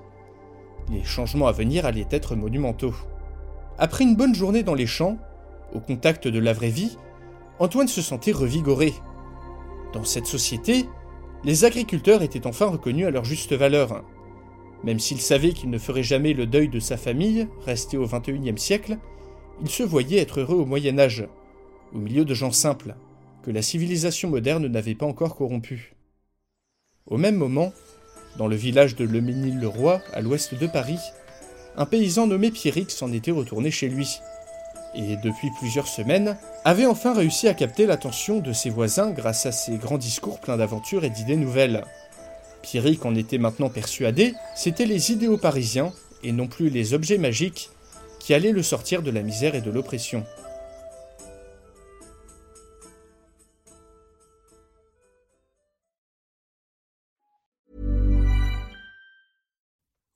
Les 0.90 1.04
changements 1.04 1.46
à 1.46 1.52
venir 1.52 1.84
allaient 1.84 2.08
être 2.10 2.34
monumentaux. 2.34 2.94
Après 3.78 4.04
une 4.04 4.16
bonne 4.16 4.34
journée 4.34 4.62
dans 4.62 4.74
les 4.74 4.86
champs, 4.86 5.18
au 5.74 5.80
contact 5.80 6.26
de 6.26 6.38
la 6.38 6.52
vraie 6.52 6.70
vie, 6.70 6.96
Antoine 7.58 7.88
se 7.88 8.02
sentait 8.02 8.32
revigoré. 8.32 8.94
Dans 9.92 10.04
cette 10.04 10.26
société, 10.26 10.86
les 11.44 11.64
agriculteurs 11.64 12.22
étaient 12.22 12.46
enfin 12.46 12.66
reconnus 12.66 13.06
à 13.06 13.10
leur 13.10 13.24
juste 13.24 13.52
valeur. 13.52 14.04
Même 14.84 14.98
s'il 14.98 15.20
savait 15.20 15.52
qu'il 15.52 15.70
ne 15.70 15.78
ferait 15.78 16.02
jamais 16.02 16.32
le 16.32 16.46
deuil 16.46 16.68
de 16.68 16.80
sa 16.80 16.96
famille, 16.96 17.48
restée 17.64 17.96
au 17.96 18.06
XXIe 18.06 18.58
siècle, 18.58 18.98
il 19.62 19.68
se 19.68 19.82
voyait 19.82 20.20
être 20.20 20.40
heureux 20.40 20.56
au 20.56 20.66
Moyen 20.66 20.98
Âge, 20.98 21.26
au 21.94 21.98
milieu 21.98 22.24
de 22.24 22.34
gens 22.34 22.52
simples, 22.52 22.94
que 23.42 23.50
la 23.50 23.62
civilisation 23.62 24.30
moderne 24.30 24.66
n'avait 24.66 24.94
pas 24.94 25.06
encore 25.06 25.36
corrompus. 25.36 25.92
Au 27.06 27.16
même 27.16 27.36
moment, 27.36 27.72
dans 28.36 28.46
le 28.46 28.56
village 28.56 28.96
de 28.96 29.04
Leménil-le-Roi, 29.04 30.00
à 30.12 30.20
l'ouest 30.20 30.54
de 30.54 30.66
Paris, 30.66 30.98
un 31.76 31.86
paysan 31.86 32.26
nommé 32.26 32.50
Pierrick 32.50 32.90
s'en 32.90 33.12
était 33.12 33.30
retourné 33.30 33.70
chez 33.70 33.88
lui, 33.88 34.08
et 34.94 35.16
depuis 35.16 35.50
plusieurs 35.58 35.88
semaines, 35.88 36.36
avait 36.64 36.86
enfin 36.86 37.14
réussi 37.14 37.48
à 37.48 37.54
capter 37.54 37.86
l'attention 37.86 38.38
de 38.38 38.52
ses 38.52 38.70
voisins 38.70 39.10
grâce 39.10 39.46
à 39.46 39.52
ses 39.52 39.76
grands 39.76 39.98
discours 39.98 40.40
pleins 40.40 40.56
d'aventures 40.56 41.04
et 41.04 41.10
d'idées 41.10 41.36
nouvelles. 41.36 41.84
Pierrick 42.62 43.04
en 43.06 43.14
était 43.14 43.38
maintenant 43.38 43.70
persuadé, 43.70 44.34
c'étaient 44.54 44.86
les 44.86 45.12
idéaux 45.12 45.38
parisiens, 45.38 45.92
et 46.22 46.32
non 46.32 46.46
plus 46.46 46.68
les 46.68 46.92
objets 46.92 47.18
magiques, 47.18 47.70
qui 48.18 48.34
allaient 48.34 48.52
le 48.52 48.62
sortir 48.62 49.02
de 49.02 49.10
la 49.10 49.22
misère 49.22 49.54
et 49.54 49.62
de 49.62 49.70
l'oppression. 49.70 50.24